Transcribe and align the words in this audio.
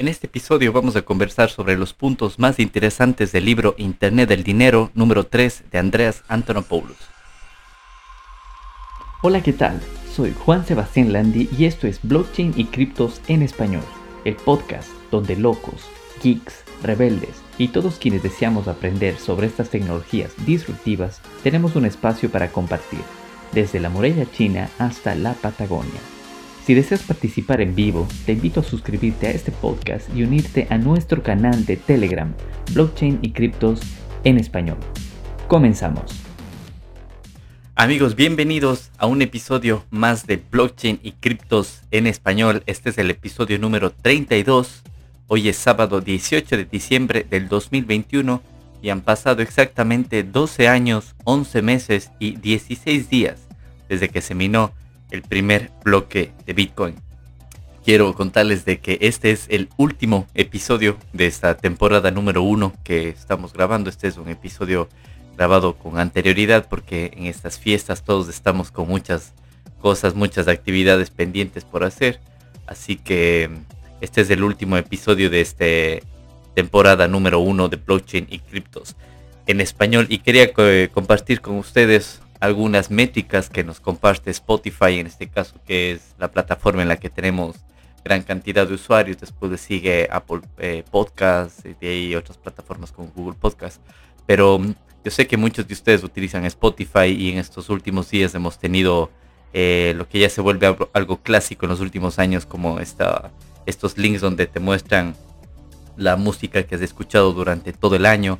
En 0.00 0.06
este 0.06 0.28
episodio 0.28 0.72
vamos 0.72 0.94
a 0.94 1.02
conversar 1.02 1.50
sobre 1.50 1.76
los 1.76 1.92
puntos 1.92 2.38
más 2.38 2.60
interesantes 2.60 3.32
del 3.32 3.44
libro 3.44 3.74
Internet 3.78 4.28
del 4.28 4.44
Dinero 4.44 4.92
número 4.94 5.26
3 5.26 5.64
de 5.72 5.78
Andreas 5.78 6.22
Antonopoulos. 6.28 6.96
Hola, 9.22 9.42
¿qué 9.42 9.52
tal? 9.52 9.80
Soy 10.14 10.32
Juan 10.38 10.64
Sebastián 10.64 11.12
Landi 11.12 11.48
y 11.58 11.64
esto 11.64 11.88
es 11.88 11.98
Blockchain 12.00 12.54
y 12.56 12.66
Criptos 12.66 13.20
en 13.26 13.42
Español, 13.42 13.82
el 14.24 14.36
podcast 14.36 14.88
donde 15.10 15.34
locos, 15.34 15.82
geeks, 16.22 16.62
rebeldes 16.80 17.42
y 17.58 17.66
todos 17.66 17.98
quienes 17.98 18.22
deseamos 18.22 18.68
aprender 18.68 19.18
sobre 19.18 19.48
estas 19.48 19.68
tecnologías 19.68 20.32
disruptivas 20.46 21.20
tenemos 21.42 21.74
un 21.74 21.86
espacio 21.86 22.30
para 22.30 22.52
compartir, 22.52 23.02
desde 23.50 23.80
la 23.80 23.88
muralla 23.88 24.30
china 24.30 24.70
hasta 24.78 25.16
la 25.16 25.32
Patagonia. 25.32 26.17
Si 26.68 26.74
deseas 26.74 27.02
participar 27.02 27.62
en 27.62 27.74
vivo, 27.74 28.06
te 28.26 28.32
invito 28.32 28.60
a 28.60 28.62
suscribirte 28.62 29.26
a 29.26 29.30
este 29.30 29.50
podcast 29.50 30.14
y 30.14 30.22
unirte 30.22 30.66
a 30.68 30.76
nuestro 30.76 31.22
canal 31.22 31.64
de 31.64 31.78
Telegram, 31.78 32.34
Blockchain 32.74 33.20
y 33.22 33.32
Criptos 33.32 33.80
en 34.22 34.36
Español. 34.36 34.76
Comenzamos. 35.48 36.02
Amigos, 37.74 38.16
bienvenidos 38.16 38.90
a 38.98 39.06
un 39.06 39.22
episodio 39.22 39.82
más 39.88 40.26
de 40.26 40.36
Blockchain 40.36 41.00
y 41.02 41.12
Criptos 41.12 41.84
en 41.90 42.06
Español. 42.06 42.62
Este 42.66 42.90
es 42.90 42.98
el 42.98 43.10
episodio 43.10 43.58
número 43.58 43.90
32. 43.90 44.82
Hoy 45.26 45.48
es 45.48 45.56
sábado 45.56 46.02
18 46.02 46.54
de 46.54 46.64
diciembre 46.66 47.26
del 47.30 47.48
2021 47.48 48.42
y 48.82 48.90
han 48.90 49.00
pasado 49.00 49.40
exactamente 49.40 50.22
12 50.22 50.68
años, 50.68 51.14
11 51.24 51.62
meses 51.62 52.10
y 52.18 52.36
16 52.36 53.08
días 53.08 53.48
desde 53.88 54.10
que 54.10 54.20
se 54.20 54.34
minó 54.34 54.74
el 55.10 55.22
primer 55.22 55.70
bloque 55.84 56.32
de 56.46 56.52
Bitcoin. 56.52 56.96
Quiero 57.84 58.14
contarles 58.14 58.64
de 58.64 58.80
que 58.80 58.98
este 59.00 59.30
es 59.30 59.46
el 59.48 59.70
último 59.76 60.26
episodio 60.34 60.98
de 61.12 61.26
esta 61.26 61.56
temporada 61.56 62.10
número 62.10 62.42
uno 62.42 62.74
que 62.84 63.08
estamos 63.08 63.52
grabando. 63.52 63.88
Este 63.88 64.08
es 64.08 64.18
un 64.18 64.28
episodio 64.28 64.88
grabado 65.36 65.74
con 65.76 65.98
anterioridad 65.98 66.68
porque 66.68 67.12
en 67.16 67.26
estas 67.26 67.58
fiestas 67.58 68.02
todos 68.02 68.28
estamos 68.28 68.70
con 68.70 68.88
muchas 68.88 69.32
cosas, 69.80 70.14
muchas 70.14 70.48
actividades 70.48 71.10
pendientes 71.10 71.64
por 71.64 71.84
hacer. 71.84 72.20
Así 72.66 72.96
que 72.96 73.48
este 74.00 74.20
es 74.20 74.30
el 74.30 74.42
último 74.44 74.76
episodio 74.76 75.30
de 75.30 75.40
esta 75.40 76.06
temporada 76.54 77.08
número 77.08 77.38
uno 77.38 77.68
de 77.68 77.76
blockchain 77.76 78.26
y 78.28 78.40
criptos 78.40 78.96
en 79.46 79.60
español 79.60 80.06
y 80.10 80.18
quería 80.18 80.50
eh, 80.58 80.90
compartir 80.92 81.40
con 81.40 81.56
ustedes 81.56 82.20
algunas 82.40 82.90
métricas 82.90 83.50
que 83.50 83.64
nos 83.64 83.80
comparte 83.80 84.30
Spotify, 84.30 84.98
en 84.98 85.06
este 85.06 85.28
caso, 85.28 85.56
que 85.66 85.92
es 85.92 86.14
la 86.18 86.30
plataforma 86.30 86.82
en 86.82 86.88
la 86.88 86.96
que 86.96 87.10
tenemos 87.10 87.56
gran 88.04 88.22
cantidad 88.22 88.66
de 88.66 88.74
usuarios. 88.74 89.18
Después 89.18 89.50
le 89.50 89.58
sigue 89.58 90.08
Apple 90.10 90.40
eh, 90.58 90.84
Podcasts, 90.90 91.64
y 91.64 91.74
de 91.74 92.16
otras 92.16 92.38
plataformas 92.38 92.92
como 92.92 93.08
Google 93.14 93.36
Podcasts. 93.38 93.80
Pero 94.26 94.58
mm, 94.58 94.74
yo 95.04 95.10
sé 95.10 95.26
que 95.26 95.36
muchos 95.36 95.66
de 95.66 95.74
ustedes 95.74 96.04
utilizan 96.04 96.44
Spotify 96.44 97.06
y 97.06 97.30
en 97.30 97.38
estos 97.38 97.70
últimos 97.70 98.10
días 98.10 98.34
hemos 98.34 98.58
tenido 98.58 99.10
eh, 99.52 99.94
lo 99.96 100.08
que 100.08 100.20
ya 100.20 100.30
se 100.30 100.40
vuelve 100.40 100.76
algo, 100.92 101.22
clásico 101.22 101.66
en 101.66 101.70
los 101.70 101.80
últimos 101.80 102.18
años, 102.18 102.46
como 102.46 102.80
esta, 102.80 103.30
estos 103.66 103.96
links 103.96 104.20
donde 104.20 104.46
te 104.46 104.60
muestran 104.60 105.16
la 105.96 106.16
música 106.16 106.62
que 106.62 106.74
has 106.74 106.80
escuchado 106.82 107.32
durante 107.32 107.72
todo 107.72 107.96
el 107.96 108.06
año 108.06 108.38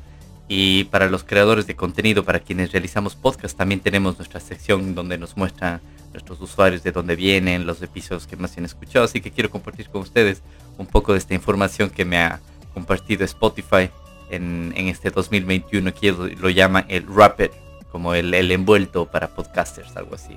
y 0.51 0.85
para 0.85 1.09
los 1.09 1.23
creadores 1.23 1.67
de 1.67 1.75
contenido, 1.75 2.25
para 2.25 2.39
quienes 2.39 2.71
realizamos 2.71 3.15
podcast, 3.15 3.55
también 3.55 3.81
tenemos 3.81 4.17
nuestra 4.17 4.39
sección 4.39 4.95
donde 4.95 5.19
nos 5.19 5.37
muestra 5.37 5.79
nuestros 6.11 6.41
usuarios 6.41 6.81
de 6.81 6.91
dónde 6.91 7.15
vienen, 7.15 7.67
los 7.67 7.83
episodios 7.83 8.25
que 8.25 8.35
más 8.35 8.57
han 8.57 8.65
escuchado. 8.65 9.05
Así 9.05 9.21
que 9.21 9.29
quiero 9.29 9.51
compartir 9.51 9.89
con 9.89 10.01
ustedes 10.01 10.41
un 10.79 10.87
poco 10.87 11.11
de 11.13 11.19
esta 11.19 11.35
información 11.35 11.91
que 11.91 12.03
me 12.03 12.17
ha 12.17 12.39
compartido 12.73 13.23
Spotify 13.25 13.91
en, 14.31 14.73
este 14.75 15.11
2021, 15.11 15.93
que 15.93 16.11
lo 16.11 16.49
llama 16.49 16.83
el 16.87 17.05
Rapid, 17.05 17.51
como 17.91 18.15
el, 18.15 18.33
el 18.33 18.51
envuelto 18.51 19.05
para 19.05 19.27
podcasters, 19.27 19.95
algo 19.97 20.15
así. 20.15 20.35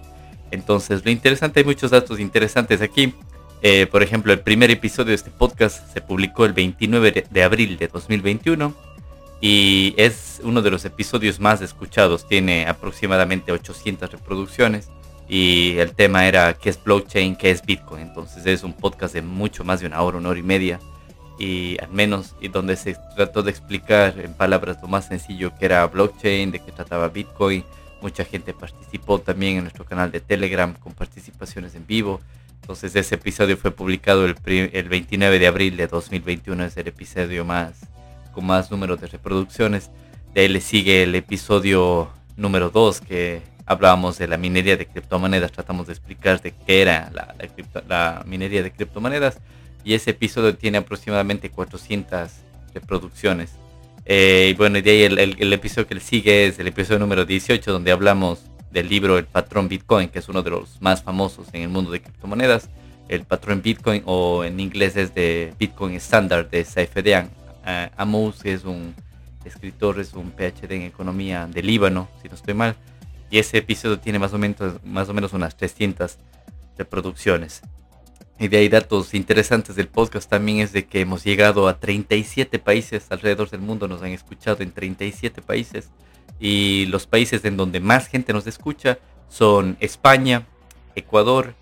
Entonces, 0.51 1.07
lo 1.07 1.11
interesante, 1.11 1.61
hay 1.61 1.65
muchos 1.65 1.91
datos 1.91 2.21
interesantes 2.21 2.83
aquí. 2.83 3.15
Eh, 3.63 3.87
por 3.87 4.03
ejemplo, 4.03 4.35
el 4.35 4.41
primer 4.41 4.71
episodio 4.71 5.09
de 5.09 5.15
este 5.15 5.31
podcast 5.31 5.91
se 5.91 6.03
publicó 6.03 6.45
el 6.45 6.53
29 6.53 7.25
de 7.31 7.43
abril 7.43 7.79
de 7.79 7.89
2021 7.89 8.92
y 9.45 9.93
es 9.97 10.41
uno 10.45 10.63
de 10.63 10.71
los 10.71 10.85
episodios 10.85 11.41
más 11.41 11.61
escuchados, 11.61 12.29
tiene 12.29 12.65
aproximadamente 12.69 13.51
800 13.51 14.13
reproducciones 14.13 14.89
y 15.29 15.79
el 15.79 15.97
tema 15.97 16.29
era 16.29 16.55
qué 16.55 16.71
es 16.71 16.83
blockchain, 16.83 17.35
qué 17.35 17.51
es 17.51 17.67
Bitcoin, 17.67 18.03
entonces 18.03 18.47
es 18.47 18.63
un 18.63 18.73
podcast 18.73 19.15
de 19.15 19.23
mucho 19.23 19.65
más 19.65 19.81
de 19.81 19.89
una 19.89 20.01
hora, 20.01 20.19
una 20.19 20.29
hora 20.29 20.39
y 20.39 20.45
media 20.45 20.79
y 21.41 21.77
al 21.83 21.91
menos 21.91 22.37
y 22.41 22.49
donde 22.49 22.77
se 22.77 22.97
trató 23.17 23.43
de 23.43 23.51
explicar 23.51 24.15
en 24.21 24.33
palabras 24.33 24.79
lo 24.81 24.87
más 24.87 25.07
sencillo 25.07 25.53
que 25.59 25.65
era 25.65 25.85
blockchain, 25.89 26.53
de 26.53 26.61
qué 26.61 26.71
trataba 26.71 27.09
Bitcoin, 27.09 27.65
mucha 28.01 28.25
gente 28.25 28.55
participó 28.55 29.19
también 29.19 29.57
en 29.57 29.65
nuestro 29.65 29.85
canal 29.85 30.13
de 30.13 30.21
Telegram 30.21 30.73
con 30.75 30.93
participaciones 30.93 31.75
en 31.75 31.85
vivo. 31.85 32.21
Entonces 32.61 32.95
ese 32.95 33.17
episodio 33.17 33.57
fue 33.57 33.73
publicado 33.73 34.25
el, 34.25 34.37
el 34.47 34.89
29 34.89 35.41
de 35.41 35.47
abril 35.49 35.77
de 35.77 35.89
2021, 35.89 36.65
es 36.65 36.77
el 36.77 36.87
episodio 36.87 37.45
más 37.45 37.89
con 38.33 38.47
más 38.47 38.71
números 38.71 39.01
de 39.01 39.07
reproducciones. 39.07 39.91
De 40.35 40.43
ahí 40.43 40.49
le 40.49 40.61
sigue 40.61 41.03
el 41.03 41.15
episodio 41.15 42.11
número 42.37 42.71
2 42.71 43.01
que 43.03 43.43
hablábamos 43.67 44.19
de 44.19 44.29
la 44.29 44.37
minería 44.37 44.77
de 44.77 44.87
criptomonedas, 44.87 45.53
tratamos 45.53 45.87
de 45.87 45.93
explicar 45.93 46.41
de 46.41 46.53
qué 46.67 46.83
era 46.83 47.11
la, 47.89 48.23
minería 48.27 48.63
de 48.63 48.73
criptomonedas 48.73 49.39
y 49.85 49.95
ese 49.95 50.11
episodio 50.11 50.57
tiene 50.57 50.79
aproximadamente 50.79 51.51
400 51.51 52.31
reproducciones. 52.75 53.53
Eh, 54.05 54.49
y 54.51 54.55
bueno, 54.55 54.81
de 54.81 54.91
ahí 54.91 55.03
el, 55.05 55.53
episodio 55.53 55.87
que 55.87 55.95
le 55.95 56.01
sigue 56.01 56.47
es 56.47 56.59
el 56.59 56.67
episodio 56.67 56.99
número 56.99 57.25
18 57.25 57.73
donde 57.73 57.93
hablamos 57.93 58.41
del 58.73 58.89
libro 58.89 59.19
El 59.19 59.27
patrón 59.27 59.69
Bitcoin, 59.69 60.09
que 60.09 60.19
es 60.19 60.29
uno 60.29 60.43
de 60.43 60.51
los 60.51 60.81
más 60.81 61.03
famosos 61.03 61.47
en 61.53 61.63
el 61.63 61.69
mundo 61.69 61.91
de 61.91 62.01
criptomonedas. 62.01 62.69
El 63.09 63.25
patrón 63.25 63.63
Bitcoin 63.63 64.03
o 64.07 64.45
en 64.45 64.59
inglés 64.59 64.97
es 64.97 65.15
de 65.15 65.53
Bitcoin 65.59 65.95
Standard 65.97 66.49
de 66.49 66.65
Saif 66.65 66.95
uh, 67.67 67.91
Amos 67.97 68.45
es 68.45 68.65
un 68.65 68.95
escritor, 69.45 69.99
es 70.01 70.15
un 70.15 70.31
PhD 70.31 70.73
en 70.73 70.83
economía 70.83 71.47
de 71.47 71.63
Líbano, 71.63 72.09
si 72.21 72.29
no 72.29 72.35
estoy 72.35 72.55
mal. 72.55 72.77
Y 73.31 73.39
ese 73.39 73.59
episodio 73.59 73.99
tiene 73.99 74.19
más 74.19 74.33
o 74.33 74.39
menos, 74.39 74.85
más 74.85 75.09
o 75.09 75.15
menos 75.15 75.33
unas 75.33 75.57
300 75.57 76.19
reproducciones. 76.77 77.63
Y 78.39 78.49
de 78.49 78.59
ahí 78.59 78.69
datos 78.69 79.15
interesantes 79.15 79.77
del 79.77 79.89
podcast 79.89 80.29
también 80.29 80.59
es 80.59 80.73
de 80.73 80.87
que 80.87 81.01
hemos 81.01 81.25
llegado 81.25 81.69
a 81.69 81.79
37 81.79 82.59
países 82.59 83.07
alrededor 83.11 83.51
del 83.51 83.61
mundo, 83.61 83.89
nos 83.89 84.03
han 84.03 84.11
escuchado 84.11 84.63
en 84.63 84.73
37 84.73 85.43
países. 85.43 85.91
Y 86.41 86.87
los 86.87 87.07
países 87.07 87.45
en 87.45 87.57
donde 87.57 87.79
más 87.79 88.09
gente 88.09 88.33
nos 88.33 88.47
escucha 88.47 88.99
son 89.29 89.77
España, 89.81 90.47
Ecuador, 90.95 91.55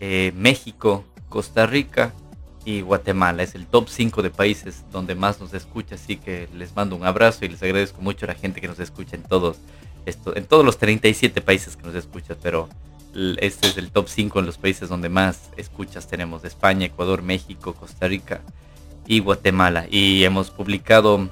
eh, 0.00 0.32
México, 0.36 1.04
Costa 1.28 1.66
Rica, 1.66 2.12
y 2.68 2.82
Guatemala. 2.82 3.42
Es 3.42 3.54
el 3.54 3.66
top 3.66 3.88
5 3.88 4.20
de 4.20 4.28
países 4.28 4.84
donde 4.92 5.14
más 5.14 5.40
nos 5.40 5.54
escucha, 5.54 5.94
así 5.94 6.16
que 6.16 6.50
les 6.54 6.76
mando 6.76 6.96
un 6.96 7.04
abrazo 7.06 7.46
y 7.46 7.48
les 7.48 7.62
agradezco 7.62 8.02
mucho 8.02 8.26
a 8.26 8.28
la 8.28 8.34
gente 8.34 8.60
que 8.60 8.68
nos 8.68 8.78
escucha 8.78 9.16
en 9.16 9.22
todos, 9.22 9.56
esto, 10.04 10.36
en 10.36 10.44
todos 10.44 10.66
los 10.66 10.76
37 10.76 11.40
países 11.40 11.76
que 11.76 11.86
nos 11.86 11.94
escuchan, 11.94 12.36
pero 12.42 12.68
este 13.40 13.68
es 13.68 13.78
el 13.78 13.90
top 13.90 14.08
5 14.08 14.40
en 14.40 14.44
los 14.44 14.58
países 14.58 14.90
donde 14.90 15.08
más 15.08 15.48
escuchas 15.56 16.08
tenemos, 16.08 16.44
España, 16.44 16.84
Ecuador, 16.84 17.22
México, 17.22 17.72
Costa 17.72 18.06
Rica 18.06 18.42
y 19.06 19.20
Guatemala. 19.20 19.86
Y 19.90 20.24
hemos 20.24 20.50
publicado 20.50 21.26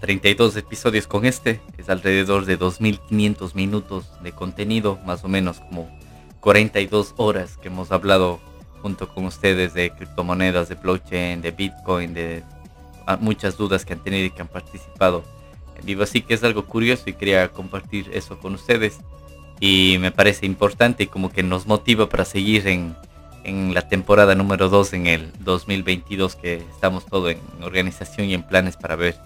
32 0.00 0.56
eh, 0.56 0.58
episodios 0.58 1.06
con 1.06 1.24
este, 1.24 1.62
es 1.78 1.88
alrededor 1.88 2.44
de 2.44 2.58
2.500 2.58 3.54
minutos 3.54 4.10
de 4.22 4.32
contenido, 4.32 4.98
más 5.06 5.24
o 5.24 5.28
menos 5.28 5.60
como 5.60 5.90
42 6.40 7.14
horas 7.16 7.56
que 7.56 7.68
hemos 7.68 7.92
hablado 7.92 8.40
junto 8.82 9.08
con 9.08 9.24
ustedes 9.24 9.74
de 9.74 9.90
criptomonedas, 9.90 10.68
de 10.68 10.74
blockchain, 10.74 11.40
de 11.40 11.52
Bitcoin, 11.52 12.12
de 12.12 12.42
ah, 13.06 13.16
muchas 13.20 13.56
dudas 13.56 13.84
que 13.84 13.92
han 13.92 14.00
tenido 14.00 14.26
y 14.26 14.30
que 14.30 14.42
han 14.42 14.48
participado 14.48 15.22
en 15.78 15.86
vivo. 15.86 16.02
Así 16.02 16.20
que 16.20 16.34
es 16.34 16.42
algo 16.42 16.66
curioso 16.66 17.04
y 17.06 17.12
quería 17.12 17.48
compartir 17.48 18.10
eso 18.12 18.38
con 18.38 18.54
ustedes. 18.54 18.98
Y 19.60 19.98
me 20.00 20.10
parece 20.10 20.44
importante 20.44 21.04
y 21.04 21.06
como 21.06 21.30
que 21.30 21.44
nos 21.44 21.66
motiva 21.66 22.08
para 22.08 22.24
seguir 22.24 22.66
en, 22.66 22.96
en 23.44 23.72
la 23.72 23.88
temporada 23.88 24.34
número 24.34 24.68
2 24.68 24.92
en 24.94 25.06
el 25.06 25.32
2022 25.38 26.34
que 26.34 26.56
estamos 26.56 27.06
todo 27.06 27.30
en 27.30 27.38
organización 27.62 28.28
y 28.28 28.34
en 28.34 28.42
planes 28.42 28.76
para 28.76 28.96
ver 28.96 29.16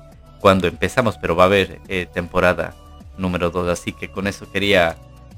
cuándo 0.41 0.69
empezamos, 0.69 1.17
pero 1.17 1.35
va 1.35 1.45
a 1.45 1.47
haber 1.47 1.81
eh, 1.89 2.07
temporada 2.13 2.75
número 3.17 3.51
2. 3.51 3.69
Así 3.69 3.93
que 3.93 4.11
con 4.11 4.27
eso 4.27 4.51
quería 4.53 4.97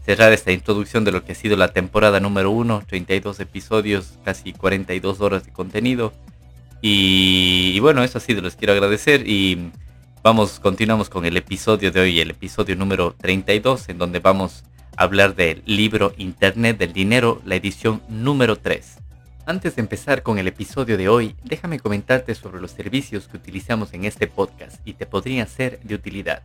cerrar 0.08 0.32
esta 0.32 0.52
introducción 0.52 1.04
de 1.04 1.12
lo 1.12 1.22
que 1.22 1.32
ha 1.32 1.34
sido 1.34 1.54
la 1.58 1.68
temporada 1.68 2.18
número 2.18 2.50
1, 2.50 2.84
32 2.86 3.40
episodios, 3.40 4.18
casi 4.24 4.54
42 4.54 5.20
horas 5.20 5.44
de 5.44 5.52
contenido. 5.52 6.14
Y, 6.80 7.78
bueno, 7.80 8.02
eso 8.02 8.16
ha 8.16 8.20
sido, 8.22 8.40
les 8.40 8.56
quiero 8.56 8.72
agradecer 8.72 9.28
y 9.28 9.70
vamos, 10.22 10.60
continuamos 10.60 11.10
con 11.10 11.26
el 11.26 11.36
episodio 11.36 11.92
de 11.92 12.00
hoy, 12.00 12.20
el 12.20 12.30
episodio 12.30 12.74
número 12.74 13.14
32, 13.20 13.90
en 13.90 13.98
donde 13.98 14.18
vamos 14.20 14.64
a 14.96 15.02
hablar 15.02 15.34
del 15.34 15.62
libro 15.66 16.14
Internet 16.16 16.78
del 16.78 16.94
Dinero, 16.94 17.42
la 17.44 17.56
edición 17.56 18.00
número 18.08 18.56
3. 18.56 19.00
Antes 19.44 19.76
de 19.76 19.82
empezar 19.82 20.22
con 20.22 20.38
el 20.38 20.48
episodio 20.48 20.96
de 20.96 21.10
hoy, 21.10 21.34
déjame 21.44 21.80
comentarte 21.80 22.34
sobre 22.34 22.62
los 22.62 22.70
servicios 22.70 23.28
que 23.28 23.36
utilizamos 23.36 23.92
en 23.92 24.06
este 24.06 24.26
podcast 24.26 24.80
y 24.86 24.94
te 24.94 25.04
podrían 25.04 25.48
ser 25.48 25.80
de 25.80 25.96
utilidad. 25.96 26.42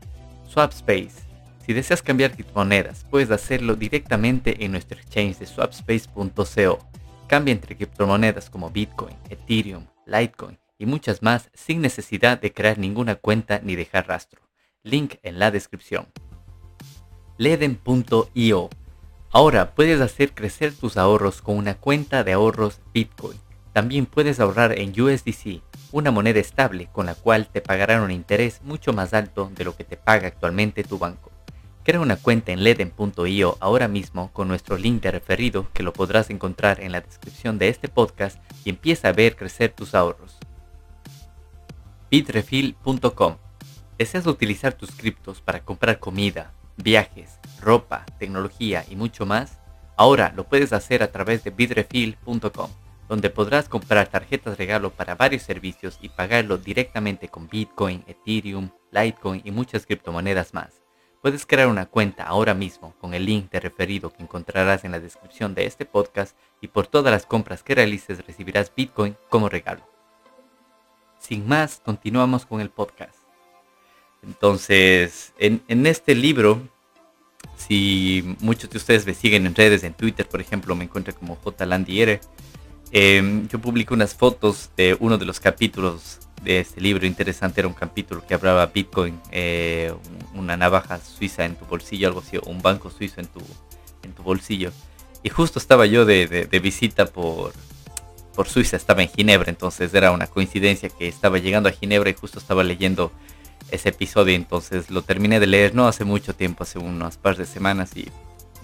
Swapspace. 0.49 1.32
Si 1.65 1.71
deseas 1.71 2.01
cambiar 2.01 2.33
criptomonedas, 2.33 3.05
puedes 3.09 3.31
hacerlo 3.31 3.75
directamente 3.75 4.65
en 4.65 4.73
nuestro 4.73 4.99
exchange 4.99 5.37
de 5.37 5.45
swapspace.co. 5.45 6.79
Cambia 7.27 7.53
entre 7.53 7.77
criptomonedas 7.77 8.49
como 8.49 8.69
Bitcoin, 8.69 9.15
Ethereum, 9.29 9.85
Litecoin 10.05 10.59
y 10.77 10.85
muchas 10.85 11.21
más 11.21 11.49
sin 11.53 11.79
necesidad 11.79 12.41
de 12.41 12.51
crear 12.51 12.77
ninguna 12.77 13.15
cuenta 13.15 13.61
ni 13.63 13.77
dejar 13.77 14.09
rastro. 14.09 14.41
Link 14.83 15.15
en 15.23 15.39
la 15.39 15.51
descripción. 15.51 16.07
Leden.io 17.37 18.69
Ahora 19.31 19.73
puedes 19.73 20.01
hacer 20.01 20.33
crecer 20.33 20.73
tus 20.73 20.97
ahorros 20.97 21.41
con 21.41 21.57
una 21.57 21.75
cuenta 21.75 22.25
de 22.25 22.33
ahorros 22.33 22.81
Bitcoin. 22.93 23.39
También 23.71 24.05
puedes 24.05 24.41
ahorrar 24.41 24.77
en 24.77 24.89
USDC, 24.89 25.61
una 25.93 26.11
moneda 26.11 26.41
estable 26.41 26.89
con 26.91 27.05
la 27.05 27.15
cual 27.15 27.47
te 27.47 27.61
pagarán 27.61 28.01
un 28.01 28.11
interés 28.11 28.61
mucho 28.63 28.91
más 28.91 29.13
alto 29.13 29.49
de 29.55 29.63
lo 29.63 29.77
que 29.77 29.85
te 29.85 29.95
paga 29.95 30.27
actualmente 30.27 30.83
tu 30.83 30.99
banco. 30.99 31.32
Crea 31.83 31.99
una 31.99 32.15
cuenta 32.15 32.53
en 32.53 32.63
leden.io 32.63 33.57
ahora 33.59 33.89
mismo 33.89 34.31
con 34.31 34.47
nuestro 34.47 34.77
link 34.77 35.03
de 35.03 35.11
referido 35.11 35.67
que 35.73 35.83
lo 35.83 35.91
podrás 35.91 36.29
encontrar 36.29 36.79
en 36.79 36.93
la 36.93 37.01
descripción 37.01 37.57
de 37.57 37.67
este 37.67 37.89
podcast 37.89 38.39
y 38.63 38.69
empieza 38.69 39.09
a 39.09 39.13
ver 39.13 39.35
crecer 39.35 39.73
tus 39.73 39.93
ahorros. 39.93 40.37
Bitrefill.com 42.09 43.35
¿Deseas 43.97 44.27
utilizar 44.27 44.73
tus 44.73 44.91
criptos 44.91 45.41
para 45.41 45.65
comprar 45.65 45.99
comida, 45.99 46.53
viajes, 46.77 47.39
ropa, 47.61 48.05
tecnología 48.17 48.85
y 48.89 48.95
mucho 48.95 49.25
más, 49.25 49.59
ahora 49.97 50.31
lo 50.35 50.45
puedes 50.45 50.73
hacer 50.73 51.03
a 51.03 51.11
través 51.11 51.43
de 51.43 51.51
bitrefill.com, 51.51 52.69
donde 53.09 53.29
podrás 53.29 53.67
comprar 53.67 54.07
tarjetas 54.07 54.57
regalo 54.57 54.89
para 54.89 55.15
varios 55.15 55.43
servicios 55.43 55.99
y 56.01 56.09
pagarlo 56.09 56.57
directamente 56.57 57.27
con 57.27 57.49
Bitcoin, 57.49 58.03
Ethereum, 58.07 58.69
Litecoin 58.91 59.41
y 59.43 59.51
muchas 59.51 59.85
criptomonedas 59.85 60.53
más. 60.53 60.82
Puedes 61.23 61.45
crear 61.45 61.69
una 61.69 61.85
cuenta 61.85 62.25
ahora 62.25 62.53
mismo 62.53 62.93
con 62.99 63.13
el 63.13 63.25
link 63.25 63.49
de 63.49 63.61
referido 63.61 64.11
que 64.11 64.21
encontrarás 64.21 64.83
en 64.83 64.91
la 64.91 64.99
descripción 64.99 65.55
de 65.55 65.65
este 65.65 65.85
podcast 65.85 66.35
y 66.59 66.67
por 66.67 66.85
todas 66.85 67.13
las 67.13 67.25
compras 67.25 67.63
que 67.63 67.75
realices 67.75 68.27
recibirás 68.27 68.73
Bitcoin 68.75 69.15
como 69.29 69.47
regalo. 69.47 69.87
Sin 71.19 71.47
más, 71.47 71.81
continuamos 71.85 72.45
con 72.45 72.59
el 72.59 72.69
podcast. 72.69 73.15
Entonces, 74.21 75.31
en, 75.37 75.87
este 75.87 76.13
libro 76.13 76.61
si 77.55 78.35
muchos 78.41 78.69
de 78.69 78.77
ustedes 78.77 79.05
me 79.05 79.13
siguen 79.13 79.45
en 79.45 79.55
redes, 79.55 79.85
en 79.85 79.93
Twitter, 79.93 80.27
por 80.27 80.41
ejemplo, 80.41 80.75
me 80.75 80.83
encuentran 80.83 81.15
como 81.15 81.39
JLandiere. 81.41 82.19
Eh, 82.91 83.45
yo 83.47 83.59
publico 83.59 83.93
unas 83.93 84.13
fotos 84.13 84.71
de 84.75 84.97
uno 84.99 85.17
de 85.17 85.25
los 85.25 85.39
capítulos 85.39 86.19
de 86.43 86.59
este 86.59 86.81
libro 86.81 87.05
interesante. 87.05 87.61
Era 87.61 87.67
un 87.67 87.73
capítulo 87.73 88.25
que 88.25 88.33
hablaba 88.33 88.65
Bitcoin, 88.67 89.19
eh, 89.31 89.93
una 90.33 90.57
navaja 90.57 90.99
suiza 90.99 91.45
en 91.45 91.55
tu 91.55 91.65
bolsillo, 91.65 92.07
algo 92.07 92.21
así, 92.21 92.39
un 92.45 92.61
banco 92.61 92.89
suizo 92.89 93.21
en 93.21 93.27
tu, 93.27 93.41
en 94.03 94.13
tu 94.13 94.23
bolsillo. 94.23 94.71
Y 95.23 95.29
justo 95.29 95.59
estaba 95.59 95.85
yo 95.85 96.05
de, 96.05 96.27
de 96.27 96.59
visita 96.59 97.05
por, 97.05 97.53
por 98.33 98.49
Suiza, 98.49 98.75
estaba 98.77 99.03
en 99.03 99.09
Ginebra, 99.09 99.49
entonces 99.49 99.93
era 99.93 100.11
una 100.11 100.27
coincidencia 100.27 100.89
que 100.89 101.07
estaba 101.07 101.37
llegando 101.37 101.69
a 101.69 101.71
Ginebra 101.71 102.09
y 102.09 102.13
justo 102.13 102.39
estaba 102.39 102.63
leyendo 102.63 103.11
ese 103.71 103.89
episodio, 103.89 104.35
entonces 104.35 104.89
lo 104.89 105.01
terminé 105.01 105.39
de 105.39 105.47
leer 105.47 105.73
no 105.73 105.87
hace 105.87 106.03
mucho 106.03 106.35
tiempo, 106.35 106.63
hace 106.63 106.79
unas 106.79 107.17
par 107.17 107.37
de 107.37 107.45
semanas 107.45 107.95
y 107.95 108.07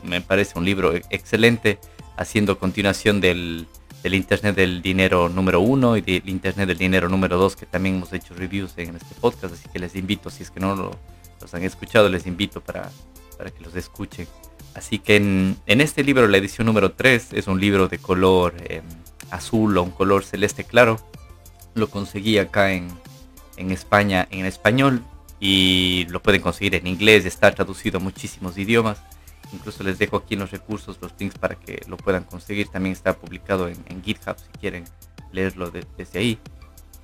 me 0.03 0.21
parece 0.21 0.57
un 0.57 0.65
libro 0.65 0.93
excelente, 1.09 1.79
haciendo 2.17 2.59
continuación 2.59 3.21
del, 3.21 3.67
Internet 4.03 4.55
del 4.55 4.81
Dinero 4.81 5.29
número 5.29 5.59
uno 5.59 5.97
y 5.97 6.01
del 6.01 6.27
Internet 6.27 6.67
del 6.67 6.77
Dinero 6.77 7.09
número 7.09 7.37
dos, 7.37 7.55
que 7.55 7.65
también 7.65 7.95
hemos 7.95 8.13
hecho 8.13 8.33
reviews 8.33 8.73
en 8.77 8.95
este 8.95 9.15
podcast, 9.19 9.53
así 9.53 9.69
que 9.71 9.79
les 9.79 9.95
invito, 9.95 10.29
si 10.29 10.43
es 10.43 10.51
que 10.51 10.59
no 10.59 10.91
los 11.41 11.53
han 11.53 11.63
escuchado, 11.63 12.09
les 12.09 12.25
invito 12.25 12.61
para, 12.61 12.89
para 13.37 13.51
que 13.51 13.63
los 13.63 13.75
escuchen. 13.75 14.27
Así 14.73 14.99
que 14.99 15.15
en, 15.17 15.57
este 15.65 16.03
libro, 16.03 16.27
la 16.27 16.37
edición 16.37 16.67
número 16.67 16.91
3, 16.91 17.33
es 17.33 17.47
un 17.47 17.59
libro 17.59 17.87
de 17.87 17.97
color 17.97 18.53
em, 18.67 18.83
azul 19.31 19.77
o 19.77 19.83
un 19.83 19.91
color 19.91 20.23
celeste 20.23 20.63
claro. 20.63 20.99
Lo 21.73 21.89
conseguí 21.89 22.37
acá 22.37 22.71
en, 22.71 22.87
en 23.57 23.71
España 23.71 24.27
en 24.31 24.45
español 24.45 25.03
y 25.39 26.05
lo 26.09 26.21
pueden 26.21 26.41
conseguir 26.41 26.75
en 26.75 26.87
inglés, 26.87 27.25
está 27.25 27.51
traducido 27.51 27.97
a 27.97 28.01
muchísimos 28.01 28.57
idiomas. 28.57 29.01
Incluso 29.51 29.83
les 29.83 29.97
dejo 29.97 30.17
aquí 30.17 30.35
en 30.35 30.41
los 30.41 30.51
recursos 30.51 30.97
los 31.01 31.13
links 31.17 31.37
para 31.37 31.55
que 31.55 31.81
lo 31.87 31.97
puedan 31.97 32.23
conseguir. 32.23 32.67
También 32.67 32.93
está 32.93 33.17
publicado 33.17 33.67
en, 33.67 34.03
GitHub 34.03 34.37
si 34.37 34.59
quieren 34.59 34.85
leerlo 35.31 35.71
desde 35.71 36.19
ahí. 36.19 36.39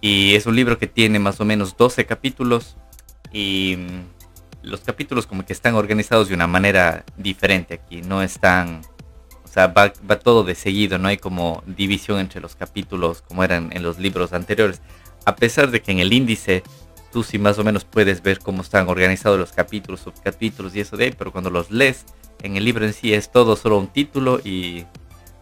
Y 0.01 0.35
es 0.35 0.45
un 0.45 0.55
libro 0.55 0.77
que 0.77 0.87
tiene 0.87 1.19
más 1.19 1.39
o 1.39 1.45
menos 1.45 1.75
12 1.77 2.05
capítulos 2.05 2.77
y 3.31 3.77
mm, 3.77 4.67
los 4.67 4.81
capítulos 4.81 5.25
como 5.25 5.45
que 5.45 5.53
están 5.53 5.75
organizados 5.75 6.29
de 6.29 6.35
una 6.35 6.47
manera 6.47 7.03
diferente 7.17 7.73
aquí. 7.73 8.01
No 8.01 8.21
están, 8.21 8.81
o 9.43 9.47
sea, 9.47 9.67
va 9.67 9.89
todo 10.19 10.43
de 10.43 10.53
seguido, 10.55 10.99
no 10.99 11.07
hay 11.07 11.17
como 11.17 11.63
división 11.65 12.19
entre 12.19 12.41
los 12.41 12.55
capítulos 12.55 13.21
como 13.21 13.43
eran 13.43 13.69
en 13.73 13.81
los 13.81 13.97
libros 13.97 14.33
anteriores 14.33 14.81
a 15.25 15.35
pesar 15.35 15.71
de 15.71 15.81
que 15.81 15.91
en 15.91 15.99
el 15.99 16.13
índice 16.13 16.63
tú 17.15 17.23
sí 17.23 17.39
más 17.39 17.57
o 17.59 17.63
menos 17.63 17.85
puedes 17.85 18.21
ver 18.21 18.39
cómo 18.39 18.61
están 18.61 18.89
organizados 18.89 19.39
los 19.39 19.53
capítulos, 19.53 20.01
subcapítulos 20.01 20.75
y 20.75 20.81
eso 20.81 20.97
de 20.97 21.05
ahí, 21.05 21.13
pero 21.17 21.31
cuando 21.31 21.49
los 21.49 21.71
lees 21.71 22.03
en 22.43 22.57
el 22.57 22.65
libro 22.65 22.83
en 22.83 22.91
sí 22.91 23.13
es 23.13 23.31
todo 23.31 23.55
solo 23.55 23.77
un 23.79 23.87
título 23.87 24.41
y, 24.43 24.83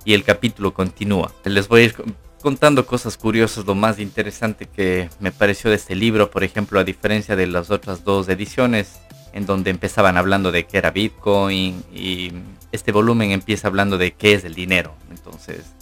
el 0.05 0.23
capítulo 0.23 0.71
continúa. 0.71 1.31
Les 1.45 1.67
voy 1.67 1.81
a 1.81 1.83
ir 1.85 1.95
contando 2.43 2.85
cosas 2.85 3.17
curiosas, 3.17 3.65
lo 3.65 3.73
más 3.73 3.97
interesante 3.97 4.67
que 4.67 5.09
me 5.19 5.31
pareció 5.31 5.71
de 5.71 5.77
este 5.77 5.95
libro, 5.95 6.29
por 6.29 6.43
ejemplo, 6.43 6.79
a 6.79 6.83
diferencia 6.83 7.35
de 7.35 7.47
las 7.47 7.71
otras 7.71 8.03
dos 8.03 8.29
ediciones, 8.29 8.99
en 9.31 9.47
donde 9.47 9.71
empezaban 9.71 10.15
hablando 10.15 10.51
de 10.51 10.67
qué 10.67 10.77
era 10.77 10.91
Bitcoin 10.91 11.83
y 11.91 12.33
este 12.71 12.91
volumen 12.91 13.31
empieza 13.31 13.67
hablando 13.67 13.97
de 13.97 14.11
qué 14.11 14.33
es 14.33 14.45
el 14.45 14.53
dinero. 14.53 14.93
Entonces, 15.09 15.73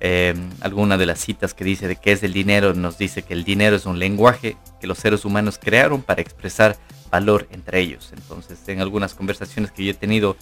eh, 0.00 0.34
alguna 0.60 0.96
de 0.96 1.06
las 1.06 1.18
citas 1.18 1.54
que 1.54 1.64
dice 1.64 1.88
de 1.88 1.96
qué 1.96 2.12
es 2.12 2.22
el 2.22 2.32
dinero 2.32 2.72
nos 2.72 2.98
dice 2.98 3.22
que 3.22 3.34
el 3.34 3.42
dinero 3.44 3.74
es 3.76 3.84
un 3.84 3.98
lenguaje 3.98 4.56
que 4.80 4.86
los 4.86 4.98
seres 4.98 5.24
humanos 5.24 5.58
crearon 5.60 6.02
para 6.02 6.22
expresar 6.22 6.76
valor 7.10 7.48
entre 7.50 7.80
ellos. 7.80 8.12
Entonces, 8.16 8.60
en 8.68 8.80
algunas 8.80 9.14
conversaciones 9.14 9.72
que 9.72 9.84
yo 9.84 9.90
he 9.90 9.94
tenido, 9.94 10.36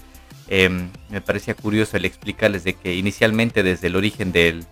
em, 0.49 0.91
me 1.09 1.21
parecía 1.21 1.55
curioso 1.55 1.97
el 1.97 2.05
explicarles 2.05 2.65
de 2.65 2.75
que 2.75 2.95
inicialmente 2.95 3.63
desde 3.63 3.87
el 3.87 3.97
origen 3.97 4.33
de 4.33 4.63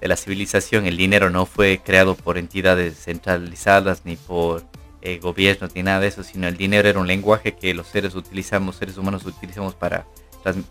la 0.00 0.16
civilización 0.16 0.86
el 0.86 0.96
dinero 0.96 1.30
no 1.30 1.46
fue 1.46 1.80
creado 1.84 2.16
por 2.16 2.36
entidades 2.36 2.98
centralizadas 3.04 4.02
ni 4.04 4.16
por 4.16 4.64
eh, 5.02 5.18
gobiernos 5.18 5.74
ni 5.74 5.82
nada 5.84 6.00
de 6.00 6.08
eso, 6.08 6.24
sino 6.24 6.48
el 6.48 6.56
dinero 6.56 6.88
era 6.88 6.98
un 6.98 7.06
lenguaje 7.06 7.52
que 7.52 7.74
los 7.74 7.86
seres 7.86 8.16
utilizamos, 8.16 8.76
seres 8.76 8.96
humanos 8.96 9.24
utilizamos 9.24 9.74
para, 9.74 10.06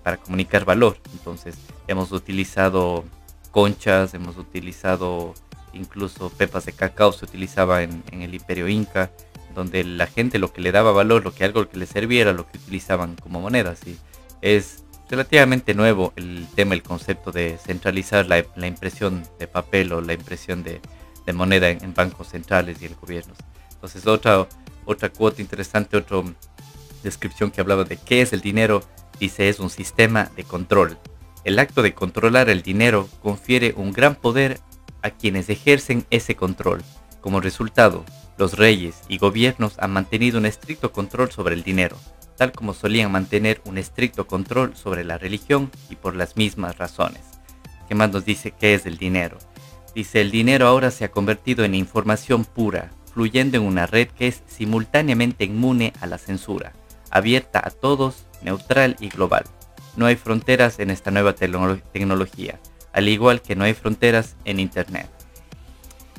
para 0.03 0.17
comunicar 0.17 0.65
valor. 0.65 0.97
Entonces, 1.13 1.55
hemos 1.87 2.11
utilizado 2.11 3.05
conchas, 3.51 4.13
hemos 4.13 4.37
utilizado 4.37 5.33
incluso 5.73 6.29
pepas 6.29 6.65
de 6.65 6.73
cacao, 6.73 7.13
se 7.13 7.25
utilizaba 7.25 7.83
en, 7.83 8.03
el 8.11 8.33
imperio 8.33 8.67
inca, 8.67 9.11
donde 9.53 9.83
la 9.83 10.07
gente 10.07 10.39
lo 10.39 10.53
que 10.53 10.61
le 10.61 10.71
daba 10.71 10.91
valor, 10.91 11.23
lo 11.23 11.33
que 11.33 11.43
algo 11.43 11.67
que 11.67 11.77
le 11.77 11.85
serviera, 11.85 12.33
lo 12.33 12.49
que 12.49 12.57
utilizaban 12.57 13.15
como 13.15 13.41
monedas. 13.41 13.85
Y 13.85 13.97
es 14.41 14.83
relativamente 15.09 15.73
nuevo 15.73 16.13
el 16.15 16.47
tema, 16.55 16.73
el 16.73 16.83
concepto 16.83 17.31
de 17.31 17.57
centralizar 17.57 18.25
la, 18.27 18.67
impresión 18.67 19.23
de 19.39 19.47
papel 19.47 19.91
o 19.93 20.01
la 20.01 20.13
impresión 20.13 20.63
de, 20.63 20.81
moneda 21.33 21.69
en, 21.69 21.93
bancos 21.93 22.29
centrales 22.29 22.81
y 22.81 22.85
en 22.85 22.95
gobiernos. 22.99 23.37
Entonces 23.71 24.05
otra, 24.05 24.47
otra 24.85 25.09
cuota 25.09 25.41
interesante, 25.41 25.95
otra 25.95 26.23
descripción 27.03 27.51
que 27.51 27.61
hablaba 27.61 27.85
de 27.85 27.97
qué 27.97 28.21
es 28.21 28.33
el 28.33 28.41
dinero, 28.41 28.83
dice 29.19 29.47
es 29.47 29.59
un 29.59 29.69
sistema 29.69 30.29
de 30.35 30.43
control 30.43 30.97
el 31.43 31.59
acto 31.59 31.81
de 31.81 31.93
controlar 31.93 32.49
el 32.49 32.61
dinero 32.61 33.09
confiere 33.21 33.73
un 33.75 33.91
gran 33.91 34.15
poder 34.15 34.59
a 35.01 35.09
quienes 35.09 35.49
ejercen 35.49 36.05
ese 36.11 36.35
control. 36.35 36.83
Como 37.21 37.41
resultado, 37.41 38.05
los 38.37 38.57
reyes 38.57 39.01
y 39.07 39.17
gobiernos 39.17 39.77
han 39.79 39.91
mantenido 39.91 40.37
un 40.37 40.45
estricto 40.45 40.91
control 40.91 41.31
sobre 41.31 41.55
el 41.55 41.63
dinero, 41.63 41.97
tal 42.37 42.51
como 42.51 42.73
solían 42.73 43.11
mantener 43.11 43.61
un 43.65 43.77
estricto 43.77 44.27
control 44.27 44.75
sobre 44.75 45.03
la 45.03 45.17
religión 45.17 45.71
y 45.89 45.95
por 45.95 46.15
las 46.15 46.37
mismas 46.37 46.77
razones. 46.77 47.21
¿Qué 47.87 47.95
más 47.95 48.11
nos 48.11 48.23
dice 48.25 48.51
qué 48.51 48.73
es 48.73 48.85
el 48.85 48.97
dinero? 48.97 49.37
Dice, 49.93 50.21
el 50.21 50.31
dinero 50.31 50.67
ahora 50.67 50.91
se 50.91 51.05
ha 51.05 51.11
convertido 51.11 51.65
en 51.65 51.75
información 51.75 52.45
pura, 52.45 52.91
fluyendo 53.13 53.57
en 53.57 53.63
una 53.63 53.87
red 53.87 54.07
que 54.07 54.27
es 54.27 54.41
simultáneamente 54.47 55.43
inmune 55.43 55.91
a 55.99 56.05
la 56.05 56.17
censura, 56.17 56.71
abierta 57.09 57.61
a 57.63 57.71
todos, 57.71 58.25
neutral 58.41 58.95
y 58.99 59.09
global. 59.09 59.43
No 59.95 60.05
hay 60.05 60.15
fronteras 60.15 60.79
en 60.79 60.89
esta 60.89 61.11
nueva 61.11 61.33
tecnología, 61.33 62.59
al 62.93 63.09
igual 63.09 63.41
que 63.41 63.55
no 63.55 63.63
hay 63.63 63.73
fronteras 63.73 64.35
en 64.45 64.59
Internet. 64.59 65.09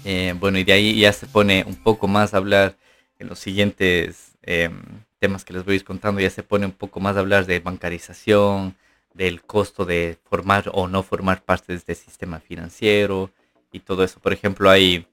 Eh, 0.04 0.34
bueno, 0.38 0.58
y 0.58 0.64
de 0.64 0.72
ahí 0.72 1.00
ya 1.00 1.12
se 1.12 1.26
pone 1.26 1.64
un 1.66 1.76
poco 1.76 2.08
más 2.08 2.34
a 2.34 2.38
hablar 2.38 2.76
en 3.18 3.28
los 3.28 3.38
siguientes 3.38 4.32
em, 4.42 4.82
temas 5.18 5.44
que 5.44 5.52
les 5.52 5.64
voy 5.64 5.74
a 5.74 5.76
ir 5.76 5.84
contando, 5.84 6.20
ya 6.20 6.30
se 6.30 6.42
pone 6.42 6.66
un 6.66 6.72
poco 6.72 7.00
más 7.00 7.16
a 7.16 7.20
hablar 7.20 7.46
de 7.46 7.60
bancarización, 7.60 8.74
del 9.14 9.42
costo 9.42 9.84
de 9.84 10.18
formar 10.28 10.70
o 10.72 10.88
no 10.88 11.02
formar 11.02 11.42
parte 11.42 11.72
de 11.72 11.78
este 11.78 11.94
sistema 11.94 12.40
financiero 12.40 13.30
y 13.70 13.80
todo 13.80 14.04
eso. 14.04 14.20
Por 14.20 14.32
ejemplo, 14.32 14.70
hay 14.70 15.06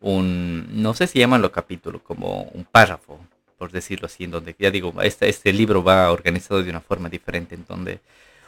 un, 0.00 0.66
no 0.82 0.94
sé 0.94 1.06
si 1.06 1.18
llamanlo 1.18 1.52
capítulo, 1.52 2.02
como 2.02 2.42
un 2.54 2.64
párrafo, 2.64 3.20
por 3.64 3.72
decirlo 3.72 4.04
así, 4.04 4.24
en 4.24 4.30
donde 4.30 4.54
ya 4.58 4.70
digo, 4.70 4.92
este, 5.00 5.26
este 5.26 5.50
libro 5.50 5.82
va 5.82 6.12
organizado 6.12 6.62
de 6.62 6.68
una 6.68 6.82
forma 6.82 7.08
diferente, 7.08 7.54
en 7.54 7.64
donde 7.66 8.00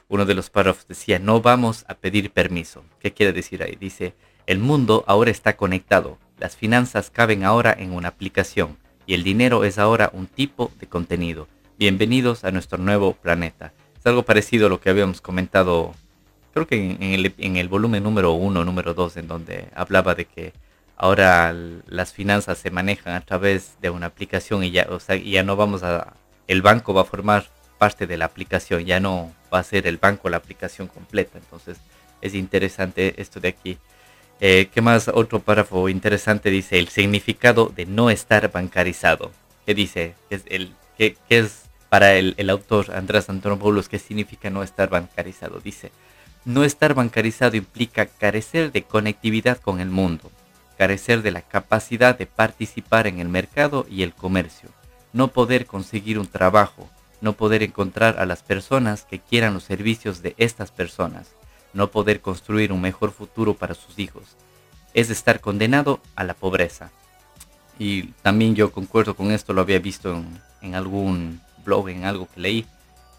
uno 0.09 0.27
de 0.27 0.35
los 0.35 0.51
párrafos 0.51 0.87
decía, 0.87 1.19
no 1.19 1.41
vamos 1.41 1.87
a 1.89 1.95
pedir 1.95 2.31
permiso. 2.31 2.85
¿Qué 3.01 3.15
quiere 3.15 3.33
decir 3.33 3.63
ahí? 3.63 3.79
Dice, 3.81 4.13
el 4.45 4.59
mundo 4.59 5.05
ahora 5.07 5.31
está 5.31 5.57
conectado, 5.57 6.19
las 6.39 6.55
finanzas 6.55 7.09
caben 7.09 7.45
ahora 7.45 7.75
en 7.79 7.93
una 7.93 8.09
aplicación 8.09 8.77
y 9.07 9.15
el 9.15 9.25
dinero 9.25 9.65
es 9.65 9.79
ahora 9.79 10.11
un 10.13 10.27
tipo 10.27 10.71
de 10.81 10.87
contenido. 10.87 11.49
Bienvenidos 11.79 12.45
a 12.45 12.51
nuestro 12.51 12.77
nuevo 12.77 13.15
planeta. 13.15 13.73
Es 13.99 14.05
algo 14.05 14.23
parecido 14.23 14.67
a 14.67 14.69
lo 14.69 14.81
que 14.81 14.91
habíamos 14.91 15.23
comentado, 15.23 15.95
creo 16.53 16.67
que 16.67 16.77
en, 16.77 17.57
el, 17.57 17.69
volumen 17.71 18.03
número 18.03 18.33
uno, 18.33 18.67
número 18.67 18.93
dos, 18.93 19.17
en 19.17 19.29
donde 19.29 19.71
hablaba 19.75 20.15
de 20.15 20.27
que 20.27 20.53
ahora 20.97 21.55
las 21.87 22.13
finanzas 22.13 22.59
se 22.59 22.71
manejan 22.71 23.15
a 23.15 23.21
través 23.21 23.77
de 23.81 23.91
una 23.91 24.07
aplicación 24.07 24.65
y 24.65 24.71
ya, 24.71 24.87
o 24.91 24.99
sea, 24.99 25.17
ya 25.17 25.43
no 25.43 25.57
vamos 25.57 25.83
a, 25.83 26.15
el 26.49 26.63
banco 26.63 26.95
va 26.95 27.03
a 27.03 27.05
formar 27.05 27.47
parte 27.79 28.07
de 28.07 28.17
la 28.17 28.25
aplicación, 28.25 28.85
ya 28.85 29.01
no 29.01 29.33
va 29.53 29.61
a 29.61 29.65
ser 29.65 29.87
el 29.87 29.99
banco 29.99 30.29
la 30.29 30.39
aplicación 30.39 30.89
completa. 30.89 31.39
Entonces 31.39 31.79
es 32.21 32.35
interesante 32.35 33.21
esto 33.21 33.41
de 33.41 33.49
aquí. 33.49 33.79
Eh, 34.41 34.69
¿Qué 34.73 34.81
más? 34.83 35.09
Otro 35.09 35.41
párrafo 35.41 35.89
interesante 35.89 36.51
dice 36.51 36.79
el 36.79 36.89
significado 36.89 37.73
de 37.75 37.87
no 37.87 38.11
estar 38.11 38.51
bancarizado. 38.51 39.31
¿Qué 39.65 39.75
dice? 39.75 40.15
¿Qué 40.29 40.37
es, 40.37 40.43
el, 40.47 40.75
qué, 40.99 41.17
es 41.29 41.65
para 41.89 42.15
el, 42.15 42.35
el, 42.37 42.51
autor 42.51 42.95
Andrés 42.95 43.29
Antonopoulos? 43.31 43.89
¿Qué 43.89 43.99
significa 43.99 44.51
no 44.51 44.63
estar 44.63 44.91
bancarizado? 44.91 45.61
Dice, 45.61 45.91
no 46.45 46.65
estar 46.65 46.95
bancarizado 46.95 47.57
implica 47.57 48.07
carecer 48.07 48.73
de 48.73 48.83
conectividad 48.83 49.59
con 49.59 49.81
el 49.81 49.89
mundo, 49.89 50.31
carecer 50.77 51.23
de 51.23 51.31
la 51.31 51.43
capacidad 51.43 52.17
de 52.17 52.27
participar 52.27 53.07
en 53.07 53.19
el 53.19 53.29
mercado 53.29 53.87
y 53.89 54.03
el 54.03 54.13
comercio, 54.13 54.71
no 55.13 55.29
poder 55.29 55.67
conseguir 55.67 56.19
un 56.19 56.27
trabajo, 56.27 56.89
no 57.21 57.33
poder 57.33 57.63
encontrar 57.63 58.19
a 58.19 58.27
las 58.27 58.43
personas 58.43 59.05
que 59.05 59.19
quieran 59.19 59.55
los 59.55 59.65
servicios 59.65 60.23
de 60.23 60.35
estas 60.39 60.71
personas, 60.71 61.29
no 61.73 61.91
poder 61.91 62.21
construir 62.21 62.73
un 62.73 62.81
mejor 62.81 63.13
futuro 63.13 63.55
para 63.55 63.75
sus 63.75 63.99
hijos. 63.99 64.25
Es 64.95 65.11
estar 65.11 65.41
condenado 65.41 66.01
a 66.15 66.25
la 66.25 66.35
pobreza. 66.35 66.91
Y 67.79 68.05
también 68.23 68.55
yo 68.55 68.73
concuerdo 68.73 69.15
con 69.15 69.31
esto, 69.31 69.53
lo 69.53 69.61
había 69.61 69.79
visto 69.79 70.23
en, 70.63 70.75
algún 70.75 71.41
blog, 71.65 71.91
en 71.91 72.05
algo 72.05 72.29
que 72.35 72.41
leí. 72.41 72.67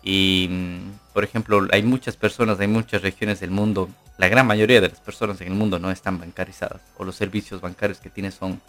Y, 0.04 0.48
mm, 0.50 1.14
por 1.14 1.24
ejemplo, 1.24 1.68
hay 1.72 1.84
muchas 1.84 2.18
personas, 2.18 2.60
hay 2.60 2.68
muchas 2.68 3.02
regiones 3.02 3.40
del 3.40 3.52
mundo, 3.52 3.90
la 4.18 4.28
gran 4.28 4.48
mayoría 4.48 4.82
de 4.82 4.90
las 4.90 5.00
personas 5.00 5.40
en 5.42 5.48
el 5.48 5.54
mundo 5.54 5.80
no 5.80 5.92
están 5.92 6.20
bancarizadas 6.20 6.82
o 6.98 7.04
los 7.04 7.16
servicios 7.16 7.62
bancarios 7.62 8.00
que 8.00 8.10
tienen 8.10 8.32
son 8.32 8.62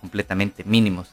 completamente 0.00 0.64
mínimos. 0.64 1.10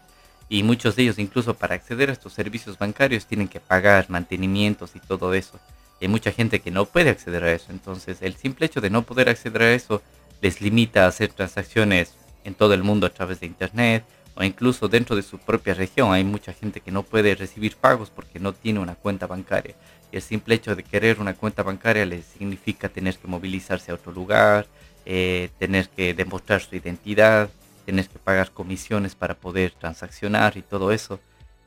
Y 0.50 0.64
muchos 0.64 0.96
de 0.96 1.04
ellos 1.04 1.20
incluso 1.20 1.54
para 1.54 1.76
acceder 1.76 2.10
a 2.10 2.14
estos 2.14 2.34
servicios 2.34 2.78
bancarios 2.78 3.26
tienen 3.26 3.48
que 3.48 3.60
pagar 3.60 4.10
mantenimientos 4.10 4.96
y 4.96 5.00
todo 5.00 5.34
eso 5.34 5.60
hay 6.06 6.10
mucha 6.10 6.32
gente 6.32 6.60
que 6.60 6.72
no 6.72 6.86
puede 6.86 7.10
acceder 7.10 7.44
a 7.44 7.54
eso. 7.54 7.68
Entonces, 7.70 8.22
el 8.22 8.36
simple 8.36 8.66
hecho 8.66 8.82
de 8.82 8.90
no 8.90 9.04
poder 9.04 9.30
acceder 9.30 9.62
a 9.62 9.74
eso 9.74 10.02
les 10.42 10.62
limita 10.62 11.06
a 11.06 11.08
hacer 11.08 11.32
transacciones 11.32 12.14
en 12.44 12.56
todo 12.56 12.74
el 12.74 12.84
mundo 12.84 13.08
a 13.08 13.10
través 13.10 13.40
de 13.40 13.46
Internet 13.46 14.04
o 14.36 14.44
incluso 14.44 14.90
dentro 14.90 15.16
de 15.16 15.22
su 15.22 15.38
propia 15.38 15.74
región. 15.74 16.12
Hay 16.12 16.24
mucha 16.24 16.52
gente 16.52 16.82
que 16.82 16.92
no 16.92 17.04
puede 17.04 17.36
recibir 17.36 17.78
pagos 17.78 18.10
porque 18.10 18.40
no 18.40 18.54
tiene 18.54 18.80
una 18.80 18.96
cuenta 18.96 19.28
bancaria. 19.28 19.76
El 20.14 20.22
simple 20.22 20.56
hecho 20.56 20.76
de 20.76 20.84
querer 20.84 21.20
una 21.20 21.34
cuenta 21.34 21.64
bancaria 21.64 22.06
les 22.06 22.26
significa 22.26 22.88
tener 22.88 23.18
que 23.18 23.28
movilizarse 23.28 23.92
a 23.92 23.96
otro 23.96 24.12
lugar, 24.12 24.68
eh, 25.06 25.50
tener 25.58 25.90
que 25.90 26.14
demostrar 26.14 26.62
su 26.62 26.76
identidad, 26.76 27.50
tener 27.86 28.08
que 28.08 28.20
pagar 28.20 28.52
comisiones 28.52 29.16
para 29.16 29.34
poder 29.34 29.72
transaccionar 29.72 30.56
y 30.56 30.62
todo 30.62 30.92
eso. 30.92 31.20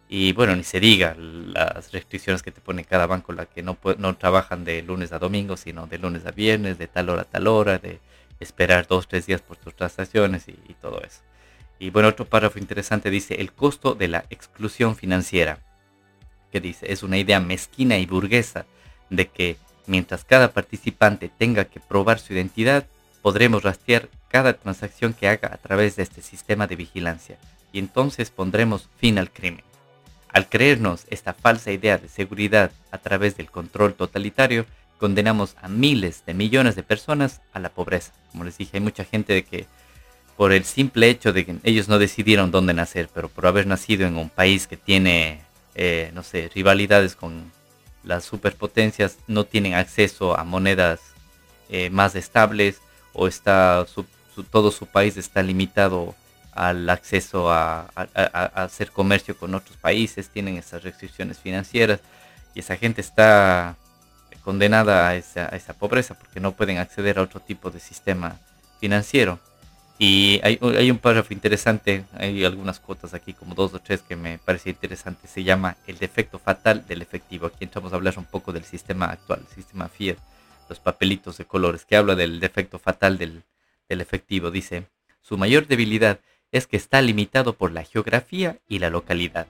Y 0.08 0.32
bueno, 0.32 0.54
ni 0.54 0.62
se 0.62 0.78
diga 0.78 1.16
las 1.16 1.90
restricciones 1.90 2.42
que 2.42 2.52
te 2.52 2.60
pone 2.60 2.84
cada 2.84 3.06
banco, 3.06 3.32
la 3.32 3.46
que 3.46 3.62
no 3.62 3.76
trabajan 4.16 4.64
de 4.64 4.82
lunes 4.82 5.12
a 5.12 5.18
domingo, 5.18 5.56
sino 5.56 5.88
de 5.88 5.98
lunes 5.98 6.24
a 6.24 6.30
viernes, 6.30 6.78
de 6.78 6.86
tal 6.86 7.08
hora 7.08 7.22
a 7.22 7.24
tal 7.24 7.48
hora, 7.48 7.78
de 7.78 7.98
esperar 8.40 8.86
dos, 8.86 9.08
tres 9.08 9.26
días 9.26 9.40
por 9.40 9.56
tus 9.56 9.74
transacciones 9.74 10.48
y, 10.48 10.74
todo 10.80 11.02
eso. 11.02 11.20
Y 11.78 11.90
bueno, 11.90 12.08
otro 12.08 12.24
párrafo 12.24 12.58
interesante 12.58 13.10
dice, 13.10 13.34
el 13.40 13.52
costo 13.52 13.94
de 13.94 14.08
la 14.08 14.24
exclusión 14.30 14.96
financiera, 14.96 15.58
dice, 16.60 16.92
es 16.92 17.02
una 17.02 17.18
idea 17.18 17.40
mezquina 17.40 17.98
y 17.98 18.06
burguesa 18.06 18.66
de 19.10 19.28
que 19.28 19.56
mientras 19.86 20.24
cada 20.24 20.52
participante 20.52 21.30
tenga 21.36 21.66
que 21.66 21.80
probar 21.80 22.18
su 22.18 22.32
identidad, 22.32 22.86
podremos 23.22 23.62
rastrear 23.62 24.08
cada 24.28 24.54
transacción 24.54 25.14
que 25.14 25.28
haga 25.28 25.52
a 25.52 25.56
través 25.58 25.96
de 25.96 26.02
este 26.02 26.22
sistema 26.22 26.66
de 26.66 26.76
vigilancia 26.76 27.38
y 27.72 27.78
entonces 27.78 28.30
pondremos 28.30 28.88
fin 28.98 29.18
al 29.18 29.30
crimen. 29.30 29.64
Al 30.28 30.48
creernos 30.48 31.06
esta 31.08 31.34
falsa 31.34 31.72
idea 31.72 31.98
de 31.98 32.08
seguridad 32.08 32.70
a 32.90 32.98
través 32.98 33.36
del 33.36 33.50
control 33.50 33.94
totalitario, 33.94 34.66
condenamos 34.98 35.56
a 35.60 35.68
miles 35.68 36.24
de 36.26 36.34
millones 36.34 36.74
de 36.76 36.82
personas 36.82 37.40
a 37.52 37.58
la 37.58 37.70
pobreza. 37.70 38.12
Como 38.32 38.44
les 38.44 38.58
dije, 38.58 38.72
hay 38.74 38.80
mucha 38.80 39.04
gente 39.04 39.32
de 39.32 39.44
que 39.44 39.66
por 40.36 40.52
el 40.52 40.64
simple 40.64 41.08
hecho 41.08 41.32
de 41.32 41.46
que 41.46 41.56
ellos 41.62 41.88
no 41.88 41.98
decidieron 41.98 42.50
dónde 42.50 42.74
nacer, 42.74 43.08
pero 43.12 43.28
por 43.28 43.46
haber 43.46 43.66
nacido 43.66 44.06
en 44.06 44.16
un 44.16 44.28
país 44.28 44.66
que 44.66 44.76
tiene, 44.76 45.40
eh, 45.78 46.10
no 46.14 46.22
sé, 46.22 46.50
rivalidades 46.54 47.14
con 47.14 47.52
las 48.02 48.24
superpotencias, 48.24 49.18
no 49.26 49.44
tienen 49.44 49.74
acceso 49.74 50.38
a 50.38 50.42
monedas 50.42 51.00
eh, 51.68 51.90
más 51.90 52.14
estables 52.14 52.80
o 53.12 53.28
está 53.28 53.84
todo 54.50 54.70
su 54.70 54.86
país 54.86 55.16
está 55.16 55.42
limitado 55.42 56.14
al 56.52 56.88
acceso 56.88 57.50
a, 57.50 57.88
hacer 58.54 58.90
comercio 58.90 59.36
con 59.36 59.54
otros 59.54 59.76
países, 59.76 60.30
tienen 60.30 60.56
esas 60.56 60.82
restricciones 60.82 61.38
financieras 61.38 62.00
y 62.54 62.60
esa 62.60 62.76
gente 62.76 63.02
está 63.02 63.76
condenada 64.42 65.08
a 65.08 65.16
esa, 65.16 65.74
pobreza 65.78 66.14
porque 66.14 66.40
no 66.40 66.52
pueden 66.52 66.78
acceder 66.78 67.18
a 67.18 67.22
otro 67.22 67.40
tipo 67.40 67.70
de 67.70 67.80
sistema 67.80 68.38
financiero. 68.80 69.38
Y 69.98 70.40
hay, 70.42 70.90
un 70.90 70.98
párrafo 70.98 71.32
interesante, 71.32 72.04
hay 72.12 72.44
algunas 72.44 72.80
cuotas 72.80 73.14
aquí, 73.14 73.32
como 73.32 73.54
dos 73.54 73.72
o 73.72 73.78
tres 73.78 74.02
que 74.02 74.14
me 74.14 74.38
parece 74.38 74.70
interesante. 74.70 75.26
Se 75.26 75.42
llama 75.42 75.76
el 75.86 75.96
defecto 75.96 76.38
fatal 76.38 76.86
del 76.86 77.00
efectivo. 77.00 77.46
Aquí 77.46 77.64
entramos 77.64 77.92
a 77.92 77.96
hablar 77.96 78.18
un 78.18 78.26
poco 78.26 78.52
del 78.52 78.64
sistema 78.64 79.06
actual, 79.06 79.40
el 79.48 79.54
sistema 79.54 79.88
Fiat, 79.88 80.18
los 80.68 80.80
papelitos 80.80 81.38
de 81.38 81.46
colores, 81.46 81.86
que 81.86 81.96
habla 81.96 82.14
del 82.14 82.40
defecto 82.40 82.78
fatal 82.78 83.16
del, 83.16 83.42
del 83.88 84.02
efectivo. 84.02 84.50
Dice, 84.50 84.86
su 85.22 85.38
mayor 85.38 85.66
debilidad 85.66 86.20
es 86.52 86.66
que 86.66 86.76
está 86.76 87.00
limitado 87.00 87.54
por 87.54 87.72
la 87.72 87.84
geografía 87.84 88.58
y 88.68 88.80
la 88.80 88.90
localidad. 88.90 89.46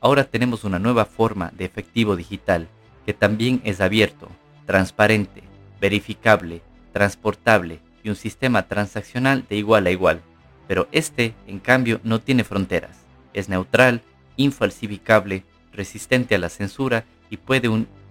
Ahora 0.00 0.24
tenemos 0.24 0.64
una 0.64 0.78
nueva 0.78 1.04
forma 1.04 1.52
de 1.54 1.66
efectivo 1.66 2.16
digital 2.16 2.68
que 3.04 3.12
también 3.12 3.60
es 3.64 3.82
abierto, 3.82 4.30
transparente, 4.64 5.42
verificable, 5.78 6.62
transportable 6.92 7.80
y 8.02 8.08
un 8.08 8.16
sistema 8.16 8.66
transaccional 8.68 9.44
de 9.48 9.56
igual 9.56 9.86
a 9.86 9.90
igual. 9.90 10.22
Pero 10.68 10.88
este, 10.92 11.34
en 11.46 11.58
cambio, 11.58 12.00
no 12.04 12.20
tiene 12.20 12.44
fronteras. 12.44 12.98
Es 13.32 13.48
neutral, 13.48 14.02
infalsificable, 14.36 15.44
resistente 15.72 16.34
a 16.34 16.38
la 16.38 16.48
censura 16.48 17.04
y 17.28 17.36
puede 17.36 17.68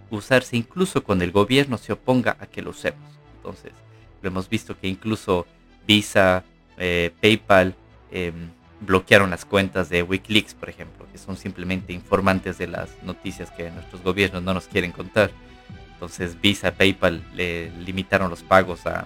usarse 0.10 0.58
incluso 0.58 1.03
cuando 1.03 1.24
el 1.24 1.31
gobierno 1.31 1.77
se 1.77 1.93
oponga 1.93 2.38
a 2.39 2.48
que 2.48 2.62
lo 2.62 2.72
usemos. 2.72 3.19
Entonces, 3.38 3.72
lo 4.22 4.29
hemos 4.29 4.50
visto 4.50 4.77
que 4.77 4.88
incluso 4.88 5.46
Visa, 5.86 6.43
eh, 6.77 7.12
PayPal, 7.19 7.75
Em, 8.12 8.50
bloquearon 8.81 9.29
las 9.29 9.43
cuentas 9.43 9.89
de 9.89 10.03
Wikileaks, 10.03 10.53
por 10.53 10.69
ejemplo, 10.69 11.05
que 11.12 11.17
son 11.17 11.36
simplemente 11.36 11.91
informantes 11.91 12.58
de 12.58 12.67
las 12.67 12.89
noticias 13.03 13.51
que 13.51 13.69
nuestros 13.72 14.01
gobiernos 14.03 14.41
no 14.41 14.53
nos 14.53 14.67
quieren 14.67 14.91
contar. 14.91 15.31
Entonces 15.93 16.39
Visa, 16.39 16.72
PayPal 16.72 17.22
le 17.36 17.72
limitaron 17.72 18.29
los 18.29 18.41
pagos 18.41 18.88
a, 18.88 19.05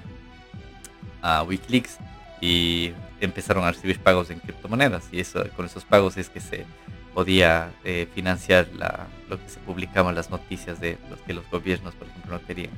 a 1.24 1.42
Wikileaks 1.42 1.98
y 2.40 2.92
empezaron 3.20 3.64
a 3.64 3.72
recibir 3.72 4.00
pagos 4.00 4.30
en 4.30 4.40
criptomonedas 4.40 5.06
y 5.12 5.20
eso 5.20 5.44
con 5.56 5.66
esos 5.66 5.84
pagos 5.84 6.18
es 6.18 6.30
que 6.30 6.40
se 6.40 6.68
podía 7.16 7.72
eh, 7.84 8.08
financiar 8.14 8.68
la, 8.76 9.08
lo 9.28 9.42
que 9.42 9.50
se 9.50 9.60
publicaba 9.62 10.12
las 10.12 10.30
noticias 10.30 10.80
de 10.80 11.00
los 11.10 11.20
que 11.22 11.34
los 11.34 11.50
gobiernos, 11.50 11.96
por 11.96 12.08
ejemplo, 12.08 12.34
no 12.34 12.46
querían 12.46 12.72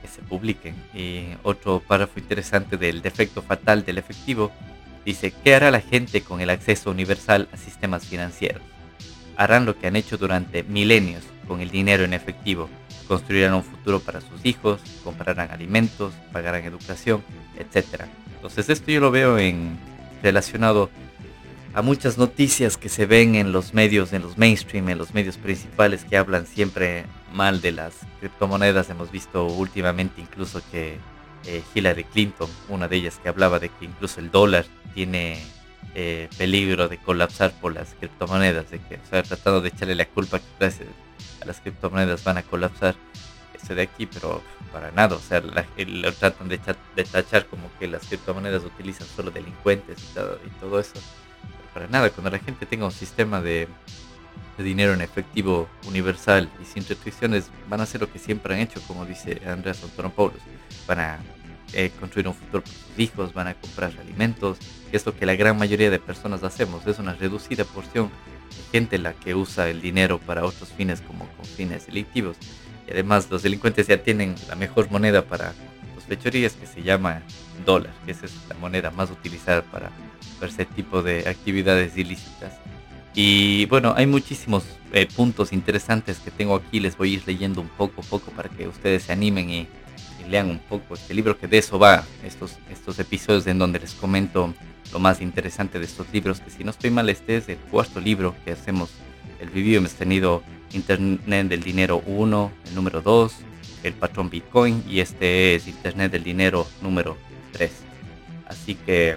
que 0.00 0.08
se 0.08 0.22
publiquen. 0.22 0.74
Y 0.94 1.34
otro 1.42 1.80
párrafo 1.80 2.18
interesante 2.18 2.78
del 2.78 3.02
defecto 3.02 3.42
fatal 3.42 3.84
del 3.84 3.98
efectivo 3.98 4.50
Dice, 5.04 5.34
¿qué 5.44 5.54
hará 5.54 5.70
la 5.70 5.80
gente 5.80 6.22
con 6.22 6.40
el 6.40 6.48
acceso 6.48 6.90
universal 6.90 7.48
a 7.52 7.56
sistemas 7.58 8.06
financieros? 8.06 8.62
Harán 9.36 9.66
lo 9.66 9.78
que 9.78 9.86
han 9.86 9.96
hecho 9.96 10.16
durante 10.16 10.62
milenios 10.62 11.22
con 11.46 11.60
el 11.60 11.70
dinero 11.70 12.04
en 12.04 12.14
efectivo. 12.14 12.70
Construirán 13.08 13.54
un 13.54 13.62
futuro 13.62 14.00
para 14.00 14.20
sus 14.20 14.44
hijos, 14.44 14.80
comprarán 15.02 15.50
alimentos, 15.50 16.14
pagarán 16.32 16.64
educación, 16.64 17.22
etc. 17.58 18.04
Entonces 18.36 18.68
esto 18.68 18.90
yo 18.90 19.00
lo 19.00 19.10
veo 19.10 19.38
en 19.38 19.78
relacionado 20.22 20.90
a 21.74 21.82
muchas 21.82 22.18
noticias 22.18 22.76
que 22.76 22.88
se 22.88 23.04
ven 23.04 23.34
en 23.34 23.52
los 23.52 23.74
medios, 23.74 24.12
en 24.12 24.22
los 24.22 24.38
mainstream, 24.38 24.88
en 24.88 24.98
los 24.98 25.12
medios 25.12 25.36
principales 25.36 26.04
que 26.04 26.16
hablan 26.16 26.46
siempre 26.46 27.04
mal 27.32 27.60
de 27.60 27.72
las 27.72 27.94
criptomonedas. 28.20 28.88
Hemos 28.90 29.10
visto 29.10 29.46
últimamente 29.46 30.20
incluso 30.20 30.62
que 30.70 30.98
eh, 31.46 31.62
Hillary 31.74 32.04
Clinton, 32.04 32.48
una 32.68 32.86
de 32.88 32.96
ellas 32.96 33.18
que 33.22 33.28
hablaba 33.28 33.58
de 33.58 33.68
que 33.68 33.84
incluso 33.84 34.20
el 34.20 34.30
dólar 34.30 34.64
tiene 34.94 35.42
eh, 35.96 36.28
peligro 36.38 36.88
de 36.88 36.98
colapsar 36.98 37.52
por 37.60 37.74
las 37.74 37.94
criptomonedas, 37.98 38.70
de 38.70 38.78
que, 38.78 38.94
o 38.96 39.06
sea, 39.10 39.22
tratando 39.22 39.60
de 39.60 39.68
echarle 39.68 39.94
la 39.94 40.06
culpa 40.06 40.38
a 40.38 40.40
las 41.44 41.60
criptomonedas 41.60 42.24
van 42.24 42.38
a 42.38 42.42
colapsar 42.42 42.94
de 43.72 43.80
aquí, 43.82 44.04
pero 44.04 44.42
para 44.72 44.90
nada, 44.90 45.16
o 45.16 45.20
sea, 45.20 45.40
lo 45.40 46.12
tratan 46.12 46.48
de, 46.48 46.58
tachar 46.58 47.46
como 47.46 47.70
que 47.78 47.86
las 47.86 48.04
criptomonedas 48.06 48.64
utilizan 48.64 49.06
solo 49.06 49.30
delincuentes 49.30 49.98
y 50.02 50.14
todo, 50.14 50.38
y 50.44 50.50
todo 50.60 50.80
eso, 50.80 50.92
pero 51.40 51.72
para 51.72 51.86
nada, 51.86 52.10
cuando 52.10 52.30
la 52.30 52.40
gente 52.40 52.66
tenga 52.66 52.84
un 52.84 52.92
sistema 52.92 53.40
de, 53.40 53.68
dinero 54.58 54.92
en 54.92 55.00
efectivo 55.00 55.68
universal 55.86 56.48
y 56.62 56.64
sin 56.64 56.86
restricciones, 56.86 57.50
van 57.68 57.80
a 57.80 57.84
hacer 57.84 58.00
lo 58.00 58.12
que 58.12 58.18
siempre 58.18 58.54
han 58.54 58.60
hecho, 58.60 58.80
como 58.86 59.06
dice 59.06 59.40
Andreas 59.46 59.82
Antonopoulos, 59.82 60.38
van 60.86 61.00
a 61.00 61.18
eh, 61.72 61.90
construir 61.98 62.28
un 62.28 62.34
futuro 62.34 62.62
para 62.62 62.76
sus 62.76 62.98
hijos, 62.98 63.32
van 63.32 63.48
a 63.48 63.54
comprar 63.54 63.92
alimentos, 63.98 64.58
que 64.90 64.96
es 64.96 65.06
lo 65.06 65.16
que 65.16 65.26
la 65.26 65.34
gran 65.34 65.58
mayoría 65.58 65.90
de 65.90 65.98
personas 65.98 66.44
hacemos, 66.44 66.86
es 66.86 66.98
una 66.98 67.14
reducida 67.14 67.64
porción 67.64 68.10
gente 68.72 68.98
la 68.98 69.12
que 69.12 69.34
usa 69.34 69.68
el 69.68 69.80
dinero 69.80 70.18
para 70.18 70.44
otros 70.44 70.70
fines 70.70 71.00
como 71.00 71.28
con 71.36 71.44
fines 71.44 71.86
delictivos. 71.86 72.36
Y 72.86 72.92
además 72.92 73.28
los 73.30 73.42
delincuentes 73.42 73.86
ya 73.86 74.02
tienen 74.02 74.34
la 74.48 74.56
mejor 74.56 74.90
moneda 74.90 75.22
para 75.22 75.52
sus 75.94 76.04
fechorías 76.04 76.54
que 76.54 76.66
se 76.66 76.82
llama 76.82 77.22
dólar, 77.64 77.92
que 78.04 78.12
esa 78.12 78.26
es 78.26 78.32
la 78.48 78.56
moneda 78.56 78.90
más 78.90 79.10
utilizada 79.10 79.62
para, 79.62 79.90
ese 80.42 80.66
tipo 80.66 81.02
de 81.02 81.26
actividades 81.26 81.96
ilícitas. 81.96 82.52
Y 83.14 83.64
bueno, 83.66 83.94
hay 83.96 84.06
muchísimos 84.06 84.64
eh, 84.92 85.06
puntos 85.06 85.52
interesantes 85.52 86.18
que 86.18 86.30
tengo 86.30 86.56
aquí, 86.56 86.80
les 86.80 86.98
voy 86.98 87.12
a 87.12 87.14
ir 87.14 87.22
leyendo 87.26 87.60
un 87.60 87.68
poco 87.68 88.02
a 88.02 88.04
poco 88.04 88.30
para 88.32 88.48
que 88.50 88.68
ustedes 88.68 89.04
se 89.04 89.12
animen 89.12 89.48
y, 89.50 89.68
lean 90.28 90.48
un 90.48 90.58
poco 90.58 90.94
este 90.94 91.12
libro, 91.12 91.38
que 91.38 91.46
de 91.46 91.58
eso 91.58 91.78
va, 91.78 92.02
estos, 92.24 92.56
estos 92.70 92.98
episodios 92.98 93.46
en 93.46 93.58
donde 93.58 93.78
les 93.78 93.92
comento 93.92 94.54
lo 94.92 94.98
más 94.98 95.20
interesante 95.20 95.78
de 95.78 95.84
estos 95.84 96.06
libros, 96.12 96.40
que 96.40 96.50
si 96.50 96.64
no 96.64 96.70
estoy 96.70 96.90
mal, 96.90 97.08
este 97.08 97.36
es 97.36 97.48
el 97.48 97.58
cuarto 97.58 98.00
libro 98.00 98.34
que 98.44 98.52
hacemos 98.52 98.90
el 99.40 99.48
review, 99.48 99.78
hemos 99.78 99.94
tenido 99.94 100.42
Internet 100.72 101.48
del 101.48 101.62
Dinero 101.62 102.02
1, 102.06 102.52
el 102.68 102.74
número 102.74 103.00
2, 103.00 103.34
el 103.82 103.92
patrón 103.94 104.30
Bitcoin 104.30 104.82
y 104.88 105.00
este 105.00 105.54
es 105.54 105.66
Internet 105.68 106.12
del 106.12 106.24
Dinero 106.24 106.66
número 106.80 107.16
3. 107.52 107.70
Así 108.46 108.74
que, 108.74 109.16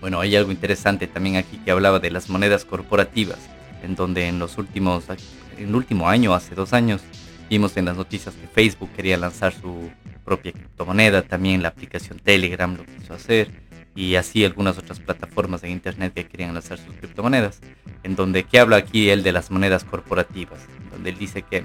bueno, 0.00 0.20
hay 0.20 0.36
algo 0.36 0.50
interesante 0.50 1.06
también 1.06 1.36
aquí 1.36 1.58
que 1.58 1.70
hablaba 1.70 1.98
de 1.98 2.10
las 2.10 2.28
monedas 2.28 2.64
corporativas, 2.64 3.38
en 3.82 3.94
donde 3.94 4.28
en 4.28 4.38
los 4.38 4.58
últimos, 4.58 5.04
en 5.56 5.68
el 5.68 5.74
último 5.74 6.08
año, 6.08 6.34
hace 6.34 6.54
dos 6.54 6.72
años, 6.72 7.02
vimos 7.48 7.76
en 7.76 7.86
las 7.86 7.96
noticias 7.96 8.34
que 8.34 8.46
Facebook 8.46 8.90
quería 8.94 9.16
lanzar 9.16 9.52
su 9.52 9.90
propia 10.24 10.52
criptomoneda, 10.52 11.22
también 11.22 11.62
la 11.62 11.68
aplicación 11.68 12.18
Telegram 12.18 12.76
lo 12.76 12.84
quiso 12.84 13.14
hacer 13.14 13.67
y 13.98 14.14
así 14.14 14.44
algunas 14.44 14.78
otras 14.78 15.00
plataformas 15.00 15.60
de 15.60 15.70
internet 15.70 16.12
que 16.14 16.24
querían 16.24 16.54
lanzar 16.54 16.78
sus 16.78 16.94
criptomonedas, 16.94 17.58
en 18.04 18.14
donde 18.14 18.44
que 18.44 18.60
habla 18.60 18.76
aquí 18.76 19.10
él 19.10 19.24
de 19.24 19.32
las 19.32 19.50
monedas 19.50 19.82
corporativas, 19.82 20.60
donde 20.92 21.10
él 21.10 21.18
dice 21.18 21.42
que 21.42 21.64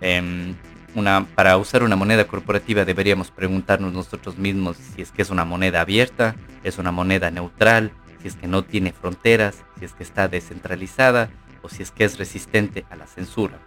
em, 0.00 0.54
una, 0.94 1.26
para 1.34 1.56
usar 1.56 1.82
una 1.82 1.96
moneda 1.96 2.28
corporativa 2.28 2.84
deberíamos 2.84 3.32
preguntarnos 3.32 3.92
nosotros 3.92 4.38
mismos 4.38 4.76
si 4.76 5.02
es 5.02 5.10
que 5.10 5.22
es 5.22 5.30
una 5.30 5.44
moneda 5.44 5.80
abierta, 5.80 6.36
es 6.62 6.78
una 6.78 6.92
moneda 6.92 7.32
neutral, 7.32 7.90
si 8.22 8.28
es 8.28 8.36
que 8.36 8.46
no 8.46 8.62
tiene 8.62 8.92
fronteras, 8.92 9.64
si 9.76 9.84
es 9.84 9.94
que 9.94 10.04
está 10.04 10.28
descentralizada 10.28 11.28
o 11.62 11.68
si 11.68 11.82
es 11.82 11.90
que 11.90 12.04
es 12.04 12.18
resistente 12.18 12.84
a 12.88 12.94
la 12.94 13.08
censura. 13.08 13.58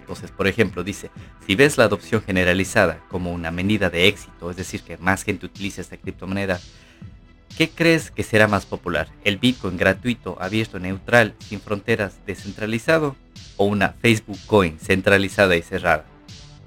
Entonces, 0.00 0.30
por 0.30 0.46
ejemplo, 0.46 0.82
dice, 0.82 1.10
si 1.46 1.56
ves 1.56 1.76
la 1.76 1.84
adopción 1.84 2.22
generalizada 2.22 3.00
como 3.10 3.32
una 3.32 3.50
medida 3.50 3.90
de 3.90 4.08
éxito, 4.08 4.50
es 4.50 4.56
decir, 4.56 4.80
que 4.80 4.96
más 4.96 5.24
gente 5.24 5.44
utilice 5.44 5.82
esta 5.82 5.98
criptomoneda, 5.98 6.58
¿Qué 7.56 7.70
crees 7.70 8.10
que 8.10 8.22
será 8.22 8.46
más 8.46 8.66
popular? 8.66 9.08
¿El 9.24 9.38
Bitcoin 9.38 9.76
gratuito, 9.76 10.36
abierto, 10.40 10.78
neutral, 10.78 11.34
sin 11.40 11.60
fronteras, 11.60 12.18
descentralizado? 12.26 13.16
¿O 13.56 13.64
una 13.64 13.94
Facebook 14.00 14.38
Coin 14.46 14.78
centralizada 14.78 15.56
y 15.56 15.62
cerrada? 15.62 16.04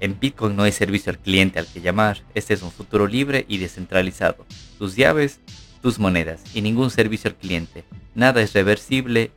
En 0.00 0.18
Bitcoin 0.18 0.56
no 0.56 0.64
hay 0.64 0.72
servicio 0.72 1.10
al 1.10 1.18
cliente 1.18 1.58
al 1.58 1.66
que 1.66 1.80
llamar. 1.80 2.22
Este 2.34 2.54
es 2.54 2.62
un 2.62 2.72
futuro 2.72 3.06
libre 3.06 3.44
y 3.48 3.58
descentralizado. 3.58 4.44
Tus 4.78 4.96
llaves, 4.96 5.40
tus 5.80 5.98
monedas 5.98 6.42
y 6.54 6.60
ningún 6.60 6.90
servicio 6.90 7.30
al 7.30 7.36
cliente. 7.36 7.84
Nada 8.14 8.42
es 8.42 8.52
reversible. 8.52 9.30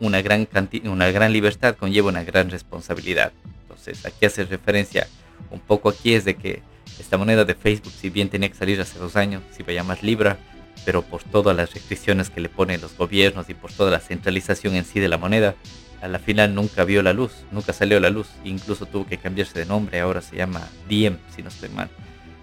Una 0.00 0.22
gran, 0.22 0.48
una 0.84 1.10
gran 1.10 1.32
libertad 1.32 1.76
conlleva 1.76 2.08
una 2.08 2.24
gran 2.24 2.50
responsabilidad. 2.50 3.32
Entonces 3.62 4.04
aquí 4.04 4.26
hace 4.26 4.44
referencia 4.44 5.06
un 5.50 5.60
poco 5.60 5.88
aquí 5.88 6.14
es 6.14 6.24
de 6.24 6.36
que 6.36 6.62
esta 6.98 7.16
moneda 7.16 7.44
de 7.44 7.54
Facebook, 7.54 7.92
si 7.92 8.10
bien 8.10 8.28
tenía 8.28 8.48
que 8.48 8.54
salir 8.54 8.80
hace 8.80 8.98
dos 8.98 9.16
años, 9.16 9.42
se 9.50 9.62
iba 9.62 9.72
a 9.72 9.74
llamar 9.74 10.02
Libra, 10.02 10.38
pero 10.84 11.02
por 11.02 11.22
todas 11.22 11.56
las 11.56 11.72
restricciones 11.72 12.30
que 12.30 12.40
le 12.40 12.48
ponen 12.48 12.80
los 12.80 12.96
gobiernos 12.96 13.48
y 13.50 13.54
por 13.54 13.72
toda 13.72 13.90
la 13.90 14.00
centralización 14.00 14.74
en 14.74 14.84
sí 14.84 15.00
de 15.00 15.08
la 15.08 15.18
moneda, 15.18 15.54
a 16.02 16.08
la 16.08 16.18
final 16.18 16.54
nunca 16.54 16.84
vio 16.84 17.02
la 17.02 17.12
luz, 17.12 17.32
nunca 17.50 17.72
salió 17.72 18.00
la 18.00 18.10
luz, 18.10 18.28
incluso 18.44 18.86
tuvo 18.86 19.06
que 19.06 19.18
cambiarse 19.18 19.58
de 19.58 19.66
nombre, 19.66 20.00
ahora 20.00 20.22
se 20.22 20.36
llama 20.36 20.68
Diem, 20.88 21.18
si 21.34 21.42
no 21.42 21.48
estoy 21.48 21.68
mal. 21.70 21.90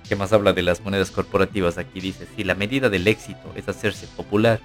¿Qué 0.08 0.16
más 0.16 0.32
habla 0.32 0.54
de 0.54 0.62
las 0.62 0.82
monedas 0.82 1.12
corporativas? 1.12 1.78
Aquí 1.78 2.00
dice, 2.00 2.28
si 2.36 2.44
la 2.44 2.56
medida 2.56 2.90
del 2.90 3.08
éxito 3.08 3.52
es 3.56 3.68
hacerse 3.68 4.08
popular, 4.08 4.62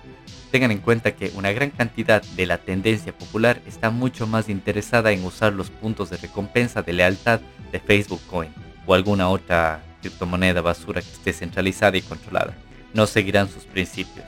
tengan 0.52 0.70
en 0.70 0.78
cuenta 0.78 1.16
que 1.16 1.32
una 1.34 1.50
gran 1.52 1.70
cantidad 1.70 2.22
de 2.22 2.46
la 2.46 2.58
tendencia 2.58 3.16
popular 3.16 3.60
está 3.66 3.90
mucho 3.90 4.26
más 4.26 4.48
interesada 4.48 5.10
en 5.10 5.24
usar 5.24 5.52
los 5.52 5.70
puntos 5.70 6.10
de 6.10 6.18
recompensa 6.18 6.82
de 6.82 6.92
lealtad 6.92 7.40
de 7.72 7.80
Facebook 7.80 8.20
Coin 8.30 8.52
o 8.86 8.94
alguna 8.94 9.28
otra 9.28 9.82
criptomoneda 10.00 10.60
basura 10.60 11.00
que 11.00 11.10
esté 11.10 11.32
centralizada 11.32 11.96
y 11.96 12.02
controlada. 12.02 12.54
No 12.94 13.06
seguirán 13.06 13.48
sus 13.48 13.64
principios. 13.64 14.26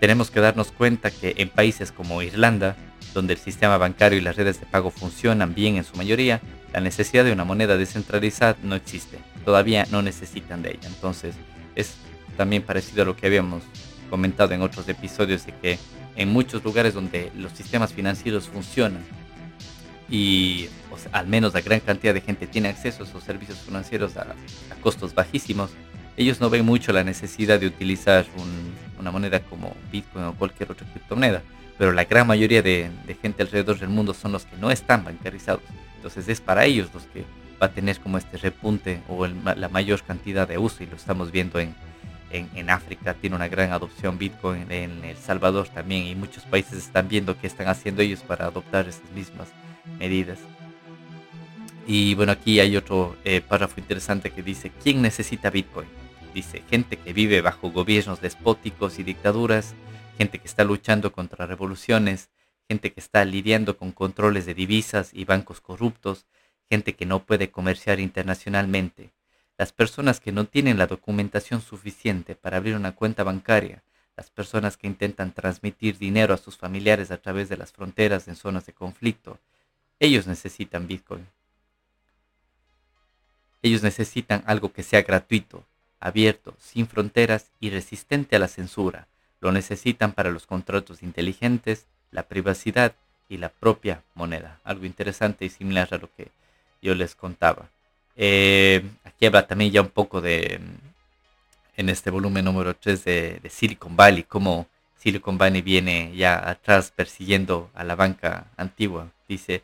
Tenemos 0.00 0.30
que 0.30 0.40
darnos 0.40 0.72
cuenta 0.72 1.10
que 1.10 1.34
en 1.36 1.48
países 1.48 1.92
como 1.92 2.22
Irlanda, 2.22 2.76
donde 3.12 3.34
el 3.34 3.38
sistema 3.38 3.76
bancario 3.76 4.18
y 4.18 4.22
las 4.22 4.36
redes 4.36 4.58
de 4.60 4.66
pago 4.66 4.90
funcionan 4.90 5.54
bien 5.54 5.76
en 5.76 5.84
su 5.84 5.96
mayoría, 5.96 6.40
la 6.72 6.80
necesidad 6.80 7.24
de 7.24 7.32
una 7.32 7.44
moneda 7.44 7.76
descentralizada 7.76 8.56
no 8.62 8.74
existe. 8.74 9.18
Todavía 9.44 9.86
no 9.90 10.02
necesitan 10.02 10.62
de 10.62 10.70
ella. 10.70 10.88
Entonces 10.88 11.34
es 11.74 11.96
también 12.36 12.62
parecido 12.62 13.02
a 13.02 13.06
lo 13.06 13.16
que 13.16 13.26
habíamos 13.26 13.62
comentado 14.08 14.54
en 14.54 14.62
otros 14.62 14.88
episodios 14.88 15.44
de 15.46 15.52
que 15.52 15.78
en 16.16 16.28
muchos 16.32 16.64
lugares 16.64 16.94
donde 16.94 17.30
los 17.36 17.52
sistemas 17.52 17.92
financieros 17.92 18.48
funcionan 18.48 19.04
y 20.10 20.68
al 21.12 21.26
menos 21.26 21.54
la 21.54 21.60
gran 21.60 21.80
cantidad 21.80 22.12
de 22.12 22.20
gente 22.20 22.46
tiene 22.46 22.68
acceso 22.68 23.04
a 23.04 23.06
esos 23.06 23.22
servicios 23.22 23.58
financieros 23.58 24.16
a, 24.16 24.34
costos 24.82 25.14
bajísimos, 25.14 25.70
ellos 26.16 26.40
no 26.40 26.50
ven 26.50 26.66
mucho 26.66 26.92
la 26.92 27.04
necesidad 27.04 27.60
de 27.60 27.66
utilizar 27.66 28.26
una 28.98 29.10
moneda 29.10 29.40
como 29.40 29.74
Bitcoin 29.92 30.24
o 30.24 30.34
cualquier 30.34 30.72
otra 30.72 30.86
criptomoneda, 30.90 31.42
pero 31.78 31.92
la 31.92 32.04
gran 32.04 32.26
mayoría 32.26 32.60
de, 32.60 32.90
gente 33.22 33.42
alrededor 33.42 33.78
del 33.78 33.88
mundo 33.88 34.12
son 34.12 34.32
los 34.32 34.44
que 34.44 34.56
no 34.56 34.70
están 34.70 35.04
bancarizados. 35.04 35.62
Entonces 35.96 36.28
es 36.28 36.40
para 36.40 36.64
ellos 36.64 36.90
los 36.92 37.04
que 37.04 37.24
va 37.62 37.66
a 37.66 37.72
tener 37.72 37.98
como 38.00 38.18
este 38.18 38.36
repunte 38.38 39.00
o 39.08 39.26
la 39.26 39.68
mayor 39.68 40.02
cantidad 40.02 40.48
de 40.48 40.58
uso 40.58 40.82
y 40.82 40.86
lo 40.86 40.96
estamos 40.96 41.30
viendo 41.30 41.58
en, 41.58 41.74
en, 42.32 42.70
África, 42.70 43.14
tiene 43.14 43.36
una 43.36 43.48
gran 43.48 43.72
adopción 43.72 44.18
Bitcoin, 44.18 44.70
en 44.70 45.04
El 45.04 45.16
Salvador 45.16 45.68
también 45.68 46.06
y 46.06 46.14
muchos 46.14 46.44
países 46.44 46.78
están 46.78 47.08
viendo 47.08 47.38
qué 47.38 47.46
están 47.46 47.68
haciendo 47.68 48.02
ellos 48.02 48.20
para 48.20 48.46
adoptar 48.46 48.88
esas 48.88 49.10
mismas 49.14 49.48
medidas. 49.98 50.38
Y 51.86 52.14
bueno, 52.14 52.32
aquí 52.32 52.60
hay 52.60 52.76
otro 52.76 53.16
eh, 53.24 53.40
párrafo 53.40 53.80
interesante 53.80 54.30
que 54.30 54.42
dice, 54.42 54.70
¿quién 54.82 55.02
necesita 55.02 55.50
Bitcoin? 55.50 55.88
Dice, 56.34 56.62
gente 56.70 56.96
que 56.96 57.12
vive 57.12 57.40
bajo 57.40 57.70
gobiernos 57.70 58.20
despóticos 58.20 58.98
y 58.98 59.02
dictaduras, 59.02 59.74
gente 60.16 60.38
que 60.38 60.46
está 60.46 60.62
luchando 60.64 61.12
contra 61.12 61.46
revoluciones, 61.46 62.30
gente 62.68 62.92
que 62.92 63.00
está 63.00 63.24
lidiando 63.24 63.76
con 63.76 63.90
controles 63.90 64.46
de 64.46 64.54
divisas 64.54 65.10
y 65.12 65.24
bancos 65.24 65.60
corruptos, 65.60 66.26
gente 66.68 66.94
que 66.94 67.06
no 67.06 67.24
puede 67.24 67.50
comerciar 67.50 67.98
internacionalmente. 67.98 69.10
Las 69.58 69.72
personas 69.72 70.20
que 70.20 70.30
no 70.30 70.44
tienen 70.44 70.78
la 70.78 70.86
documentación 70.86 71.60
suficiente 71.60 72.36
para 72.36 72.58
abrir 72.58 72.76
una 72.76 72.92
cuenta 72.92 73.24
bancaria, 73.24 73.82
las 74.16 74.30
personas 74.30 74.76
que 74.76 74.86
intentan 74.86 75.32
transmitir 75.32 75.98
dinero 75.98 76.32
a 76.32 76.38
sus 76.38 76.56
familiares 76.56 77.10
a 77.10 77.16
través 77.16 77.48
de 77.48 77.56
las 77.56 77.72
fronteras 77.72 78.28
en 78.28 78.36
zonas 78.36 78.66
de 78.66 78.72
conflicto, 78.72 79.38
ellos 80.00 80.26
necesitan 80.26 80.88
Bitcoin. 80.88 81.26
Ellos 83.62 83.82
necesitan 83.82 84.42
algo 84.46 84.72
que 84.72 84.82
sea 84.82 85.02
gratuito, 85.02 85.64
abierto, 86.00 86.56
sin 86.58 86.88
fronteras 86.88 87.50
y 87.60 87.68
resistente 87.68 88.36
a 88.36 88.38
la 88.38 88.48
censura. 88.48 89.06
Lo 89.40 89.52
necesitan 89.52 90.12
para 90.12 90.30
los 90.30 90.46
contratos 90.46 91.02
inteligentes, 91.02 91.86
la 92.10 92.24
privacidad 92.24 92.94
y 93.28 93.36
la 93.36 93.50
propia 93.50 94.02
moneda. 94.14 94.58
Algo 94.64 94.86
interesante 94.86 95.44
y 95.44 95.50
similar 95.50 95.88
a 95.92 95.98
lo 95.98 96.12
que 96.14 96.28
yo 96.80 96.94
les 96.94 97.14
contaba. 97.14 97.68
Eh, 98.16 98.82
aquí 99.04 99.26
habla 99.26 99.46
también 99.46 99.70
ya 99.70 99.82
un 99.82 99.88
poco 99.88 100.22
de, 100.22 100.60
en 101.76 101.88
este 101.90 102.10
volumen 102.10 102.46
número 102.46 102.74
3 102.74 103.04
de, 103.04 103.40
de 103.42 103.50
Silicon 103.50 103.96
Valley, 103.96 104.22
cómo 104.22 104.66
Silicon 104.96 105.36
Valley 105.36 105.60
viene 105.62 106.12
ya 106.16 106.48
atrás 106.48 106.90
persiguiendo 106.90 107.70
a 107.74 107.84
la 107.84 107.94
banca 107.94 108.46
antigua. 108.56 109.10
Dice, 109.28 109.62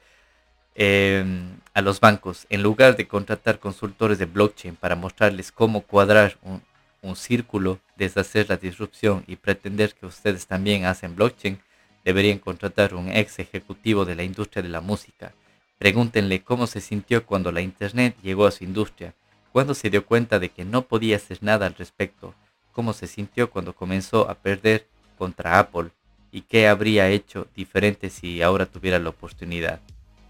em, 0.77 1.59
a 1.75 1.83
los 1.83 2.01
bancos, 2.01 2.47
en 2.51 2.63
lugar 2.63 2.97
de 2.97 3.09
contratar 3.09 3.59
consultores 3.59 4.19
de 4.19 4.27
blockchain 4.27 4.77
para 4.77 4.95
mostrarles 4.95 5.51
cómo 5.51 5.81
cuadrar 5.81 6.37
un, 6.43 6.63
un 7.03 7.17
círculo, 7.17 7.79
deshacer 7.97 8.49
la 8.49 8.57
disrupción 8.57 9.25
y 9.27 9.37
pretender 9.37 9.95
que 9.95 10.07
ustedes 10.07 10.47
también 10.47 10.85
hacen 10.85 11.17
blockchain, 11.17 11.59
deberían 12.05 12.39
contratar 12.39 12.95
un 12.95 13.11
ex 13.11 13.39
ejecutivo 13.39 14.05
de 14.05 14.15
la 14.15 14.23
industria 14.23 14.63
de 14.63 14.69
la 14.69 14.81
música. 14.81 15.33
Pregúntenle 15.79 16.43
cómo 16.43 16.67
se 16.67 16.81
sintió 16.81 17.27
cuando 17.27 17.53
la 17.53 17.61
Internet 17.61 18.17
llegó 18.23 18.47
a 18.47 18.51
su 18.51 18.65
industria, 18.65 19.15
cuando 19.53 19.75
se 19.75 19.91
dio 19.91 20.07
cuenta 20.07 20.39
de 20.39 20.51
que 20.51 20.65
no 20.65 20.83
podía 20.83 21.17
hacer 21.17 21.39
nada 21.43 21.67
al 21.67 21.75
respecto, 21.75 22.35
cómo 22.73 22.93
se 22.93 23.07
sintió 23.07 23.51
cuando 23.51 23.75
comenzó 23.75 24.29
a 24.29 24.35
perder 24.35 24.87
contra 25.19 25.59
Apple 25.59 25.91
y 26.31 26.43
qué 26.43 26.69
habría 26.69 27.09
hecho 27.09 27.47
diferente 27.57 28.11
si 28.11 28.43
ahora 28.43 28.67
tuviera 28.67 28.99
la 28.99 29.09
oportunidad. 29.09 29.81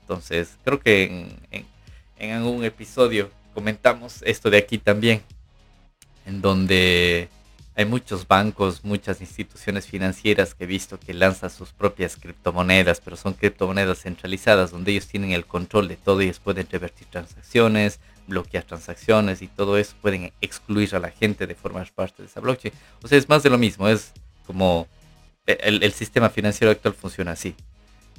Entonces, 0.09 0.57
creo 0.62 0.79
que 0.79 1.37
en, 2.16 2.31
algún 2.31 2.64
episodio 2.64 3.29
comentamos 3.55 4.23
esto 4.23 4.51
de 4.51 4.59
aquí 4.59 4.79
también, 4.79 5.21
en 6.27 6.40
donde 6.40 7.29
hay 7.75 7.87
muchos 7.87 8.29
bancos, 8.29 8.85
muchas 8.85 9.21
instituciones 9.21 9.85
financieras 9.88 10.55
que 10.55 10.62
he 10.62 10.66
visto 10.69 11.01
que 11.01 11.12
lanzan 11.12 11.51
sus 11.51 11.73
propias 11.73 12.16
criptomonedas, 12.16 13.01
pero 13.01 13.16
son 13.16 13.35
criptomonedas 13.35 14.03
centralizadas 14.03 14.71
donde 14.71 14.92
ellos 14.92 15.09
tienen 15.09 15.33
el 15.33 15.45
control 15.45 15.88
de 15.88 15.97
todo, 15.97 16.23
y 16.23 16.27
ellos 16.27 16.38
pueden 16.38 16.69
revertir 16.71 17.09
transacciones, 17.09 17.99
bloquear 18.29 18.62
transacciones 18.62 19.42
y 19.42 19.49
todo 19.49 19.77
eso, 19.77 19.97
pueden 20.01 20.33
excluir 20.40 20.95
a 20.95 21.01
la 21.01 21.11
gente 21.11 21.49
de 21.49 21.57
formar 21.57 21.90
parte 21.92 22.23
de 22.23 22.29
esa 22.29 22.38
blockchain. 22.38 22.73
O 23.03 23.09
sea, 23.09 23.19
es 23.19 23.29
más 23.29 23.42
de 23.42 23.51
lo 23.51 23.59
mismo, 23.59 23.88
es 23.88 24.12
como 24.47 24.87
el, 25.47 25.83
el 25.83 25.92
sistema 25.92 26.31
financiero 26.31 26.71
actual 26.71 26.95
funciona 26.95 27.33
así, 27.33 27.57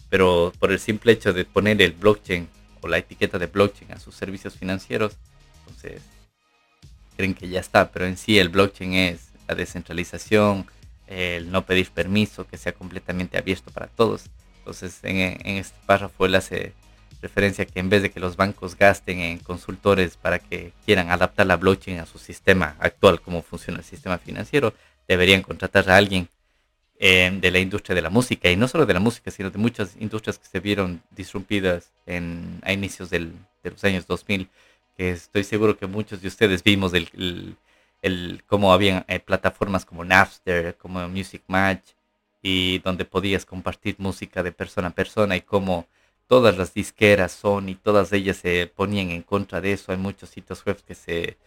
pero 0.09 0.53
por 0.59 0.71
el 0.71 0.79
simple 0.79 1.11
hecho 1.11 1.33
de 1.33 1.45
poner 1.45 1.81
el 1.81 1.93
blockchain 1.93 2.47
o 2.81 2.87
la 2.87 2.97
etiqueta 2.97 3.39
de 3.39 3.47
blockchain 3.47 3.91
a 3.91 3.99
sus 3.99 4.15
servicios 4.15 4.55
financieros, 4.55 5.17
entonces 5.59 6.01
creen 7.15 7.33
que 7.33 7.49
ya 7.49 7.59
está, 7.59 7.91
pero 7.91 8.05
en 8.05 8.17
sí 8.17 8.39
el 8.39 8.49
blockchain 8.49 8.93
es 8.93 9.29
la 9.47 9.55
descentralización, 9.55 10.67
el 11.07 11.51
no 11.51 11.65
pedir 11.65 11.89
permiso, 11.89 12.45
que 12.47 12.57
sea 12.57 12.73
completamente 12.73 13.37
abierto 13.37 13.71
para 13.71 13.87
todos. 13.87 14.25
Entonces, 14.59 14.99
en, 15.03 15.57
este 15.57 15.77
párrafo 15.85 16.25
él 16.25 16.35
hace 16.35 16.73
referencia 17.21 17.65
que 17.65 17.79
en 17.79 17.89
vez 17.89 18.01
de 18.01 18.11
que 18.11 18.19
los 18.19 18.35
bancos 18.35 18.77
gasten 18.77 19.19
en 19.19 19.39
consultores 19.39 20.17
para 20.17 20.39
que 20.39 20.73
quieran 20.85 21.09
adaptar 21.09 21.47
la 21.47 21.55
blockchain 21.55 21.99
a 21.99 22.05
su 22.05 22.19
sistema 22.19 22.75
actual, 22.79 23.21
como 23.21 23.41
funciona 23.41 23.79
el 23.79 23.85
sistema 23.85 24.17
financiero, 24.17 24.73
deberían 25.07 25.41
contratar 25.41 25.89
a 25.89 25.97
alguien 25.97 26.29
eh, 26.99 27.31
de 27.39 27.51
la 27.51 27.59
industria 27.59 27.95
de 27.95 28.01
la 28.01 28.09
música, 28.09 28.49
y 28.49 28.55
no 28.55 28.67
solo 28.67 28.85
de 28.85 28.93
la 28.93 28.99
música, 28.99 29.31
sino 29.31 29.49
de 29.49 29.57
muchas 29.59 29.95
industrias 29.99 30.39
que 30.39 30.47
se 30.47 30.59
vieron 30.59 31.01
disrumpidas 31.11 31.91
en, 32.05 32.59
a 32.63 32.73
inicios 32.73 33.09
de 33.09 33.31
los 33.63 33.83
años 33.83 34.07
2000, 34.07 34.49
que 34.95 35.11
estoy 35.11 35.43
seguro 35.43 35.77
que 35.77 35.87
muchos 35.87 36.21
de 36.21 36.27
ustedes 36.27 36.63
vimos 36.63 36.93
el 36.93 37.57
el 38.01 38.43
cómo 38.47 38.73
habían 38.73 39.05
eh, 39.07 39.19
plataformas 39.19 39.85
como 39.85 40.03
Napster, 40.05 40.75
como 40.77 41.07
Music 41.09 41.43
Match, 41.47 41.91
y 42.41 42.79
donde 42.79 43.05
podías 43.05 43.45
compartir 43.45 43.95
música 43.99 44.43
de 44.43 44.51
persona 44.51 44.89
a 44.89 44.91
persona 44.91 45.35
y 45.35 45.41
cómo 45.41 45.87
todas 46.27 46.57
las 46.57 46.73
disqueras 46.73 47.31
son 47.31 47.69
y 47.69 47.75
todas 47.75 48.11
ellas 48.13 48.37
se 48.37 48.67
ponían 48.67 49.09
en 49.11 49.23
contra 49.23 49.61
de 49.61 49.73
eso. 49.73 49.91
Hay 49.91 49.97
muchos 49.97 50.29
sitios 50.29 50.63
web 50.65 50.77
que 50.85 50.95
se 50.95 51.37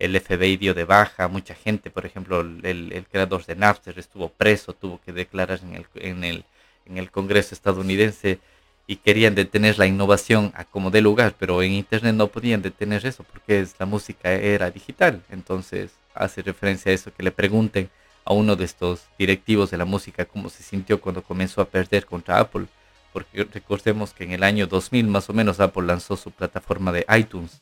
el 0.00 0.18
FBI 0.18 0.56
dio 0.56 0.74
de 0.74 0.84
baja, 0.84 1.28
mucha 1.28 1.54
gente, 1.54 1.90
por 1.90 2.06
ejemplo, 2.06 2.40
el, 2.40 3.06
creador 3.10 3.44
de 3.44 3.54
Napster 3.54 3.98
estuvo 3.98 4.30
preso, 4.30 4.72
tuvo 4.72 4.98
que 5.04 5.12
declarar 5.12 5.60
en 5.62 5.74
el, 5.74 5.86
en 5.94 6.24
el, 6.24 6.44
en 6.86 6.98
el 6.98 7.10
Congreso 7.10 7.54
estadounidense 7.54 8.40
y 8.86 8.96
querían 8.96 9.34
detener 9.34 9.78
la 9.78 9.86
innovación 9.86 10.52
a 10.56 10.64
como 10.64 10.90
de 10.90 11.02
lugar, 11.02 11.34
pero 11.38 11.62
en 11.62 11.72
Internet 11.72 12.14
no 12.14 12.28
podían 12.28 12.62
detener 12.62 13.06
eso 13.06 13.24
porque 13.24 13.60
es, 13.60 13.76
la 13.78 13.86
música 13.86 14.32
era 14.32 14.70
digital. 14.70 15.22
Entonces 15.30 15.92
hace 16.14 16.42
referencia 16.42 16.90
a 16.90 16.94
eso, 16.94 17.12
que 17.14 17.22
le 17.22 17.30
pregunten 17.30 17.90
a 18.24 18.32
uno 18.32 18.56
de 18.56 18.64
estos 18.64 19.06
directivos 19.18 19.70
de 19.70 19.76
la 19.76 19.84
música 19.84 20.24
cómo 20.24 20.48
se 20.48 20.62
sintió 20.62 21.00
cuando 21.00 21.22
comenzó 21.22 21.60
a 21.60 21.68
perder 21.68 22.06
contra 22.06 22.40
Apple. 22.40 22.66
Porque 23.12 23.44
recordemos 23.44 24.12
que 24.14 24.24
en 24.24 24.32
el 24.32 24.42
año 24.42 24.66
2000 24.66 25.06
más 25.08 25.28
o 25.28 25.34
menos 25.34 25.60
Apple 25.60 25.86
lanzó 25.86 26.16
su 26.16 26.30
plataforma 26.30 26.90
de 26.90 27.04
iTunes, 27.16 27.60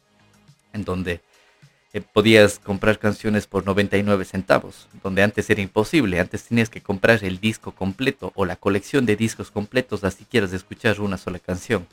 en 0.73 0.85
donde 0.85 1.21
eh, 1.95 2.03
podías 2.03 2.59
comprar 2.59 2.99
canciones 2.99 3.47
por 3.47 3.65
99 3.65 4.27
centavos, 4.27 4.89
donde 5.03 5.23
antes 5.23 5.49
era 5.49 5.63
imposible, 5.63 6.21
antes 6.21 6.45
tenías 6.45 6.69
que 6.69 6.83
comprar 6.83 7.25
el 7.25 7.41
disco 7.41 7.73
completo 7.73 8.31
o 8.35 8.45
la 8.45 8.57
colección 8.57 9.07
de 9.07 9.17
discos 9.17 9.51
completos 9.51 10.03
si 10.15 10.25
quieres 10.27 10.53
escuchar 10.53 11.01
una 11.01 11.17
sola 11.17 11.39
canción, 11.39 11.87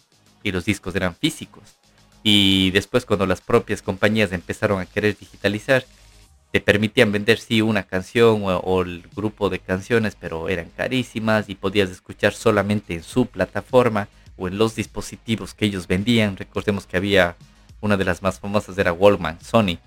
y 0.43 0.51
los 0.51 0.65
discos 0.65 0.95
eran 0.95 1.15
físicos. 1.15 1.77
Y 2.23 2.71
después 2.71 3.05
cuando 3.05 3.25
las 3.25 3.39
propias 3.39 3.81
compañías 3.81 4.33
empezaron 4.33 4.81
a 4.81 4.85
querer 4.85 5.15
digitalizar, 5.17 5.85
te 6.51 6.59
permitían 6.59 7.13
vender 7.13 7.39
sí 7.39 7.61
una 7.61 7.83
canción 7.83 8.43
o, 8.43 8.57
o, 8.57 8.81
el 8.81 9.03
grupo 9.15 9.49
de 9.49 9.59
canciones, 9.59 10.17
pero 10.19 10.49
eran 10.49 10.69
carísimas 10.75 11.49
y 11.49 11.55
podías 11.55 11.89
escuchar 11.89 12.33
solamente 12.33 12.95
en 12.95 13.03
su 13.03 13.27
plataforma 13.27 14.09
o 14.37 14.47
en 14.49 14.57
los 14.57 14.75
dispositivos 14.75 15.53
que 15.53 15.65
ellos 15.65 15.87
vendían. 15.87 16.35
Recordemos 16.35 16.85
que 16.85 16.97
había 16.97 17.35
una 17.81 17.97
de 17.97 18.05
las 18.05 18.21
más 18.21 18.39
famosas 18.39 18.77
era 18.77 18.93
Walkman, 18.93 19.39
Sony, 19.41 19.77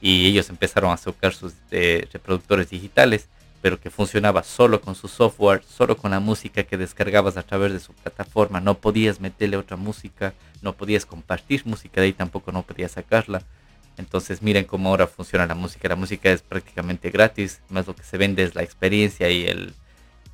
y 0.00 0.26
ellos 0.26 0.48
empezaron 0.50 0.92
a 0.92 0.96
sacar 0.96 1.32
sus 1.32 1.54
eh, 1.70 2.06
reproductores 2.12 2.70
digitales, 2.70 3.28
pero 3.62 3.80
que 3.80 3.90
funcionaba 3.90 4.42
solo 4.42 4.80
con 4.80 4.94
su 4.94 5.08
software, 5.08 5.62
solo 5.66 5.96
con 5.96 6.10
la 6.10 6.20
música 6.20 6.64
que 6.64 6.76
descargabas 6.76 7.36
a 7.36 7.42
través 7.42 7.72
de 7.72 7.80
su 7.80 7.92
plataforma. 7.94 8.60
No 8.60 8.78
podías 8.78 9.20
meterle 9.20 9.56
otra 9.56 9.76
música, 9.76 10.34
no 10.62 10.74
podías 10.74 11.06
compartir 11.06 11.66
música 11.66 12.00
de 12.00 12.08
ahí, 12.08 12.12
tampoco 12.12 12.52
no 12.52 12.62
podías 12.62 12.92
sacarla. 12.92 13.42
Entonces 13.96 14.42
miren 14.42 14.64
cómo 14.64 14.90
ahora 14.90 15.06
funciona 15.06 15.46
la 15.46 15.54
música. 15.54 15.88
La 15.88 15.96
música 15.96 16.30
es 16.30 16.42
prácticamente 16.42 17.10
gratis, 17.10 17.60
más 17.70 17.86
lo 17.86 17.96
que 17.96 18.04
se 18.04 18.18
vende 18.18 18.42
es 18.42 18.54
la 18.54 18.62
experiencia 18.62 19.30
y 19.30 19.46
el 19.46 19.74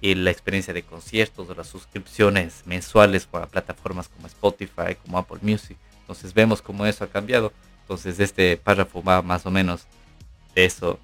y 0.03 0.17
la 0.17 0.33
experiencia 0.33 0.75
de 0.75 0.83
conciertos 0.83 1.49
o 1.49 1.55
las 1.55 1.69
suscripciones 1.69 2.65
mensuales 2.67 3.25
para 3.25 3.47
plataformas 3.47 4.09
como 4.09 4.27
Spotify, 4.27 4.97
como 5.01 5.17
Apple 5.17 5.39
Music. 5.41 5.79
Entonces 6.03 6.35
vemos 6.35 6.63
cómo 6.63 6.87
eso 6.87 7.05
ha 7.05 7.09
cambiado. 7.09 7.53
Entonces 7.83 8.21
este 8.21 8.57
párrafo 8.57 9.03
va 9.03 9.23
más 9.23 9.47
o 9.47 9.51
menos 9.51 9.87
de 10.55 10.65
eso. 10.65 10.99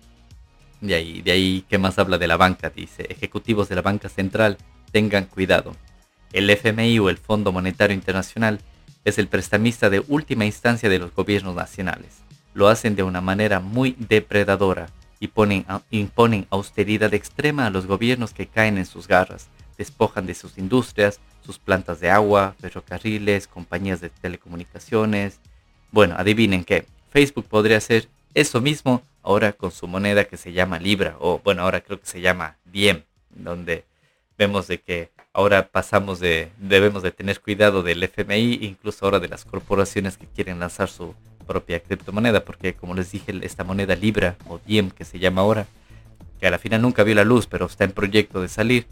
De 0.80 0.94
ahí, 0.94 1.22
de 1.22 1.32
ahí 1.32 1.64
que 1.68 1.78
más 1.78 1.98
habla 1.98 2.18
de 2.18 2.28
la 2.28 2.36
banca. 2.36 2.70
Dice, 2.70 3.06
ejecutivos 3.08 3.68
de 3.68 3.76
la 3.76 3.82
banca 3.82 4.08
central, 4.08 4.58
tengan 4.92 5.24
cuidado. 5.24 5.74
El 6.32 6.48
FMI 6.50 6.98
o 6.98 7.08
el 7.08 7.18
Fondo 7.18 7.52
Monetario 7.52 7.94
Internacional 7.94 8.60
es 9.04 9.18
el 9.18 9.28
prestamista 9.28 9.90
de 9.90 10.04
última 10.06 10.44
instancia 10.44 10.88
de 10.88 10.98
los 10.98 11.14
gobiernos 11.14 11.54
nacionales. 11.54 12.18
Lo 12.54 12.68
hacen 12.68 12.96
de 12.96 13.02
una 13.02 13.20
manera 13.20 13.60
muy 13.60 13.96
depredadora 13.98 14.88
y 15.20 15.28
ponen, 15.28 15.64
imponen 15.90 16.46
austeridad 16.50 17.14
extrema 17.14 17.66
a 17.66 17.70
los 17.70 17.86
gobiernos 17.86 18.32
que 18.32 18.46
caen 18.46 18.78
en 18.78 18.86
sus 18.86 19.08
garras, 19.08 19.48
despojan 19.78 20.26
de 20.26 20.34
sus 20.34 20.58
industrias, 20.58 21.20
sus 21.46 21.58
plantas 21.58 22.00
de 22.00 22.10
agua, 22.10 22.54
ferrocarriles, 22.60 23.46
compañías 23.46 24.00
de 24.00 24.10
telecomunicaciones. 24.10 25.40
Bueno, 25.92 26.16
adivinen 26.18 26.64
qué, 26.64 26.84
Facebook 27.10 27.46
podría 27.46 27.78
hacer 27.78 28.08
eso 28.34 28.60
mismo 28.60 29.02
ahora 29.22 29.52
con 29.52 29.70
su 29.70 29.86
moneda 29.86 30.24
que 30.24 30.36
se 30.36 30.52
llama 30.52 30.78
Libra, 30.78 31.16
o 31.20 31.40
bueno, 31.42 31.62
ahora 31.62 31.80
creo 31.80 32.00
que 32.00 32.06
se 32.06 32.20
llama 32.20 32.56
Diem, 32.64 33.02
donde 33.30 33.84
vemos 34.36 34.66
de 34.66 34.80
que 34.80 35.10
ahora 35.32 35.68
pasamos 35.68 36.20
de, 36.20 36.50
debemos 36.58 37.02
de 37.02 37.12
tener 37.12 37.40
cuidado 37.40 37.82
del 37.82 38.02
FMI, 38.02 38.58
incluso 38.62 39.04
ahora 39.04 39.20
de 39.20 39.28
las 39.28 39.44
corporaciones 39.44 40.16
que 40.16 40.26
quieren 40.26 40.58
lanzar 40.58 40.88
su 40.88 41.14
propia 41.46 41.80
criptomoneda, 41.80 42.44
porque 42.44 42.74
como 42.74 42.94
les 42.94 43.12
dije, 43.12 43.34
esta 43.42 43.64
moneda 43.64 43.96
Libra 43.96 44.36
o 44.48 44.60
Diem 44.66 44.90
que 44.90 45.04
se 45.04 45.18
llama 45.18 45.40
ahora, 45.40 45.66
que 46.40 46.46
a 46.46 46.50
la 46.50 46.58
final 46.58 46.82
nunca 46.82 47.04
vio 47.04 47.14
la 47.14 47.24
luz, 47.24 47.46
pero 47.46 47.66
está 47.66 47.84
en 47.84 47.92
proyecto 47.92 48.40
de 48.40 48.48
salir, 48.48 48.86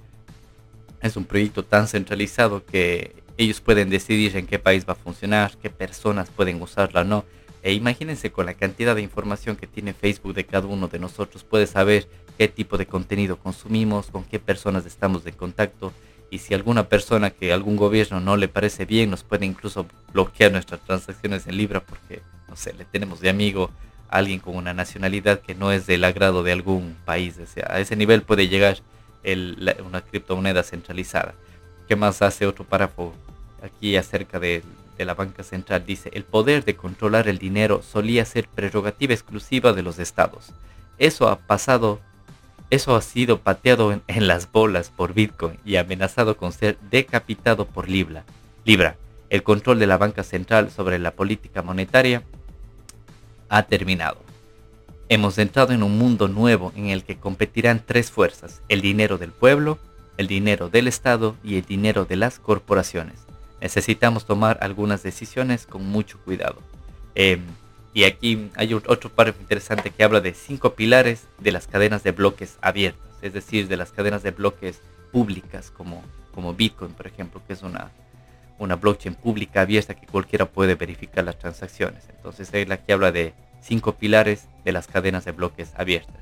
es 1.07 1.17
un 1.17 1.25
proyecto 1.25 1.63
tan 1.63 1.89
centralizado 1.89 2.65
que 2.65 3.15
ellos 3.39 3.61
pueden 3.61 3.91
decidir 3.91 4.37
en 4.37 4.47
qué 4.47 4.59
país 4.59 4.87
va 4.89 4.93
a 4.93 4.97
funcionar, 4.97 5.57
qué 5.61 5.71
personas 5.71 6.31
pueden 6.31 6.61
usarla 6.61 7.03
o 7.03 7.05
no. 7.05 7.25
E 7.63 7.73
imagínense 7.73 8.31
con 8.31 8.47
la 8.47 8.55
cantidad 8.55 8.95
de 8.95 9.03
información 9.03 9.57
que 9.57 9.67
tiene 9.67 9.93
Facebook 9.93 10.35
de 10.35 10.47
cada 10.47 10.67
uno 10.67 10.89
de 10.89 10.99
nosotros, 10.99 11.43
puede 11.43 11.67
saber 11.67 12.09
qué 12.39 12.49
tipo 12.49 12.79
de 12.79 12.87
contenido 12.87 13.39
consumimos, 13.39 14.07
con 14.07 14.25
qué 14.25 14.39
personas 14.39 14.87
estamos 14.87 15.27
en 15.27 15.35
contacto 15.35 15.93
y 16.31 16.39
si 16.39 16.55
alguna 16.55 16.89
persona 16.89 17.31
que 17.31 17.53
algún 17.53 17.77
gobierno 17.77 18.21
no 18.21 18.37
le 18.37 18.49
parece 18.49 18.85
bien 18.85 19.11
nos 19.11 19.23
puede 19.23 19.47
incluso 19.47 19.87
bloquear 20.13 20.53
nuestras 20.53 20.81
transacciones 20.81 21.47
en 21.47 21.57
Libra 21.57 21.81
porque, 21.81 22.23
no 22.49 22.57
sé, 22.57 22.73
le 22.75 22.85
tenemos 22.85 23.21
de 23.21 23.31
amigo 23.31 23.71
a 24.09 24.19
alguien 24.19 24.41
con 24.41 24.57
una 24.57 24.75
nacionalidad 24.75 25.41
que 25.41 25.55
no 25.55 25.73
es 25.73 25.87
del 25.87 26.05
agrado 26.05 26.43
de 26.43 26.53
algún 26.53 26.97
país. 27.05 27.37
A 27.69 27.81
ese 27.81 27.97
nivel 27.97 28.23
puede 28.23 28.49
llegar 28.49 28.79
una 29.25 30.01
criptomoneda 30.03 30.63
centralizada. 30.63 31.35
¿Qué 31.89 31.97
más 31.97 32.23
hace 32.23 32.47
otro 32.47 32.65
párrafo 32.65 33.15
aquí 33.63 33.97
acerca 33.97 34.39
de, 34.39 34.63
la 34.99 35.15
banca 35.15 35.43
central? 35.43 35.85
Dice, 35.87 36.11
el 36.13 36.25
poder 36.25 36.65
de 36.65 36.77
controlar 36.77 37.29
el 37.29 37.39
dinero 37.39 37.83
solía 37.83 38.25
ser 38.25 38.49
prerrogativa 38.49 39.15
exclusiva 39.15 39.73
de 39.73 39.83
los 39.83 39.99
estados. 39.99 40.53
Eso 40.99 41.29
ha 41.29 41.39
pasado, 41.39 42.01
eso 42.71 42.97
ha 42.97 43.03
sido 43.03 43.41
pateado 43.41 43.93
en, 43.93 44.27
las 44.27 44.51
bolas 44.51 44.91
por 44.91 45.15
Bitcoin 45.15 45.59
y 45.65 45.77
amenazado 45.77 46.37
con 46.37 46.53
ser 46.53 46.79
decapitado 46.91 47.67
por 47.67 47.89
Libra. 47.89 48.25
Libra. 48.65 48.97
el 49.29 49.43
control 49.43 49.79
de 49.81 49.87
la 49.87 49.99
banca 49.99 50.23
central 50.23 50.71
sobre 50.71 50.99
la 50.99 51.11
política 51.11 51.63
monetaria 51.63 52.23
ha 53.49 53.65
terminado. 53.65 54.26
Hemos 55.09 55.39
entrado 55.39 55.73
en 55.73 55.85
un 55.85 55.97
mundo 55.99 56.27
nuevo 56.27 56.73
en 56.75 56.89
el 56.89 57.05
que 57.05 57.17
competirán 57.17 57.81
tres 57.87 58.11
fuerzas, 58.11 58.61
el 58.69 58.81
dinero 58.81 59.19
del 59.19 59.31
pueblo, 59.31 59.79
el 60.17 60.27
dinero 60.27 60.69
del 60.69 60.89
Estado 60.89 61.37
y 61.45 61.59
el 61.59 61.63
dinero 61.65 62.07
de 62.07 62.17
las 62.17 62.41
corporaciones. 62.41 63.15
Necesitamos 63.61 64.27
tomar 64.27 64.59
algunas 64.63 65.05
decisiones 65.05 65.65
con 65.65 65.87
mucho 65.87 66.19
cuidado. 66.25 66.61
Em, 67.15 67.41
y 67.95 68.03
aquí 68.03 68.51
hay 68.57 68.75
otro 68.75 69.09
párrafo 69.09 69.41
interesante 69.41 69.91
que 69.91 70.03
habla 70.03 70.21
de 70.21 70.35
cinco 70.35 70.75
pilares 70.75 71.29
de 71.39 71.53
las 71.53 71.69
cadenas 71.69 72.03
de 72.03 72.11
bloques 72.11 72.59
abiertas, 72.61 73.09
es 73.23 73.33
decir, 73.33 73.69
de 73.69 73.77
las 73.77 73.93
cadenas 73.93 74.25
de 74.25 74.33
bloques 74.33 74.81
públicas 75.13 75.71
como, 75.71 76.03
como 76.35 76.53
Bitcoin, 76.53 76.93
por 76.95 77.07
ejemplo, 77.07 77.41
que 77.47 77.53
es 77.53 77.63
una, 77.63 77.93
una 78.59 78.75
blockchain 78.75 79.15
pública 79.15 79.61
abierta 79.61 79.95
que 79.95 80.09
cualquiera 80.09 80.47
puede 80.47 80.75
verificar 80.75 81.23
las 81.23 81.39
transacciones. 81.39 82.09
Entonces 82.09 82.53
él 82.53 82.73
aquí 82.73 82.91
habla 82.91 83.13
de 83.13 83.35
cinco 83.63 83.93
pilares 83.93 84.49
de 84.67 84.73
las 84.73 84.89
cadenas 84.89 85.25
de 85.25 85.31
bloques 85.31 85.73
abiertas, 85.77 86.21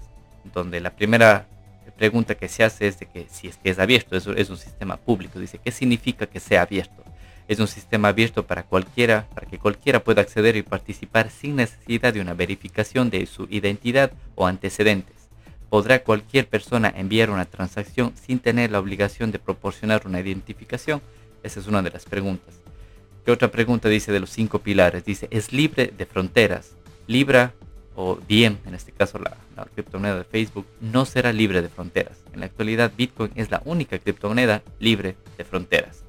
donde 0.52 0.78
la 0.78 0.94
primera 0.94 1.48
pregunta 1.96 2.34
que 2.34 2.48
se 2.48 2.62
hace 2.62 2.86
es 2.86 2.98
de 2.98 3.06
que 3.06 3.26
si 3.30 3.48
es 3.48 3.56
que 3.56 3.70
es 3.70 3.78
abierto, 3.78 4.16
eso 4.16 4.34
es 4.34 4.50
un 4.50 4.58
sistema 4.58 4.98
público, 4.98 5.38
dice, 5.38 5.58
¿qué 5.58 5.72
significa 5.72 6.26
que 6.26 6.40
sea 6.40 6.60
abierto? 6.60 7.02
Es 7.48 7.58
un 7.58 7.68
sistema 7.68 8.08
abierto 8.08 8.46
para 8.46 8.64
cualquiera, 8.64 9.26
para 9.34 9.46
que 9.46 9.58
cualquiera 9.58 10.04
pueda 10.04 10.20
acceder 10.20 10.56
y 10.56 10.62
participar 10.62 11.30
sin 11.30 11.56
necesidad 11.56 12.12
de 12.12 12.20
una 12.20 12.34
verificación 12.34 13.08
de 13.08 13.24
su 13.24 13.46
identidad 13.48 14.12
o 14.34 14.46
antecedentes. 14.46 15.16
¿Podrá 15.70 16.04
cualquier 16.04 16.46
persona 16.46 16.92
enviar 16.94 17.30
una 17.30 17.46
transacción 17.46 18.12
sin 18.14 18.40
tener 18.40 18.70
la 18.70 18.78
obligación 18.78 19.32
de 19.32 19.38
proporcionar 19.38 20.06
una 20.06 20.20
identificación? 20.20 21.00
Esa 21.42 21.60
es 21.60 21.66
una 21.66 21.80
de 21.80 21.90
las 21.90 22.04
preguntas. 22.04 22.56
¿Qué 23.24 23.32
otra 23.32 23.50
pregunta 23.50 23.88
dice 23.88 24.12
de 24.12 24.20
los 24.20 24.30
cinco 24.30 24.58
pilares? 24.58 25.06
Dice, 25.06 25.28
¿es 25.30 25.52
libre 25.52 25.92
de 25.96 26.04
fronteras? 26.04 26.72
Libra 27.06 27.54
o 27.94 28.18
Diem, 28.28 28.58
en 28.66 28.74
este 28.74 28.92
caso 28.92 29.18
la, 29.18 29.36
criptomoneda 29.74 30.18
de 30.18 30.24
Facebook, 30.24 30.66
no 30.80 31.04
será 31.04 31.32
libre 31.32 31.62
de 31.62 31.68
fronteras. 31.68 32.18
En 32.32 32.40
la 32.40 32.46
actualidad 32.46 32.92
Bitcoin 32.96 33.30
es 33.34 33.50
la 33.50 33.62
única 33.64 33.98
criptomoneda 33.98 34.62
libre 34.78 35.16
de 35.38 35.44
fronteras. 35.44 36.02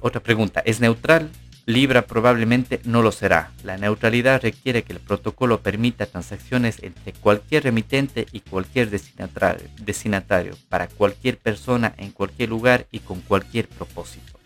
Otra 0.00 0.22
pregunta, 0.22 0.60
¿es 0.64 0.80
neutral? 0.80 1.30
Libra 1.66 2.06
probablemente 2.06 2.80
no 2.84 3.02
lo 3.02 3.10
será. 3.10 3.50
La 3.64 3.76
neutralidad 3.76 4.40
requiere 4.40 4.84
que 4.84 4.92
el 4.92 5.00
protocolo 5.00 5.62
permita 5.62 6.06
transacciones 6.06 6.80
entre 6.82 7.12
cualquier 7.12 7.64
remitente 7.64 8.26
y 8.30 8.38
cualquier 8.40 8.88
destinatario, 8.88 9.66
destinatario, 9.80 10.54
para 10.68 10.86
cualquier 10.86 11.38
persona 11.38 11.92
en 11.96 12.12
cualquier 12.12 12.50
lugar 12.50 12.86
y 12.92 13.00
con 13.00 13.20
cualquier 13.20 13.66
propósito. 13.66 14.38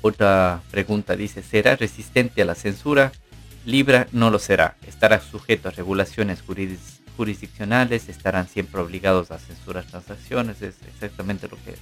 Otra 0.00 0.60
pregunta 0.72 1.14
dice, 1.14 1.40
¿será 1.44 1.76
resistente 1.76 2.42
a 2.42 2.46
la 2.46 2.56
censura? 2.56 3.12
Libra 3.64 4.08
no 4.12 4.30
lo 4.30 4.38
será. 4.38 4.76
Estará 4.86 5.20
sujeto 5.20 5.68
a 5.68 5.72
regulaciones 5.72 6.42
jurisdiccionales, 7.16 8.08
estarán 8.08 8.48
siempre 8.48 8.80
obligados 8.80 9.30
a 9.30 9.38
censurar 9.38 9.84
transacciones, 9.84 10.62
es 10.62 10.76
exactamente 10.86 11.48
lo 11.48 11.56
que 11.64 11.76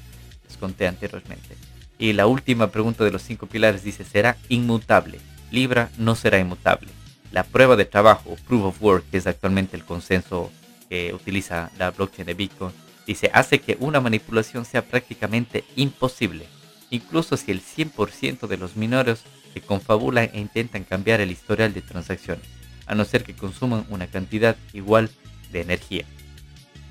les 0.47 0.57
conté 0.59 0.87
anteriormente. 0.87 1.57
Y 1.99 2.12
la 2.12 2.27
última 2.27 2.69
pregunta 2.69 3.05
de 3.05 3.11
los 3.11 3.23
cinco 3.23 3.47
pilares 3.47 3.83
dice, 3.83 4.05
¿será 4.05 4.37
inmutable? 4.49 5.21
Libra 5.51 5.90
no 5.99 6.14
será 6.16 6.38
inmutable. 6.38 6.88
La 7.33 7.45
prueba 7.45 7.77
de 7.77 7.85
trabajo, 7.85 8.37
proof 8.47 8.64
of 8.64 8.83
work, 8.83 9.05
que 9.11 9.19
es 9.19 9.27
actualmente 9.27 9.77
el 9.77 9.85
consenso 9.85 10.51
que 10.88 11.14
utiliza 11.14 11.71
la 11.79 11.90
blockchain 11.90 12.27
de 12.27 12.35
Bitcoin, 12.35 12.73
dice, 13.07 13.31
hace 13.33 13.61
que 13.61 13.77
una 13.81 14.01
manipulación 14.01 14.64
sea 14.64 14.83
prácticamente 14.83 15.64
imposible, 15.77 16.47
incluso 16.90 17.37
si 17.37 17.53
el 17.53 17.62
100% 17.62 18.47
de 18.49 18.57
los 18.57 18.77
mineros 18.77 19.23
se 19.52 19.60
confabulan 19.60 20.30
e 20.32 20.40
intentan 20.40 20.84
cambiar 20.84 21.20
el 21.20 21.30
historial 21.30 21.72
de 21.72 21.82
transacciones, 21.82 22.44
a 22.86 22.94
no 22.94 23.04
ser 23.04 23.24
que 23.24 23.34
consuman 23.34 23.86
una 23.88 24.06
cantidad 24.06 24.56
igual 24.72 25.10
de 25.52 25.60
energía. 25.62 26.04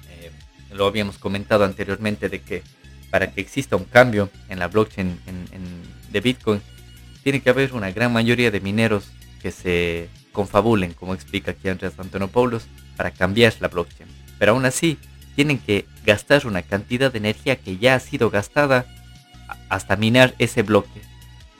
Eh, 0.09 0.31
lo 0.73 0.85
habíamos 0.85 1.17
comentado 1.17 1.63
anteriormente 1.63 2.29
de 2.29 2.41
que 2.41 2.63
para 3.09 3.31
que 3.31 3.41
exista 3.41 3.75
un 3.75 3.85
cambio 3.85 4.29
en 4.49 4.59
la 4.59 4.67
blockchain 4.67 5.19
de 6.11 6.21
Bitcoin, 6.21 6.61
tiene 7.23 7.41
que 7.41 7.49
haber 7.49 7.73
una 7.73 7.91
gran 7.91 8.13
mayoría 8.13 8.51
de 8.51 8.59
mineros 8.59 9.11
que 9.41 9.51
se 9.51 10.09
confabulen, 10.31 10.93
como 10.93 11.13
explica 11.13 11.51
aquí 11.51 11.69
Andrés 11.69 11.93
Antonopoulos, 11.97 12.67
para 12.95 13.11
cambiar 13.11 13.53
la 13.59 13.67
blockchain. 13.67 14.09
Pero 14.37 14.51
aún 14.51 14.65
así, 14.65 14.97
tienen 15.35 15.57
que 15.57 15.85
gastar 16.05 16.45
una 16.45 16.61
cantidad 16.61 17.11
de 17.11 17.17
energía 17.17 17.55
que 17.55 17.77
ya 17.77 17.95
ha 17.95 17.99
sido 17.99 18.29
gastada 18.29 18.85
hasta 19.69 19.95
minar 19.95 20.35
ese 20.37 20.63
bloque. 20.63 21.01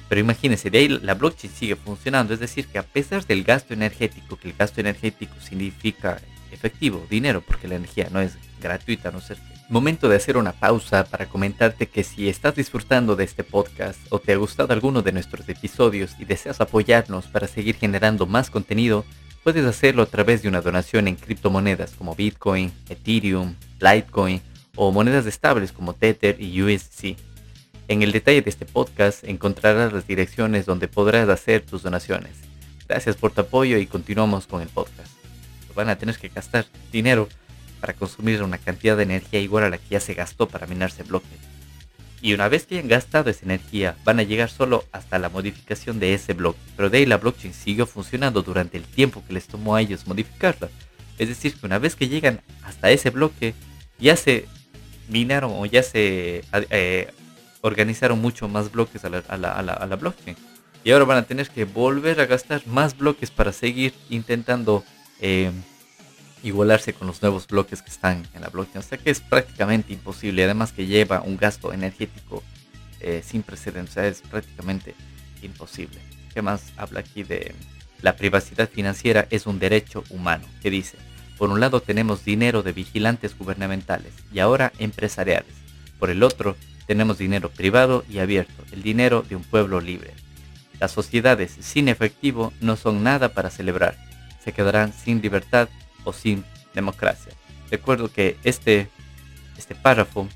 Pero 0.10 0.22
imagínense, 0.22 0.70
de 0.70 0.80
ahí 0.80 0.88
la 0.88 1.14
blockchain 1.14 1.54
sigue 1.54 1.76
funcionando, 1.76 2.34
es 2.34 2.40
decir, 2.40 2.68
que 2.68 2.80
a 2.80 2.84
pesar 2.84 3.26
del 3.26 3.44
gasto 3.44 3.74
energético, 3.74 4.38
que 4.38 4.50
el 4.50 4.56
gasto 4.58 4.82
energético 4.82 5.36
significa 5.40 6.20
efectivo, 6.52 7.06
dinero, 7.10 7.42
porque 7.42 7.68
la 7.68 7.76
energía 7.76 8.10
no 8.12 8.20
es 8.20 8.34
gratuita, 8.60 9.12
no 9.12 9.22
sé 9.22 9.38
Momento 9.70 10.10
de 10.10 10.16
hacer 10.16 10.36
una 10.36 10.54
pausa 10.54 11.04
para 11.04 11.28
comentarte 11.28 11.86
que 11.86 12.04
si 12.04 12.28
estás 12.28 12.56
disfrutando 12.56 13.16
de 13.16 13.24
este 13.24 13.44
podcast 13.44 14.00
o 14.10 14.18
te 14.18 14.34
ha 14.34 14.38
gustado 14.38 14.74
alguno 14.74 15.04
de 15.04 15.12
nuestros 15.12 15.48
episodios 15.48 16.16
y 16.18 16.26
deseas 16.26 16.60
apoyarnos 16.60 17.28
para 17.28 17.48
seguir 17.48 17.76
generando 17.76 18.26
más 18.26 18.50
contenido, 18.50 19.06
puedes 19.44 19.64
hacerlo 19.68 20.02
a 20.02 20.08
través 20.08 20.42
de 20.42 20.50
una 20.50 20.62
donación 20.62 21.08
en 21.08 21.16
criptomonedas 21.16 21.92
como 21.92 22.16
Bitcoin, 22.16 22.72
Ethereum, 22.90 23.54
Litecoin 23.80 24.42
o 24.76 24.92
monedas 24.92 25.28
estables 25.28 25.72
como 25.72 25.94
Tether 25.94 26.42
y 26.42 26.64
USC. 26.64 27.16
En 27.90 28.04
el 28.04 28.12
detalle 28.12 28.44
de 28.44 28.52
este 28.52 28.68
podcast 28.68 29.24
encontrarás 29.24 29.92
las 29.92 30.06
direcciones 30.06 30.68
donde 30.68 30.88
podrás 30.88 31.28
hacer 31.28 31.66
tus 31.66 31.82
donaciones. 31.82 32.34
Gracias 32.88 33.16
por 33.16 33.32
tu 33.32 33.42
apoyo 33.42 33.80
y 33.80 33.88
continuamos 33.88 34.46
con 34.46 34.62
el 34.62 34.68
podcast. 34.68 35.12
Van 35.74 35.90
a 35.90 35.98
tener 35.98 36.16
que 36.16 36.30
gastar 36.30 36.68
dinero 36.92 37.28
para 37.82 37.94
consumir 37.94 38.44
una 38.44 38.60
cantidad 38.60 38.96
de 38.96 39.02
energía 39.02 39.40
igual 39.40 39.64
a 39.64 39.70
la 39.72 39.80
que 39.80 39.90
ya 39.90 40.00
se 40.00 40.14
gastó 40.14 40.48
para 40.48 40.68
minarse 40.68 41.02
bloque. 41.02 41.26
Y 42.22 42.34
una 42.34 42.48
vez 42.48 42.68
que 42.68 42.76
hayan 42.76 42.90
gastado 42.90 43.32
esa 43.32 43.46
energía, 43.46 43.98
van 44.04 44.20
a 44.20 44.24
llegar 44.24 44.52
solo 44.52 44.86
hasta 44.92 45.18
la 45.18 45.30
modificación 45.30 46.00
de 46.00 46.14
ese 46.14 46.34
bloque. 46.34 46.60
Pero 46.76 46.92
de 46.92 47.00
ahí 47.00 47.08
la 47.08 47.18
blockchain 47.18 47.56
siguió 47.56 47.88
funcionando 47.88 48.44
durante 48.44 48.78
el 48.78 48.84
tiempo 48.84 49.24
que 49.26 49.34
les 49.34 49.48
tomó 49.48 49.76
a 49.76 49.82
ellos 49.82 50.06
modificarla. 50.06 50.70
Es 51.18 51.28
decir, 51.28 51.56
que 51.56 51.66
una 51.66 51.80
vez 51.80 51.96
que 51.96 52.08
llegan 52.08 52.42
hasta 52.62 52.92
ese 52.92 53.10
bloque, 53.10 53.56
ya 53.98 54.16
se 54.16 54.46
minaron 55.08 55.54
o 55.56 55.66
ya 55.66 55.82
se 55.82 56.44
eh, 56.70 57.08
organizaron 57.62 58.20
mucho 58.20 58.48
más 58.48 58.72
bloques 58.72 59.04
a 59.06 59.10
la, 59.10 59.24
a, 59.28 59.38
la, 59.38 59.52
a 59.52 59.86
la, 59.86 59.96
blockchain. 59.96 60.36
Y 60.84 60.92
ahora 60.92 61.06
van 61.06 61.18
a 61.18 61.24
tener 61.24 61.50
que 61.50 61.66
volver 61.66 62.22
a 62.22 62.26
gastar 62.26 62.66
más 62.68 62.98
bloques 62.98 63.32
para 63.32 63.52
seguir 63.52 63.94
intentando 64.10 64.84
eh, 65.20 65.52
igualarse 66.42 66.94
con 66.94 67.08
los 67.08 67.22
nuevos 67.22 67.48
bloques 67.48 67.82
que 67.82 67.90
están 67.90 68.26
en 68.34 68.42
la 68.42 68.50
blockchain. 68.50 68.80
O 68.80 68.88
sea 68.88 68.98
que 68.98 69.10
es 69.10 69.20
prácticamente 69.20 69.94
imposible. 69.94 70.46
Además 70.46 70.72
que 70.72 70.86
lleva 70.86 71.22
un 71.22 71.38
gasto 71.38 71.74
energético 71.74 72.44
eh, 73.02 73.22
sin 73.26 73.44
precedentes. 73.44 73.98
Es 73.98 74.22
prácticamente 74.22 74.96
imposible. 75.42 76.00
¿Qué 76.34 76.42
más 76.42 76.72
habla 76.78 77.02
aquí 77.02 77.24
de 77.24 77.54
la 78.02 78.16
privacidad 78.16 78.70
financiera? 78.70 79.28
Es 79.30 79.48
un 79.48 79.60
derecho 79.60 80.04
humano. 80.10 80.46
¿Qué 80.62 80.70
dice? 80.70 80.98
Por 81.38 81.50
un 81.50 81.60
lado 81.60 81.82
tenemos 81.82 82.26
dinero 82.26 82.64
de 82.64 82.74
vigilantes 82.74 83.38
gubernamentales 83.38 84.14
y 84.34 84.40
ahora 84.40 84.72
empresariales. 84.78 85.54
Por 85.98 86.10
el 86.10 86.24
otro 86.24 86.56
tenemos 86.90 87.20
dinero 87.20 87.52
privado 87.52 88.04
y 88.10 88.18
abierto, 88.18 88.64
el 88.72 88.82
dinero 88.82 89.22
de 89.22 89.36
un 89.36 89.44
pueblo 89.44 89.80
libre. 89.80 90.12
Las 90.80 90.92
sociedades 90.92 91.56
sin 91.60 91.88
efectivo 91.88 92.52
no 92.62 92.78
son 92.78 93.04
nada 93.04 93.30
para 93.30 93.52
celebrar. 93.52 93.96
Se 94.44 94.54
quedarán 94.54 94.92
sin 94.92 95.22
libertad 95.22 95.70
o 96.04 96.14
sin 96.14 96.44
democracia. 96.74 97.32
Recuerdo 97.70 98.12
que 98.12 98.38
este, 98.44 98.88
este 99.56 99.76
párrafo 99.76 100.28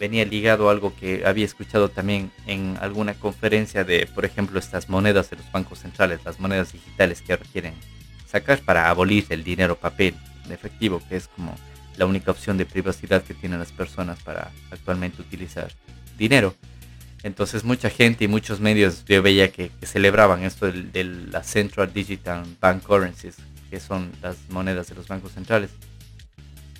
venía 0.00 0.24
ligado 0.24 0.68
a 0.68 0.72
algo 0.72 0.92
que 0.96 1.22
había 1.24 1.44
escuchado 1.44 1.90
también 1.90 2.32
en 2.48 2.76
alguna 2.80 3.14
conferencia 3.14 3.84
de, 3.84 4.08
por 4.12 4.24
ejemplo, 4.24 4.58
estas 4.58 4.88
monedas 4.88 5.30
de 5.30 5.36
los 5.36 5.52
bancos 5.52 5.78
centrales, 5.78 6.18
las 6.24 6.40
monedas 6.40 6.72
digitales 6.72 7.22
que 7.22 7.36
requieren 7.36 7.74
sacar 8.26 8.58
para 8.62 8.90
abolir 8.90 9.26
el 9.28 9.44
dinero 9.44 9.76
papel 9.76 10.16
en 10.44 10.50
efectivo, 10.50 11.00
que 11.08 11.14
es 11.14 11.28
como 11.28 11.54
la 11.98 12.06
única 12.06 12.30
opción 12.30 12.56
de 12.56 12.64
privacidad 12.64 13.22
que 13.22 13.34
tienen 13.34 13.58
las 13.58 13.72
personas 13.72 14.22
para 14.22 14.50
actualmente 14.70 15.20
utilizar 15.20 15.70
dinero. 16.16 16.54
Entonces 17.22 17.64
mucha 17.64 17.90
gente 17.90 18.24
y 18.24 18.28
muchos 18.28 18.60
medios 18.60 19.04
yo 19.04 19.20
veía 19.22 19.50
que, 19.50 19.72
celebraban 19.82 20.44
esto 20.44 20.66
de, 20.66 20.84
de 20.84 21.04
la 21.04 21.42
Central 21.42 21.92
Digital 21.92 22.44
Bank 22.60 22.84
Currencies, 22.84 23.36
que 23.70 23.80
son 23.80 24.12
las 24.22 24.36
monedas 24.48 24.88
de 24.88 24.94
los 24.94 25.08
bancos 25.08 25.32
centrales. 25.32 25.70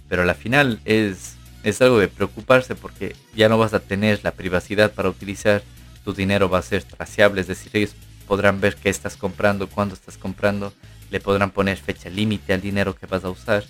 Pero 0.09 0.23
a 0.23 0.25
la 0.25 0.35
final 0.35 0.81
es, 0.85 1.35
es 1.65 1.83
algo 1.83 1.99
de 1.99 2.09
preocuparse 2.09 2.75
porque 2.75 3.15
ya 3.35 3.49
no 3.49 3.59
vas 3.59 3.75
a 3.75 3.81
tener 3.81 4.21
la 4.23 4.33
privacidad 4.33 4.93
para 4.93 5.09
utilizar, 5.09 5.63
tu 6.05 6.15
dinero 6.15 6.49
va 6.49 6.59
a 6.59 6.63
ser 6.63 6.85
traciable, 6.85 7.41
es 7.41 7.49
decir, 7.49 7.71
ellos 7.75 7.95
podrán 8.27 8.61
ver 8.61 8.77
qué 8.77 8.89
estás 8.89 9.17
comprando, 9.17 9.69
cuándo 9.69 9.95
estás 9.95 10.17
comprando, 10.17 10.73
le 11.11 11.21
podrán 11.21 11.51
poner 11.51 11.79
fecha 11.79 12.09
límite 12.09 12.53
al 12.53 12.61
dinero 12.61 12.95
que 12.95 13.07
vas 13.07 13.25
a 13.25 13.31
usar. 13.31 13.65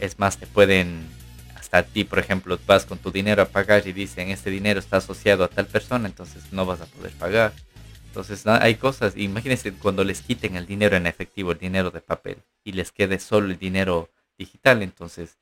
Es 0.00 0.18
más, 0.18 0.38
te 0.38 0.46
pueden 0.46 1.06
a 1.76 1.82
ti, 1.82 2.04
por 2.04 2.18
ejemplo, 2.18 2.58
vas 2.66 2.86
con 2.86 2.98
tu 2.98 3.10
dinero 3.10 3.42
a 3.42 3.46
pagar 3.46 3.86
y 3.86 3.92
dicen 3.92 4.30
este 4.30 4.50
dinero 4.50 4.80
está 4.80 4.98
asociado 4.98 5.44
a 5.44 5.48
tal 5.48 5.66
persona, 5.66 6.06
entonces 6.08 6.52
no 6.52 6.66
vas 6.66 6.80
a 6.80 6.86
poder 6.86 7.12
pagar. 7.12 7.52
Entonces 8.06 8.46
hay 8.46 8.76
cosas, 8.76 9.16
imagínense 9.16 9.72
cuando 9.74 10.02
les 10.02 10.22
quiten 10.22 10.56
el 10.56 10.66
dinero 10.66 10.96
en 10.96 11.06
efectivo, 11.06 11.52
el 11.52 11.58
dinero 11.58 11.90
de 11.90 12.00
papel, 12.00 12.38
y 12.64 12.72
les 12.72 12.92
quede 12.92 13.18
solo 13.18 13.50
el 13.50 13.58
dinero 13.58 14.08
digital, 14.38 14.82
entonces, 14.82 15.36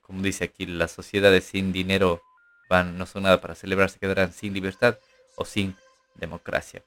como 0.00 0.22
dice 0.22 0.44
aquí, 0.44 0.66
las 0.66 0.90
sociedades 0.90 1.44
sin 1.44 1.72
dinero 1.72 2.22
van, 2.68 2.98
no 2.98 3.06
son 3.06 3.22
nada 3.24 3.40
para 3.40 3.54
celebrar, 3.54 3.88
se 3.90 3.98
quedarán 4.00 4.32
sin 4.32 4.52
libertad 4.52 4.98
o 5.36 5.44
sin 5.44 5.76
democracia. 6.16 6.82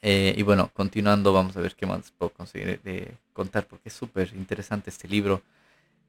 Eh, 0.00 0.34
y 0.36 0.42
bueno, 0.42 0.70
continuando, 0.72 1.32
vamos 1.32 1.56
a 1.56 1.60
ver 1.60 1.74
qué 1.74 1.86
más 1.86 2.10
puedo 2.12 2.30
conseguir 2.30 2.80
contar, 3.32 3.66
porque 3.66 3.90
es 3.90 3.94
súper 3.94 4.32
interesante 4.34 4.90
este 4.90 5.08
libro. 5.08 5.42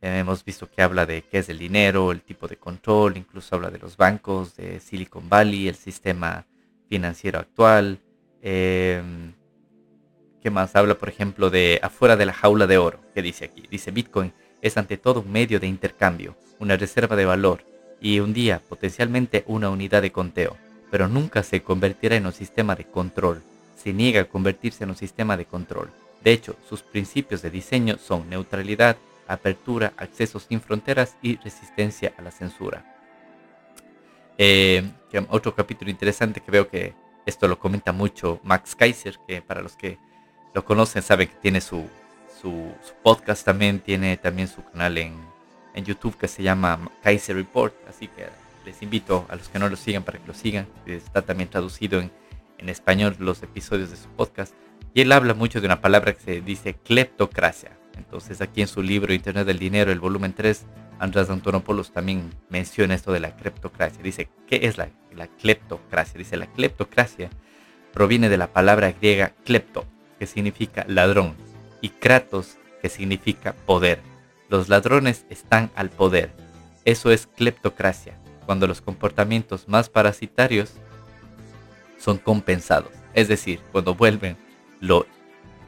Eh, 0.01 0.19
hemos 0.19 0.43
visto 0.43 0.69
que 0.69 0.81
habla 0.81 1.05
de 1.05 1.23
qué 1.23 1.39
es 1.39 1.49
el 1.49 1.57
dinero, 1.57 2.11
el 2.11 2.21
tipo 2.21 2.47
de 2.47 2.57
control, 2.57 3.17
incluso 3.17 3.55
habla 3.55 3.71
de 3.71 3.79
los 3.79 3.97
bancos, 3.97 4.55
de 4.55 4.79
Silicon 4.79 5.29
Valley, 5.29 5.67
el 5.67 5.75
sistema 5.75 6.45
financiero 6.87 7.39
actual, 7.39 7.99
Em, 8.47 9.33
¿Qué 10.43 10.51
más? 10.51 10.75
Habla, 10.75 10.93
por 10.93 11.09
ejemplo, 11.09 11.49
de 11.49 11.79
afuera 11.81 12.15
de 12.15 12.27
la 12.27 12.33
jaula 12.33 12.67
de 12.67 12.77
oro, 12.77 12.99
que 13.15 13.23
dice 13.23 13.45
aquí. 13.45 13.63
Dice, 13.71 13.89
Bitcoin 13.89 14.31
es 14.61 14.77
ante 14.77 14.97
todo 14.97 15.21
un 15.21 15.31
medio 15.31 15.59
de 15.59 15.65
intercambio, 15.65 16.37
una 16.59 16.77
reserva 16.77 17.15
de 17.15 17.25
valor 17.25 17.65
y 17.99 18.19
un 18.19 18.33
día 18.33 18.61
potencialmente 18.69 19.43
una 19.47 19.71
unidad 19.71 20.03
de 20.03 20.11
conteo, 20.11 20.57
pero 20.91 21.07
nunca 21.07 21.41
se 21.41 21.63
convertirá 21.63 22.17
en 22.17 22.27
un 22.27 22.33
sistema 22.33 22.75
de 22.75 22.85
control. 22.85 23.41
Se 23.75 23.93
niega 23.93 24.21
a 24.21 24.25
convertirse 24.25 24.83
en 24.83 24.91
un 24.91 24.95
sistema 24.95 25.35
de 25.37 25.45
control. 25.45 25.89
De 26.23 26.31
hecho, 26.31 26.55
sus 26.69 26.83
principios 26.83 27.41
de 27.41 27.49
diseño 27.49 27.97
son 27.97 28.29
neutralidad, 28.29 28.97
apertura, 29.27 29.93
acceso 29.97 30.39
sin 30.39 30.61
fronteras 30.61 31.15
y 31.21 31.37
resistencia 31.37 32.13
a 32.17 32.21
la 32.21 32.31
censura. 32.31 32.85
Eh, 34.37 34.83
otro 35.29 35.55
capítulo 35.55 35.89
interesante 35.89 36.41
que 36.41 36.51
veo 36.51 36.67
que 36.67 36.93
esto 37.25 37.47
lo 37.47 37.57
comenta 37.57 37.91
mucho 37.91 38.39
Max 38.43 38.75
Kaiser, 38.75 39.17
que 39.27 39.41
para 39.41 39.61
los 39.61 39.75
que 39.75 39.97
lo 40.53 40.63
conocen 40.65 41.01
saben 41.01 41.27
que 41.27 41.35
tiene 41.35 41.61
su, 41.61 41.87
su, 42.41 42.71
podcast 43.01 43.45
también, 43.45 43.79
tiene 43.79 44.17
también 44.17 44.47
su 44.47 44.63
canal 44.63 44.97
en, 44.97 45.15
en, 45.73 45.85
YouTube 45.85 46.17
que 46.17 46.27
se 46.27 46.43
llama 46.43 46.91
Kaiser 47.01 47.35
Report, 47.35 47.73
así 47.89 48.07
que 48.07 48.27
les 48.65 48.81
invito 48.81 49.25
a 49.29 49.35
los 49.35 49.49
que 49.49 49.59
no 49.59 49.69
lo 49.69 49.75
sigan 49.75 50.03
para 50.03 50.19
que 50.19 50.27
lo 50.27 50.33
sigan, 50.33 50.67
está 50.85 51.21
también 51.21 51.49
traducido 51.49 51.99
en, 51.99 52.11
en 52.57 52.69
español 52.69 53.15
los 53.19 53.41
episodios 53.43 53.89
de 53.89 53.97
su 53.97 54.09
podcast, 54.09 54.53
y 54.93 55.01
él 55.01 55.11
habla 55.11 55.33
mucho 55.33 55.59
de 55.59 55.67
una 55.67 55.81
palabra 55.81 56.13
que 56.13 56.21
se 56.21 56.41
dice 56.41 56.73
cleptocracia. 56.73 57.71
Entonces 57.97 58.41
aquí 58.41 58.61
en 58.61 58.67
su 58.67 58.81
libro 58.81 59.13
Internet 59.13 59.47
del 59.47 59.59
Dinero, 59.59 59.91
el 59.91 59.99
volumen 59.99 60.33
3, 60.33 60.65
Andrés 60.99 61.29
Antonopoulos 61.29 61.91
también 61.91 62.29
menciona 62.49 62.95
esto 62.95 63.11
de 63.11 63.19
la 63.19 63.35
cleptocracia. 63.35 64.01
Dice, 64.03 64.29
¿qué 64.47 64.61
es 64.63 64.77
la, 64.77 64.89
la 65.13 65.27
cleptocracia? 65.27 66.17
Dice, 66.17 66.37
la 66.37 66.47
cleptocracia 66.47 67.29
proviene 67.93 68.29
de 68.29 68.37
la 68.37 68.47
palabra 68.47 68.91
griega 68.91 69.33
klepto, 69.43 69.85
que 70.19 70.27
significa 70.27 70.85
ladrón, 70.87 71.35
y 71.81 71.89
kratos, 71.89 72.57
que 72.81 72.89
significa 72.89 73.53
poder. 73.65 73.99
Los 74.49 74.69
ladrones 74.69 75.25
están 75.29 75.71
al 75.75 75.89
poder. 75.89 76.31
Eso 76.83 77.11
es 77.11 77.27
cleptocracia, 77.27 78.17
cuando 78.45 78.67
los 78.67 78.81
comportamientos 78.81 79.67
más 79.67 79.89
parasitarios 79.89 80.73
son 81.97 82.17
compensados. 82.17 82.91
Es 83.13 83.27
decir, 83.27 83.59
cuando 83.71 83.95
vuelven, 83.95 84.37
lo, 84.79 85.05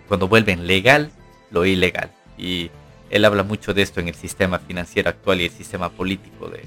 cuando 0.07 0.27
vuelven 0.27 0.67
legal 0.67 1.11
lo 1.49 1.65
ilegal. 1.65 2.11
Y 2.37 2.69
él 3.09 3.25
habla 3.25 3.43
mucho 3.43 3.73
de 3.73 3.81
esto 3.81 3.99
en 3.99 4.07
el 4.07 4.15
sistema 4.15 4.59
financiero 4.59 5.09
actual 5.09 5.41
y 5.41 5.45
el 5.45 5.51
sistema 5.51 5.89
político 5.89 6.49
de, 6.49 6.63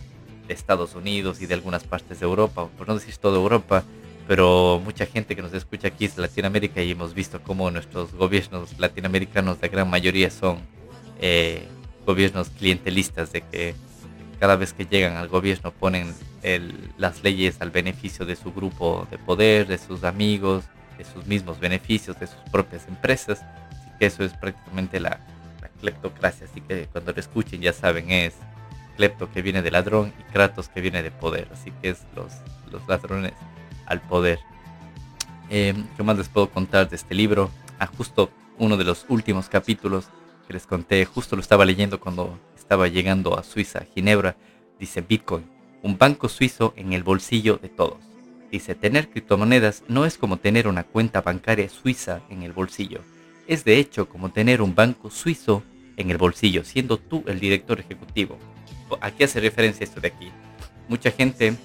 Estados 0.53 0.95
Unidos 0.95 1.41
y 1.41 1.47
de 1.47 1.55
algunas 1.55 1.85
partes 1.85 2.21
de 2.21 2.27
Europa, 2.27 2.69
por 2.77 2.89
no 2.89 2.95
decir 2.95 3.17
toda 3.17 3.37
Europa, 3.37 3.85
pero 4.27 4.81
mucha 4.85 5.07
gente 5.07 5.35
que 5.37 5.43
nos 5.43 5.55
escucha 5.55 5.89
aquí 5.89 6.05
es 6.05 6.17
de 6.17 6.23
Latinoamérica 6.23 6.83
y 6.83 6.91
hemos 6.91 7.15
visto 7.15 7.41
cómo 7.43 7.71
nuestros 7.71 8.13
gobiernos 8.15 8.79
latinoamericanos, 8.79 9.59
la 9.61 9.69
gran 9.69 9.89
mayoría 9.89 10.31
son 10.31 10.59
eh, 11.21 11.67
gobiernos 12.07 12.51
clientelistas, 12.51 13.33
de 13.33 13.43
que 13.43 13.75
cada 14.39 14.57
vez 14.57 14.73
que 14.73 14.87
llegan 14.87 15.17
al 15.17 15.29
gobierno 15.29 15.73
ponen 15.73 16.15
las 16.97 17.23
leyes 17.23 17.61
al 17.61 17.71
beneficio 17.71 18.25
de 18.25 18.35
su 18.35 18.53
grupo 18.53 19.07
de 19.11 19.19
poder, 19.19 19.67
de 19.67 19.79
sus 19.79 20.05
amigos, 20.05 20.65
de 20.97 21.05
sus 21.05 21.27
mismos 21.27 21.61
beneficios, 21.61 22.19
de 22.19 22.27
sus 22.27 22.41
propias 22.51 22.89
empresas. 22.89 23.43
Así 23.71 23.91
que 23.99 24.07
eso 24.07 24.25
es 24.25 24.33
prácticamente 24.33 24.99
la, 25.01 25.21
cleptocracia, 25.81 26.47
así 26.51 26.61
que 26.61 26.87
cuando 26.93 27.13
lo 27.13 27.21
escuchen 27.21 27.61
ya 27.61 27.73
saben, 27.73 28.11
es 28.11 28.35
clepto 28.97 29.31
que 29.31 29.43
viene 29.43 29.63
de 29.63 29.71
ladrón 29.71 30.13
y 30.19 30.33
kratos 30.33 30.69
que 30.69 30.81
viene 30.81 31.03
de 31.03 31.11
poder, 31.11 31.49
así 31.53 31.73
que 31.81 31.91
es 31.91 32.05
los, 32.15 32.33
los 32.71 32.87
ladrones 32.87 33.33
al 33.87 34.01
poder. 34.01 34.39
Eh, 35.49 35.75
¿Qué 35.97 36.03
más 36.03 36.17
les 36.17 36.29
puedo 36.29 36.51
contar 36.51 36.89
de 36.89 36.97
este 36.97 37.15
libro? 37.15 37.51
Ah, 37.79 37.87
justo 37.87 38.31
uno 38.59 38.77
de 38.77 38.85
los 38.85 39.07
últimos 39.09 39.49
capítulos 39.49 40.07
que 40.47 40.53
les 40.53 40.67
conté, 40.67 41.05
justo 41.05 41.35
lo 41.35 41.43
estaba 41.43 41.65
leyendo 41.65 41.99
cuando 41.99 42.39
estaba 42.57 42.89
llegando 42.89 43.39
a 43.39 43.43
Suiza, 43.43 43.87
Ginebra, 43.95 44.37
dice 44.79 45.01
Bitcoin, 45.01 45.45
un 45.83 45.99
banco 45.99 46.29
suizo 46.29 46.73
en 46.77 46.93
el 46.93 47.03
bolsillo 47.03 47.57
de 47.57 47.69
todos. 47.69 47.99
Dice, 48.51 48.75
tener 48.75 49.09
criptomonedas 49.09 49.85
no 49.89 50.05
es 50.05 50.19
como 50.19 50.37
tener 50.37 50.67
una 50.67 50.83
cuenta 50.83 51.21
bancaria 51.21 51.69
suiza 51.69 52.21
en 52.31 52.43
el 52.43 52.53
bolsillo. 52.53 53.01
Es 53.51 53.65
de 53.65 53.81
hecho 53.81 54.09
como 54.09 54.31
tener 54.31 54.63
un 54.63 54.77
banco 54.77 55.11
suizo 55.11 55.65
en 55.97 56.09
el 56.13 56.19
bolsillo, 56.19 56.63
siendo 56.63 56.99
tú 56.99 57.25
el 57.27 57.41
director 57.41 57.81
ejecutivo. 57.81 58.39
¿A 59.01 59.11
qué 59.11 59.25
hace 59.25 59.41
referencia 59.41 59.83
esto 59.83 60.01
de 60.01 60.07
aquí? 60.07 60.31
Mucha 60.89 61.11
gente 61.11 61.57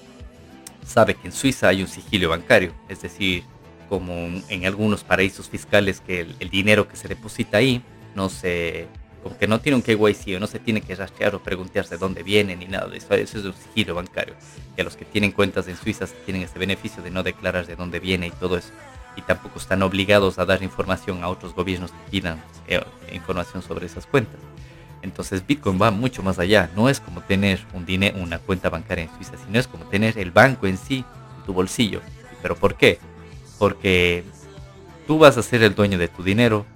sabe 0.84 1.14
que 1.14 1.28
en 1.28 1.32
Suiza 1.32 1.68
hay 1.68 1.82
un 1.82 1.86
sigilio 1.86 2.30
bancario, 2.30 2.72
es 2.88 3.02
decir, 3.02 3.44
como 3.88 4.12
en 4.48 4.66
algunos 4.66 5.04
paraísos 5.04 5.48
fiscales 5.48 6.00
que 6.00 6.22
el, 6.22 6.50
dinero 6.50 6.88
que 6.88 6.96
se 6.96 7.06
deposita 7.06 7.58
ahí 7.58 7.80
no 8.16 8.30
se 8.30 8.88
como 9.22 9.38
que 9.38 9.46
no 9.46 9.60
tiene 9.60 9.76
un 9.76 9.82
KYC 9.82 10.36
o 10.36 10.40
no 10.40 10.48
se 10.48 10.58
tiene 10.58 10.80
que 10.80 10.96
rastrear 10.96 11.36
o 11.36 11.42
preguntarse 11.42 11.96
dónde 11.98 12.24
viene 12.24 12.56
ni 12.56 12.66
nada 12.66 12.88
de 12.88 12.98
eso. 12.98 13.14
Eso 13.14 13.38
es 13.38 13.44
un 13.44 13.54
sigilo 13.54 13.94
bancario. 13.94 14.34
Y 14.76 14.80
a 14.80 14.84
los 14.84 14.96
que 14.96 15.04
tienen 15.04 15.30
cuentas 15.30 15.68
en 15.68 15.76
Suiza 15.76 16.06
tienen 16.24 16.42
ese 16.42 16.58
beneficio 16.58 17.00
de 17.00 17.12
no 17.12 17.22
declarar 17.22 17.64
de 17.64 17.76
dónde 17.76 18.00
viene 18.00 18.26
y 18.26 18.30
todo 18.30 18.56
eso 18.56 18.72
y 19.16 19.22
tampoco 19.22 19.58
están 19.58 19.82
obligados 19.82 20.38
a 20.38 20.44
dar 20.44 20.62
información 20.62 21.24
a 21.24 21.28
otros 21.28 21.54
gobiernos 21.54 21.90
que 21.90 22.10
pidan 22.10 22.42
eh, 22.68 22.80
información 23.12 23.62
sobre 23.62 23.86
esas 23.86 24.06
cuentas. 24.06 24.38
Entonces 25.02 25.46
Bitcoin 25.46 25.80
va 25.80 25.90
mucho 25.90 26.22
más 26.22 26.38
allá, 26.38 26.70
no 26.74 26.88
es 26.88 27.00
como 27.00 27.20
tener 27.22 27.60
un 27.72 27.86
dinero, 27.86 28.18
una 28.18 28.38
cuenta 28.38 28.70
bancaria 28.70 29.04
en 29.04 29.14
Suiza, 29.16 29.34
sino 29.44 29.58
es 29.58 29.66
como 29.66 29.84
tener 29.86 30.18
el 30.18 30.30
banco 30.30 30.66
en 30.66 30.76
sí 30.76 31.04
en 31.38 31.46
tu 31.46 31.52
bolsillo. 31.52 32.00
¿Pero 32.42 32.56
por 32.56 32.74
qué? 32.76 32.98
Porque 33.58 34.24
tú 35.06 35.18
vas 35.18 35.38
a 35.38 35.42
ser 35.42 35.62
el 35.62 35.74
dueño 35.74 35.98
de 35.98 36.08
tu 36.08 36.22
dinero, 36.22 36.66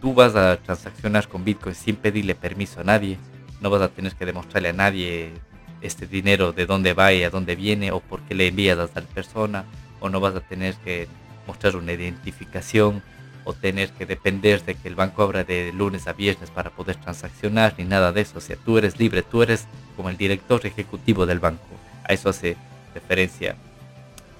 tú 0.00 0.14
vas 0.14 0.34
a 0.36 0.56
transaccionar 0.58 1.28
con 1.28 1.44
Bitcoin 1.44 1.74
sin 1.74 1.96
pedirle 1.96 2.34
permiso 2.34 2.80
a 2.80 2.84
nadie, 2.84 3.18
no 3.60 3.70
vas 3.70 3.82
a 3.82 3.88
tener 3.88 4.14
que 4.14 4.26
demostrarle 4.26 4.68
a 4.68 4.72
nadie 4.72 5.32
este 5.80 6.06
dinero 6.06 6.52
de 6.52 6.66
dónde 6.66 6.94
va 6.94 7.12
y 7.12 7.22
a 7.22 7.30
dónde 7.30 7.56
viene 7.56 7.90
o 7.92 8.00
por 8.00 8.20
qué 8.22 8.34
le 8.34 8.48
envías 8.48 8.78
a 8.78 8.88
tal 8.88 9.04
persona, 9.04 9.64
o 10.00 10.08
no 10.08 10.20
vas 10.20 10.34
a 10.34 10.40
tener 10.40 10.74
que 10.76 11.08
mostrar 11.46 11.76
una 11.76 11.92
identificación 11.92 13.02
o 13.44 13.52
tener 13.52 13.90
que 13.90 14.06
depender 14.06 14.64
de 14.64 14.74
que 14.74 14.88
el 14.88 14.94
banco 14.94 15.22
abra 15.22 15.44
de 15.44 15.72
lunes 15.72 16.06
a 16.06 16.12
viernes 16.12 16.50
para 16.50 16.70
poder 16.70 16.96
transaccionar 16.96 17.74
ni 17.76 17.84
nada 17.84 18.12
de 18.12 18.20
eso. 18.20 18.38
O 18.38 18.40
sea, 18.40 18.56
tú 18.56 18.78
eres 18.78 18.98
libre, 18.98 19.22
tú 19.22 19.42
eres 19.42 19.66
como 19.96 20.10
el 20.10 20.16
director 20.16 20.64
ejecutivo 20.64 21.26
del 21.26 21.40
banco. 21.40 21.66
A 22.04 22.12
eso 22.12 22.28
hace 22.28 22.56
referencia 22.94 23.56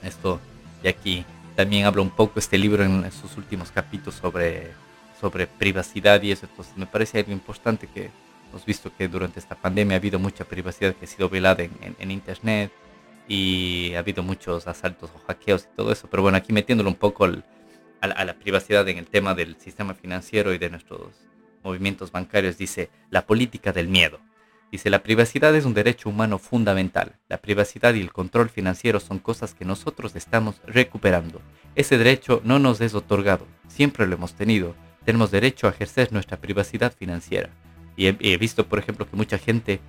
esto. 0.03 0.41
Y 0.83 0.89
aquí 0.89 1.25
también 1.57 1.87
habla 1.87 2.03
un 2.03 2.11
poco 2.11 2.39
este 2.39 2.59
libro 2.59 2.85
en 2.85 3.11
sus 3.13 3.37
últimos 3.37 3.71
capítulos 3.71 4.15
sobre, 4.15 4.71
sobre 5.21 5.47
privacidad 5.47 6.23
y 6.23 6.33
eso. 6.33 6.47
Entonces 6.47 6.77
me 6.77 6.87
parece 6.87 7.19
algo 7.19 7.33
importante 7.33 7.89
que 7.89 8.11
hemos 8.51 8.65
visto 8.65 8.93
que 8.97 9.09
durante 9.09 9.41
esta 9.41 9.55
pandemia 9.55 9.97
ha 9.97 9.99
habido 9.99 10.19
mucha 10.19 10.45
privacidad 10.45 10.95
que 10.95 11.07
ha 11.07 11.09
sido 11.09 11.29
velada 11.29 11.65
en 11.65 12.11
Internet 12.11 12.71
y 13.29 13.93
ha 13.95 14.01
habido 14.01 14.23
muchos 14.23 14.67
asaltos 14.67 15.11
o 15.15 15.19
hackeos 15.27 15.69
y 15.71 15.77
todo 15.77 15.93
eso. 15.93 16.09
Pero 16.11 16.23
bueno, 16.23 16.39
aquí 16.39 16.53
metiéndolo 16.53 16.91
un 16.91 16.97
poco 16.97 17.25
a, 17.25 18.25
la 18.25 18.35
privacidad 18.35 18.89
en 18.89 18.99
el 18.99 19.07
tema 19.07 19.35
del 19.35 19.57
sistema 19.59 19.95
financiero 19.95 20.53
y 20.53 20.59
de 20.59 20.71
nuestros 20.71 21.09
movimientos 21.63 22.11
bancarios, 22.11 22.59
dice 22.59 22.91
la 23.11 23.27
política 23.27 23.73
del 23.73 23.89
miedo. 23.89 24.21
Dice, 24.73 24.89
la 24.89 25.03
privacidad 25.03 25.55
es 25.55 25.67
un 25.67 25.75
derecho 25.75 26.09
humano 26.09 26.39
fundamental. 26.39 27.19
La 27.29 27.37
privacidad 27.37 27.93
y 27.93 28.01
el 28.01 28.11
control 28.11 28.49
financiero 28.49 29.01
son 29.01 29.19
cosas 29.19 29.53
que 29.53 29.67
nosotros 29.67 30.17
estamos 30.17 30.63
recuperando. 30.67 31.43
Ese 31.75 31.99
derecho 31.99 32.41
no 32.43 32.59
nos 32.59 32.81
es 32.81 32.95
otorgado, 32.95 33.47
siempre 33.69 34.07
lo 34.07 34.15
hemos 34.15 34.33
tenido. 34.33 34.75
Tenemos 35.05 35.31
derecho 35.31 35.67
a 35.67 35.71
ejercer 35.71 36.11
nuestra 36.11 36.39
privacidad 36.39 36.95
financiera. 36.95 37.51
Y 37.97 38.07
he 38.07 38.37
visto, 38.39 38.67
por 38.67 38.79
ejemplo, 38.79 39.07
que 39.07 39.15
mucha 39.15 39.37
gente 39.37 39.81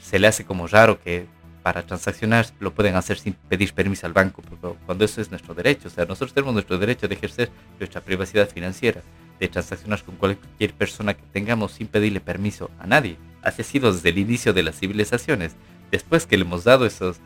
se 0.00 0.20
le 0.20 0.28
hace 0.28 0.44
como 0.44 0.68
raro 0.68 1.00
que 1.00 1.26
para 1.64 1.82
transaccionar 1.82 2.46
lo 2.60 2.74
pueden 2.74 2.94
hacer 2.94 3.18
sin 3.18 3.32
pedir 3.32 3.72
permiso 3.72 4.06
al 4.06 4.12
banco, 4.12 4.42
cuando 4.84 5.02
eso 5.02 5.22
es 5.22 5.30
nuestro 5.30 5.54
derecho. 5.54 5.88
O 5.88 5.90
sea, 5.90 6.04
nosotros 6.04 6.34
tenemos 6.34 6.52
nuestro 6.52 6.76
derecho 6.76 7.08
de 7.08 7.14
ejercer 7.14 7.50
nuestra 7.78 8.02
privacidad 8.02 8.50
financiera, 8.50 9.00
de 9.40 9.48
transaccionar 9.48 10.04
con 10.04 10.16
cualquier 10.16 10.74
persona 10.74 11.14
que 11.14 11.22
tengamos 11.32 11.72
sin 11.72 11.86
pedirle 11.86 12.20
permiso 12.20 12.70
a 12.78 12.86
nadie. 12.86 13.16
Así 13.42 13.62
ha 13.62 13.64
sido 13.64 13.90
desde 13.94 14.10
el 14.10 14.18
inicio 14.18 14.52
de 14.52 14.62
las 14.62 14.78
civilizaciones. 14.78 15.56
Después 15.90 16.26
que 16.26 16.36
le 16.36 16.44
hemos 16.44 16.64
dado 16.64 16.84
esos, 16.84 17.16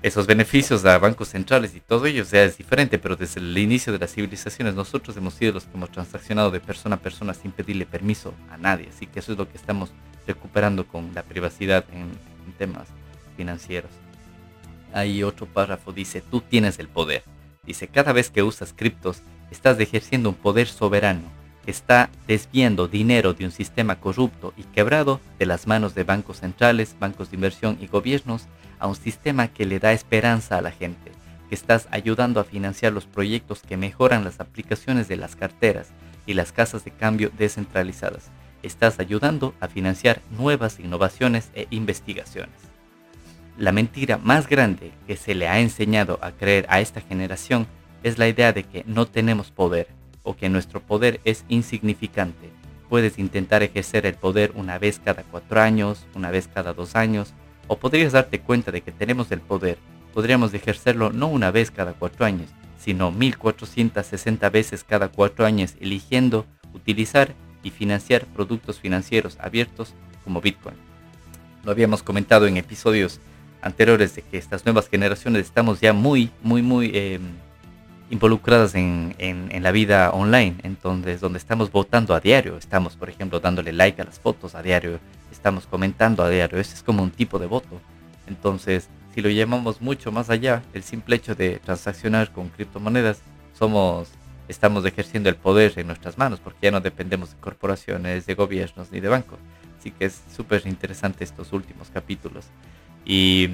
esos 0.00 0.26
beneficios 0.26 0.82
a 0.86 0.96
bancos 0.96 1.28
centrales 1.28 1.76
y 1.76 1.80
todo 1.80 2.06
ello, 2.06 2.24
sea, 2.24 2.44
es 2.44 2.56
diferente, 2.56 2.98
pero 2.98 3.16
desde 3.16 3.40
el 3.40 3.58
inicio 3.58 3.92
de 3.92 3.98
las 3.98 4.14
civilizaciones 4.14 4.74
nosotros 4.74 5.14
hemos 5.18 5.34
sido 5.34 5.52
los 5.52 5.64
que 5.64 5.76
hemos 5.76 5.92
transaccionado 5.92 6.50
de 6.50 6.60
persona 6.60 6.96
a 6.96 7.00
persona 7.00 7.34
sin 7.34 7.52
pedirle 7.52 7.84
permiso 7.84 8.32
a 8.50 8.56
nadie. 8.56 8.88
Así 8.88 9.06
que 9.06 9.18
eso 9.18 9.32
es 9.32 9.38
lo 9.38 9.46
que 9.46 9.58
estamos 9.58 9.92
recuperando 10.26 10.88
con 10.88 11.12
la 11.14 11.22
privacidad 11.22 11.84
en, 11.92 12.04
en 12.46 12.52
temas 12.56 12.88
financieros. 13.36 13.90
Ahí 14.92 15.22
otro 15.22 15.46
párrafo 15.46 15.92
dice, 15.92 16.22
tú 16.22 16.40
tienes 16.40 16.78
el 16.78 16.88
poder. 16.88 17.24
Dice, 17.64 17.88
cada 17.88 18.12
vez 18.12 18.30
que 18.30 18.42
usas 18.42 18.72
criptos, 18.74 19.22
estás 19.50 19.78
ejerciendo 19.80 20.28
un 20.28 20.34
poder 20.34 20.68
soberano 20.68 21.22
que 21.64 21.70
está 21.70 22.10
desviando 22.26 22.88
dinero 22.88 23.32
de 23.32 23.46
un 23.46 23.50
sistema 23.50 23.98
corrupto 23.98 24.52
y 24.56 24.64
quebrado 24.64 25.20
de 25.38 25.46
las 25.46 25.66
manos 25.66 25.94
de 25.94 26.04
bancos 26.04 26.40
centrales, 26.40 26.94
bancos 27.00 27.30
de 27.30 27.36
inversión 27.36 27.78
y 27.80 27.86
gobiernos 27.86 28.46
a 28.78 28.86
un 28.86 28.96
sistema 28.96 29.48
que 29.48 29.64
le 29.64 29.78
da 29.78 29.92
esperanza 29.92 30.58
a 30.58 30.62
la 30.62 30.70
gente, 30.70 31.10
que 31.48 31.54
estás 31.54 31.88
ayudando 31.90 32.38
a 32.38 32.44
financiar 32.44 32.92
los 32.92 33.06
proyectos 33.06 33.62
que 33.62 33.78
mejoran 33.78 34.24
las 34.24 34.40
aplicaciones 34.40 35.08
de 35.08 35.16
las 35.16 35.36
carteras 35.36 35.88
y 36.26 36.34
las 36.34 36.52
casas 36.52 36.84
de 36.84 36.90
cambio 36.90 37.30
descentralizadas. 37.36 38.30
Estás 38.62 38.98
ayudando 38.98 39.54
a 39.60 39.68
financiar 39.68 40.20
nuevas 40.36 40.80
innovaciones 40.80 41.50
e 41.54 41.66
investigaciones. 41.70 42.73
La 43.56 43.70
mentira 43.70 44.18
más 44.18 44.48
grande 44.48 44.90
que 45.06 45.16
se 45.16 45.36
le 45.36 45.46
ha 45.46 45.60
enseñado 45.60 46.18
a 46.22 46.32
creer 46.32 46.66
a 46.68 46.80
esta 46.80 47.00
generación 47.00 47.68
es 48.02 48.18
la 48.18 48.26
idea 48.26 48.52
de 48.52 48.64
que 48.64 48.82
no 48.86 49.06
tenemos 49.06 49.52
poder 49.52 49.86
o 50.24 50.34
que 50.34 50.48
nuestro 50.48 50.80
poder 50.80 51.20
es 51.24 51.44
insignificante. 51.48 52.50
Puedes 52.88 53.16
intentar 53.16 53.62
ejercer 53.62 54.06
el 54.06 54.14
poder 54.14 54.50
una 54.56 54.78
vez 54.78 55.00
cada 55.02 55.22
cuatro 55.22 55.60
años, 55.60 56.04
una 56.16 56.32
vez 56.32 56.48
cada 56.52 56.72
dos 56.72 56.96
años, 56.96 57.32
o 57.68 57.78
podrías 57.78 58.12
darte 58.12 58.40
cuenta 58.40 58.72
de 58.72 58.80
que 58.80 58.90
tenemos 58.90 59.30
el 59.30 59.40
poder. 59.40 59.78
Podríamos 60.12 60.52
ejercerlo 60.52 61.12
no 61.12 61.28
una 61.28 61.52
vez 61.52 61.70
cada 61.70 61.92
cuatro 61.92 62.26
años, 62.26 62.50
sino 62.76 63.12
1460 63.12 64.50
veces 64.50 64.82
cada 64.82 65.08
cuatro 65.08 65.46
años 65.46 65.74
eligiendo 65.80 66.44
utilizar 66.72 67.32
y 67.62 67.70
financiar 67.70 68.26
productos 68.26 68.80
financieros 68.80 69.38
abiertos 69.40 69.94
como 70.24 70.40
Bitcoin. 70.40 70.76
Lo 71.64 71.70
habíamos 71.70 72.02
comentado 72.02 72.46
en 72.46 72.56
episodios 72.56 73.20
anteriores 73.64 74.14
de 74.14 74.22
que 74.22 74.36
estas 74.36 74.64
nuevas 74.66 74.88
generaciones 74.88 75.46
estamos 75.46 75.80
ya 75.80 75.94
muy, 75.94 76.30
muy, 76.42 76.60
muy 76.60 76.90
eh, 76.94 77.18
involucradas 78.10 78.74
en, 78.74 79.14
en, 79.18 79.62
la 79.62 79.72
vida 79.72 80.10
online, 80.10 80.56
entonces 80.62 81.20
donde 81.20 81.38
estamos 81.38 81.72
votando 81.72 82.14
a 82.14 82.20
diario, 82.20 82.58
estamos 82.58 82.94
por 82.94 83.08
ejemplo 83.08 83.40
dándole 83.40 83.72
like 83.72 84.00
a 84.02 84.04
las 84.04 84.20
fotos 84.20 84.54
a 84.54 84.62
diario, 84.62 85.00
estamos 85.32 85.66
comentando 85.66 86.22
a 86.22 86.28
diario, 86.28 86.60
ese 86.60 86.74
es 86.74 86.82
como 86.82 87.02
un 87.02 87.10
tipo 87.10 87.38
de 87.38 87.46
voto. 87.46 87.80
Entonces, 88.26 88.88
si 89.14 89.22
lo 89.22 89.30
llamamos 89.30 89.80
mucho 89.80 90.12
más 90.12 90.28
allá, 90.28 90.62
el 90.74 90.82
simple 90.82 91.16
hecho 91.16 91.34
de 91.34 91.58
transaccionar 91.58 92.32
con 92.32 92.50
criptomonedas, 92.50 93.22
somos, 93.58 94.08
estamos 94.46 94.84
ejerciendo 94.84 95.30
el 95.30 95.36
poder 95.36 95.72
en 95.76 95.86
nuestras 95.86 96.18
manos, 96.18 96.38
porque 96.38 96.58
ya 96.62 96.70
no 96.70 96.80
dependemos 96.80 97.30
de 97.30 97.36
corporaciones, 97.38 98.26
de 98.26 98.34
gobiernos 98.34 98.92
ni 98.92 99.00
de 99.00 99.08
bancos. 99.08 99.38
Así 99.78 99.90
que 99.90 100.04
es 100.04 100.20
súper 100.34 100.66
interesante 100.66 101.24
estos 101.24 101.52
últimos 101.52 101.88
capítulos. 101.90 102.44
Y 103.04 103.50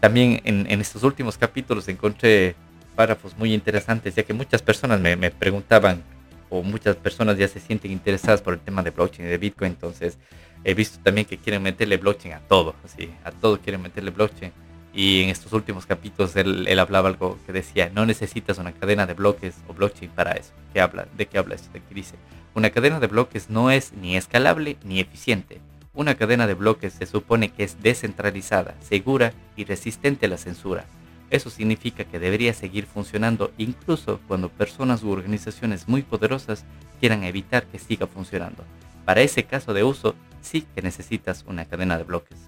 también 0.00 0.40
en, 0.44 0.80
estos 0.80 1.02
últimos 1.02 1.38
capítulos 1.38 1.86
encontré 1.88 2.54
párrafos 2.96 3.36
muy 3.36 3.54
interesantes, 3.54 4.14
ya 4.14 4.22
que 4.22 4.32
muchas 4.32 4.62
personas 4.62 5.00
me, 5.00 5.16
me, 5.16 5.30
preguntaban 5.30 6.02
o 6.50 6.62
muchas 6.62 6.96
personas 6.96 7.38
ya 7.38 7.48
se 7.48 7.60
sienten 7.60 7.90
interesadas 7.90 8.42
por 8.42 8.54
el 8.54 8.60
tema 8.60 8.82
de 8.82 8.90
blockchain 8.90 9.26
y 9.26 9.30
de 9.30 9.38
Bitcoin, 9.38 9.72
entonces 9.72 10.18
he 10.64 10.74
visto 10.74 10.98
también 11.02 11.26
que 11.26 11.38
quieren 11.38 11.62
meterle 11.62 11.96
blockchain 11.96 12.34
a 12.34 12.40
todo, 12.40 12.74
así, 12.84 13.10
a 13.24 13.30
todo 13.30 13.58
quieren 13.60 13.82
meterle 13.82 14.10
blockchain. 14.10 14.52
Y 14.94 15.22
en 15.22 15.30
estos 15.30 15.52
últimos 15.54 15.86
capítulos 15.86 16.36
él, 16.36 16.66
él, 16.68 16.78
hablaba 16.78 17.08
algo 17.08 17.38
que 17.46 17.52
decía, 17.52 17.90
no 17.94 18.04
necesitas 18.04 18.58
una 18.58 18.72
cadena 18.72 19.06
de 19.06 19.14
bloques 19.14 19.54
o 19.66 19.72
blockchain 19.72 20.10
para 20.10 20.32
eso. 20.32 20.52
¿Qué 20.74 20.82
habla? 20.82 21.06
¿De 21.16 21.26
qué 21.26 21.38
habla 21.38 21.54
esto? 21.54 21.72
¿De 21.72 21.80
qué 21.80 21.94
dice? 21.94 22.16
Una 22.54 22.68
cadena 22.68 23.00
de 23.00 23.06
bloques 23.06 23.48
no 23.48 23.70
es 23.70 23.94
ni 23.94 24.16
escalable 24.18 24.76
ni 24.84 25.00
eficiente. 25.00 25.60
Una 25.94 26.14
cadena 26.14 26.46
de 26.46 26.54
bloques 26.54 26.94
se 26.94 27.04
supone 27.04 27.50
que 27.50 27.64
es 27.64 27.82
descentralizada, 27.82 28.74
segura 28.80 29.34
y 29.56 29.64
resistente 29.64 30.24
a 30.24 30.28
la 30.30 30.38
censura. 30.38 30.86
Eso 31.28 31.50
significa 31.50 32.04
que 32.04 32.18
debería 32.18 32.54
seguir 32.54 32.86
funcionando 32.86 33.52
incluso 33.58 34.18
cuando 34.26 34.48
personas 34.48 35.02
u 35.02 35.10
organizaciones 35.10 35.88
muy 35.88 36.00
poderosas 36.00 36.64
quieran 36.98 37.24
evitar 37.24 37.66
que 37.66 37.78
siga 37.78 38.06
funcionando. 38.06 38.64
Para 39.04 39.20
ese 39.20 39.44
caso 39.44 39.74
de 39.74 39.84
uso, 39.84 40.14
sí 40.40 40.66
que 40.74 40.80
necesitas 40.80 41.44
una 41.46 41.66
cadena 41.66 41.98
de 41.98 42.04
bloques. 42.04 42.38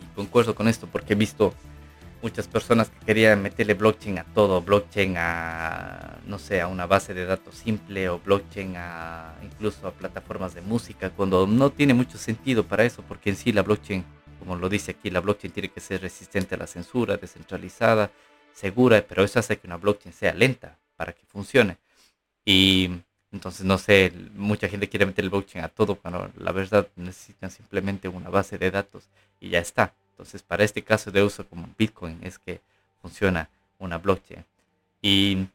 Y 0.00 0.14
concuerdo 0.14 0.54
con 0.54 0.68
esto 0.68 0.86
porque 0.86 1.14
he 1.14 1.16
visto 1.16 1.54
muchas 2.22 2.48
personas 2.48 2.88
que 2.88 3.04
querían 3.04 3.42
meterle 3.42 3.74
blockchain 3.74 4.18
a 4.18 4.24
todo, 4.24 4.62
blockchain 4.62 5.16
a, 5.18 6.18
no 6.26 6.38
sé, 6.38 6.60
a 6.60 6.68
una 6.68 6.86
base 6.86 7.14
de 7.14 7.24
datos 7.24 7.56
simple 7.56 8.08
o 8.08 8.20
blockchain 8.20 8.74
a 8.76 9.34
incluso 9.42 9.86
a 9.86 9.92
plataformas 9.92 10.54
de 10.54 10.60
música, 10.60 11.10
cuando 11.10 11.46
no 11.46 11.70
tiene 11.70 11.94
mucho 11.94 12.18
sentido 12.18 12.64
para 12.64 12.84
eso, 12.84 13.02
porque 13.02 13.30
en 13.30 13.36
sí 13.36 13.52
la 13.52 13.62
blockchain 13.62 14.04
como 14.42 14.56
lo 14.56 14.68
dice 14.68 14.90
aquí, 14.90 15.08
la 15.08 15.20
blockchain 15.20 15.52
tiene 15.52 15.68
que 15.68 15.78
ser 15.80 16.02
resistente 16.02 16.56
a 16.56 16.58
la 16.58 16.66
censura, 16.66 17.16
descentralizada, 17.16 18.10
segura, 18.52 19.04
pero 19.06 19.22
eso 19.22 19.38
hace 19.38 19.56
que 19.56 19.68
una 19.68 19.76
blockchain 19.76 20.12
sea 20.12 20.34
lenta 20.34 20.78
para 20.96 21.12
que 21.12 21.24
funcione. 21.26 21.76
Y 22.44 22.90
entonces, 23.30 23.64
no 23.64 23.78
sé, 23.78 24.12
mucha 24.34 24.68
gente 24.68 24.88
quiere 24.88 25.06
meter 25.06 25.24
el 25.24 25.30
blockchain 25.30 25.64
a 25.64 25.68
todo, 25.68 25.94
cuando 25.94 26.28
la 26.36 26.50
verdad 26.50 26.88
necesitan 26.96 27.52
simplemente 27.52 28.08
una 28.08 28.30
base 28.30 28.58
de 28.58 28.72
datos 28.72 29.08
y 29.38 29.50
ya 29.50 29.60
está. 29.60 29.94
Entonces, 30.12 30.42
para 30.42 30.64
este 30.64 30.82
caso 30.82 31.10
de 31.10 31.22
uso 31.22 31.46
como 31.46 31.68
Bitcoin 31.76 32.18
es 32.22 32.38
que 32.38 32.60
funciona 33.00 33.50
una 33.78 33.98
blockchain. 33.98 34.44
Y 35.00 35.46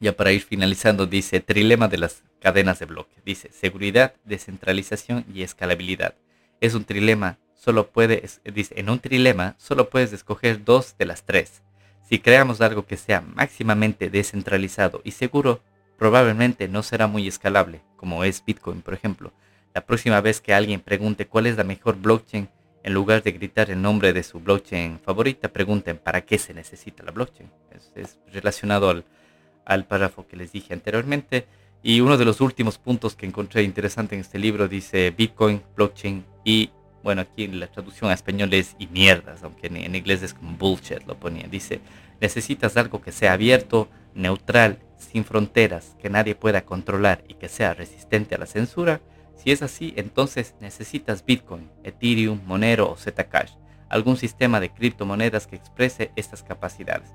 ya 0.00 0.12
para 0.12 0.32
ir 0.32 0.42
finalizando, 0.42 1.06
dice, 1.06 1.40
trilema 1.40 1.88
de 1.88 1.98
las 1.98 2.22
cadenas 2.40 2.78
de 2.78 2.86
bloques. 2.86 3.24
Dice, 3.24 3.50
seguridad, 3.52 4.14
descentralización 4.24 5.24
y 5.32 5.42
escalabilidad. 5.42 6.14
Es 6.60 6.74
un 6.74 6.84
trilema 6.84 7.38
solo 7.54 7.88
puedes, 7.88 8.40
dice, 8.44 8.74
en 8.78 8.88
un 8.88 9.00
trilema 9.00 9.56
solo 9.58 9.90
puedes 9.90 10.12
escoger 10.12 10.64
dos 10.64 10.96
de 10.96 11.06
las 11.06 11.24
tres. 11.24 11.62
Si 12.08 12.20
creamos 12.20 12.60
algo 12.60 12.86
que 12.86 12.96
sea 12.96 13.20
máximamente 13.20 14.08
descentralizado 14.08 15.00
y 15.04 15.10
seguro, 15.10 15.60
probablemente 15.98 16.68
no 16.68 16.82
será 16.82 17.06
muy 17.06 17.26
escalable, 17.26 17.82
como 17.96 18.24
es 18.24 18.42
Bitcoin, 18.44 18.80
por 18.80 18.94
ejemplo. 18.94 19.32
La 19.74 19.84
próxima 19.84 20.20
vez 20.20 20.40
que 20.40 20.54
alguien 20.54 20.80
pregunte 20.80 21.26
cuál 21.26 21.46
es 21.46 21.56
la 21.56 21.64
mejor 21.64 21.96
blockchain, 21.96 22.48
en 22.82 22.94
lugar 22.94 23.22
de 23.22 23.32
gritar 23.32 23.70
el 23.70 23.82
nombre 23.82 24.12
de 24.12 24.22
su 24.22 24.40
blockchain 24.40 25.00
favorita, 25.00 25.48
pregunten 25.48 25.98
para 25.98 26.22
qué 26.22 26.38
se 26.38 26.54
necesita 26.54 27.02
la 27.02 27.12
blockchain. 27.12 27.50
Es, 27.94 28.18
relacionado 28.32 28.90
al, 28.90 29.04
al 29.64 29.86
párrafo 29.86 30.26
que 30.26 30.36
les 30.36 30.52
dije 30.52 30.74
anteriormente. 30.74 31.46
Y 31.82 32.00
uno 32.00 32.16
de 32.16 32.24
los 32.24 32.40
últimos 32.40 32.78
puntos 32.78 33.14
que 33.14 33.26
encontré 33.26 33.62
interesante 33.62 34.14
en 34.14 34.22
este 34.22 34.38
libro 34.38 34.68
dice 34.68 35.12
Bitcoin, 35.16 35.62
blockchain 35.76 36.24
y 36.44 36.70
bueno, 37.02 37.22
aquí 37.22 37.46
la 37.46 37.68
traducción 37.68 38.10
a 38.10 38.14
español 38.14 38.52
es 38.52 38.74
y 38.78 38.86
mierdas, 38.88 39.42
aunque 39.42 39.68
en, 39.68 39.94
inglés 39.94 40.22
es 40.22 40.34
como 40.34 40.56
bullshit, 40.56 41.06
lo 41.06 41.16
ponía. 41.16 41.46
Dice, 41.46 41.80
necesitas 42.20 42.76
algo 42.76 43.00
que 43.00 43.12
sea 43.12 43.32
abierto, 43.32 43.88
neutral, 44.14 44.78
sin 44.98 45.24
fronteras, 45.24 45.96
que 46.02 46.10
nadie 46.10 46.34
pueda 46.34 46.64
controlar 46.64 47.22
y 47.28 47.34
que 47.34 47.48
sea 47.48 47.74
resistente 47.74 48.34
a 48.34 48.38
la 48.38 48.46
censura. 48.46 49.00
Si 49.38 49.50
es 49.50 49.62
así, 49.62 49.94
entonces 49.96 50.54
necesitas 50.60 51.24
Bitcoin, 51.24 51.70
Ethereum, 51.84 52.40
Monero 52.44 52.90
o 52.90 52.96
Zcash, 52.96 53.52
algún 53.88 54.16
sistema 54.16 54.60
de 54.60 54.70
criptomonedas 54.70 55.46
que 55.46 55.56
exprese 55.56 56.10
estas 56.16 56.42
capacidades. 56.42 57.10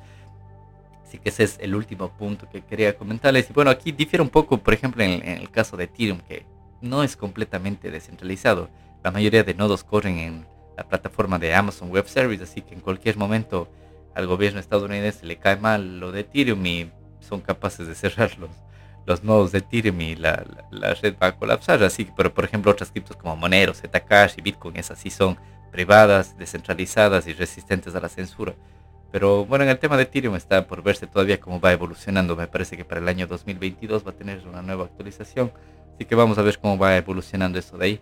Así 1.06 1.20
que 1.20 1.30
ese 1.30 1.44
es 1.44 1.60
el 1.60 1.76
último 1.76 2.10
punto 2.18 2.50
que 2.50 2.62
quería 2.62 2.98
comentarles. 2.98 3.50
Y 3.50 3.54
bueno, 3.54 3.70
aquí 3.70 3.92
difiere 3.92 4.24
un 4.24 4.30
poco, 4.30 4.58
por 4.58 4.74
ejemplo, 4.74 5.04
en 5.04 5.22
el 5.24 5.52
caso 5.52 5.78
de 5.78 5.84
Ethereum, 5.84 6.20
que 6.22 6.46
no 6.82 7.04
es 7.04 7.16
completamente 7.16 7.92
descentralizado 7.92 8.70
la 9.04 9.12
mayoría 9.12 9.44
de 9.44 9.54
nodos 9.54 9.84
corren 9.84 10.18
en 10.18 10.46
la 10.78 10.88
plataforma 10.88 11.38
de 11.38 11.54
Amazon 11.54 11.90
Web 11.92 12.08
Service, 12.08 12.42
así 12.42 12.62
que 12.62 12.74
en 12.74 12.80
cualquier 12.80 13.18
momento 13.18 13.68
al 14.16 14.28
gobierno 14.28 14.62
estadounidense 14.62 15.26
le 15.26 15.38
cae 15.38 15.58
mal 15.58 16.00
lo 16.00 16.14
de 16.14 16.22
Ethereum 16.22 16.66
y 16.66 16.90
son 17.20 17.42
capaces 17.42 17.86
de 17.86 17.96
cerrar 17.96 18.32
los, 19.06 19.24
nodos 19.24 19.52
de 19.52 19.60
Ethereum 19.60 20.02
y 20.02 20.16
la, 20.16 20.44
red 21.02 21.16
va 21.22 21.28
a 21.28 21.36
colapsar. 21.36 21.84
Así 21.84 22.08
pero 22.16 22.34
por 22.34 22.46
ejemplo, 22.46 22.72
otras 22.72 22.92
criptos 22.92 23.18
como 23.18 23.36
Monero, 23.36 23.74
Zcash 23.74 24.36
y 24.38 24.42
Bitcoin, 24.42 24.78
esas 24.78 25.00
sí 25.00 25.10
son 25.10 25.38
privadas, 25.72 26.38
descentralizadas 26.38 27.28
y 27.28 27.34
resistentes 27.34 27.96
a 27.96 28.00
la 28.00 28.10
censura. 28.10 28.54
Pero 29.12 29.46
bueno, 29.46 29.64
en 29.64 29.70
el 29.70 29.78
tema 29.78 29.96
de 29.96 30.04
Ethereum 30.04 30.36
está 30.36 30.66
por 30.66 30.82
verse 30.82 31.06
todavía 31.06 31.40
cómo 31.40 31.60
va 31.60 31.72
evolucionando. 31.72 32.36
Me 32.36 32.48
parece 32.48 32.76
que 32.76 32.84
para 32.86 33.00
el 33.00 33.08
año 33.08 33.28
2022 33.28 34.06
va 34.06 34.12
a 34.12 34.16
tener 34.16 34.48
una 34.48 34.62
nueva 34.62 34.86
actualización. 34.86 35.52
Así 35.94 36.06
que 36.06 36.16
vamos 36.16 36.38
a 36.40 36.42
ver 36.42 36.58
cómo 36.58 36.78
va 36.78 36.98
evolucionando 36.98 37.60
eso 37.60 37.78
de 37.78 37.86
ahí. 37.86 38.02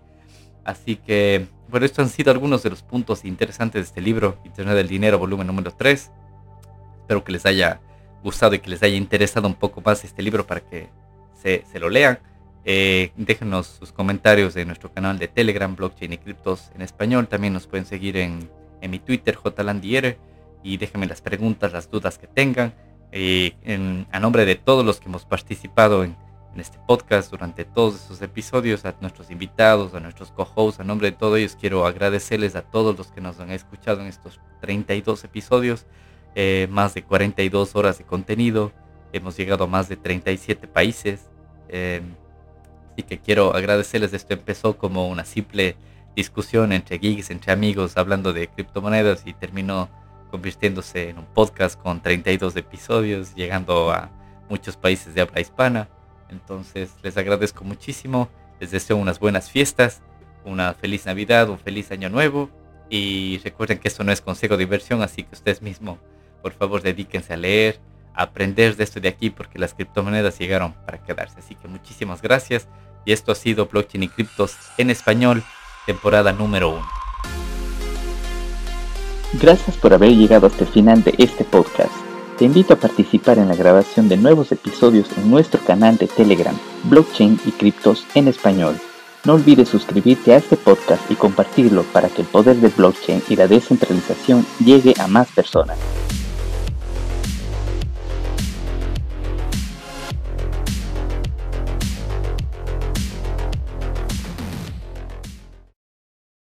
Así 0.63 0.95
que, 0.95 1.47
bueno, 1.69 1.85
estos 1.85 2.05
han 2.05 2.09
sido 2.09 2.31
algunos 2.31 2.63
de 2.63 2.69
los 2.69 2.83
puntos 2.83 3.25
interesantes 3.25 3.81
de 3.81 3.87
este 3.87 4.01
libro, 4.01 4.37
Internet 4.45 4.75
del 4.75 4.87
Dinero, 4.87 5.17
volumen 5.17 5.47
número 5.47 5.71
3. 5.71 6.11
Espero 7.01 7.23
que 7.23 7.31
les 7.31 7.45
haya 7.45 7.81
gustado 8.23 8.55
y 8.55 8.59
que 8.59 8.69
les 8.69 8.83
haya 8.83 8.95
interesado 8.95 9.47
un 9.47 9.55
poco 9.55 9.81
más 9.81 10.03
este 10.03 10.21
libro 10.21 10.45
para 10.45 10.61
que 10.61 10.89
se, 11.33 11.63
lo 11.79 11.89
lean. 11.89 12.19
Eh, 12.63 13.11
déjenos 13.15 13.67
sus 13.67 13.91
comentarios 13.91 14.55
en 14.55 14.67
nuestro 14.67 14.93
canal 14.93 15.17
de 15.17 15.27
Telegram, 15.27 15.75
Blockchain 15.75 16.13
y 16.13 16.17
Criptos 16.17 16.71
en 16.75 16.81
español. 16.81 17.27
También 17.27 17.53
nos 17.53 17.67
pueden 17.67 17.85
seguir 17.85 18.17
en, 18.17 18.49
en 18.81 18.91
mi 18.91 18.99
Twitter, 18.99 19.35
jlandiere. 19.35 20.17
Y 20.63 20.77
déjenme 20.77 21.07
las 21.07 21.21
preguntas, 21.21 21.73
las 21.73 21.89
dudas 21.89 22.17
que 22.17 22.27
tengan. 22.27 22.73
Eh, 23.11 23.53
en, 23.63 24.07
a 24.11 24.19
nombre 24.19 24.45
de 24.45 24.55
todos 24.55 24.85
los 24.85 24.99
que 24.99 25.09
hemos 25.09 25.25
participado 25.25 26.03
en, 26.03 26.15
en 26.53 26.59
este 26.59 26.77
podcast 26.85 27.31
durante 27.31 27.65
todos 27.65 27.95
estos 27.95 28.21
episodios, 28.21 28.85
a 28.85 28.95
nuestros 29.01 29.31
invitados, 29.31 29.93
a 29.93 29.99
nuestros 29.99 30.31
co-hosts, 30.31 30.79
a 30.79 30.83
nombre 30.83 31.11
de 31.11 31.17
todos 31.17 31.37
ellos 31.37 31.57
quiero 31.59 31.85
agradecerles 31.85 32.55
a 32.55 32.61
todos 32.61 32.97
los 32.97 33.07
que 33.07 33.21
nos 33.21 33.39
han 33.39 33.51
escuchado 33.51 34.01
en 34.01 34.07
estos 34.07 34.39
32 34.59 35.23
episodios, 35.23 35.85
eh, 36.35 36.67
más 36.69 36.93
de 36.93 37.03
42 37.03 37.75
horas 37.75 37.97
de 37.97 38.03
contenido, 38.03 38.71
hemos 39.13 39.37
llegado 39.37 39.65
a 39.65 39.67
más 39.67 39.89
de 39.89 39.97
37 39.97 40.67
países, 40.67 41.29
eh, 41.69 42.01
así 42.93 43.03
que 43.03 43.19
quiero 43.19 43.55
agradecerles, 43.55 44.13
esto 44.13 44.33
empezó 44.33 44.77
como 44.77 45.09
una 45.09 45.25
simple 45.25 45.75
discusión 46.15 46.71
entre 46.73 46.97
geeks, 46.97 47.31
entre 47.31 47.51
amigos, 47.51 47.97
hablando 47.97 48.33
de 48.33 48.47
criptomonedas 48.47 49.23
y 49.25 49.33
terminó 49.33 49.89
convirtiéndose 50.29 51.09
en 51.09 51.19
un 51.19 51.25
podcast 51.25 51.79
con 51.79 52.01
32 52.01 52.55
episodios, 52.55 53.35
llegando 53.35 53.91
a 53.91 54.09
muchos 54.49 54.77
países 54.77 55.13
de 55.13 55.21
habla 55.21 55.41
hispana. 55.41 55.89
Entonces 56.29 56.91
les 57.03 57.17
agradezco 57.17 57.63
muchísimo, 57.63 58.29
les 58.59 58.71
deseo 58.71 58.97
unas 58.97 59.19
buenas 59.19 59.49
fiestas, 59.51 60.01
una 60.45 60.73
feliz 60.73 61.05
Navidad, 61.05 61.49
un 61.49 61.59
feliz 61.59 61.91
año 61.91 62.09
nuevo. 62.09 62.49
Y 62.89 63.39
recuerden 63.43 63.79
que 63.79 63.87
esto 63.87 64.03
no 64.03 64.11
es 64.11 64.21
consejo 64.21 64.57
de 64.57 64.63
inversión, 64.63 65.01
así 65.01 65.23
que 65.23 65.35
ustedes 65.35 65.61
mismos 65.61 65.97
por 66.41 66.53
favor 66.53 66.81
dedíquense 66.81 67.33
a 67.33 67.37
leer, 67.37 67.79
a 68.13 68.23
aprender 68.23 68.75
de 68.75 68.83
esto 68.83 68.99
de 68.99 69.09
aquí 69.09 69.29
porque 69.29 69.59
las 69.59 69.73
criptomonedas 69.73 70.37
llegaron 70.39 70.73
para 70.85 71.03
quedarse. 71.03 71.39
Así 71.39 71.55
que 71.55 71.67
muchísimas 71.67 72.21
gracias 72.21 72.67
y 73.05 73.13
esto 73.13 73.31
ha 73.31 73.35
sido 73.35 73.67
Blockchain 73.67 74.03
y 74.03 74.07
Criptos 74.09 74.55
en 74.77 74.89
español, 74.89 75.43
temporada 75.85 76.33
número 76.33 76.69
1. 76.69 76.81
Gracias 79.41 79.77
por 79.77 79.93
haber 79.93 80.11
llegado 80.11 80.47
hasta 80.47 80.65
el 80.65 80.69
final 80.69 81.03
de 81.03 81.15
este 81.17 81.45
podcast. 81.45 81.91
Te 82.37 82.45
invito 82.45 82.73
a 82.73 82.77
participar 82.77 83.37
en 83.37 83.47
la 83.47 83.55
grabación 83.55 84.09
de 84.09 84.17
nuevos 84.17 84.51
episodios 84.51 85.07
en 85.17 85.29
nuestro 85.29 85.61
canal 85.63 85.97
de 85.97 86.07
Telegram, 86.07 86.57
Blockchain 86.85 87.39
y 87.45 87.51
Criptos 87.51 88.05
en 88.15 88.27
Español. 88.27 88.75
No 89.23 89.35
olvides 89.35 89.69
suscribirte 89.69 90.33
a 90.33 90.37
este 90.37 90.57
podcast 90.57 91.09
y 91.11 91.15
compartirlo 91.15 91.83
para 91.83 92.09
que 92.09 92.23
el 92.23 92.27
poder 92.27 92.55
de 92.57 92.69
blockchain 92.69 93.21
y 93.29 93.35
la 93.35 93.47
descentralización 93.47 94.45
llegue 94.59 94.95
a 94.99 95.07
más 95.07 95.29
personas. 95.29 95.77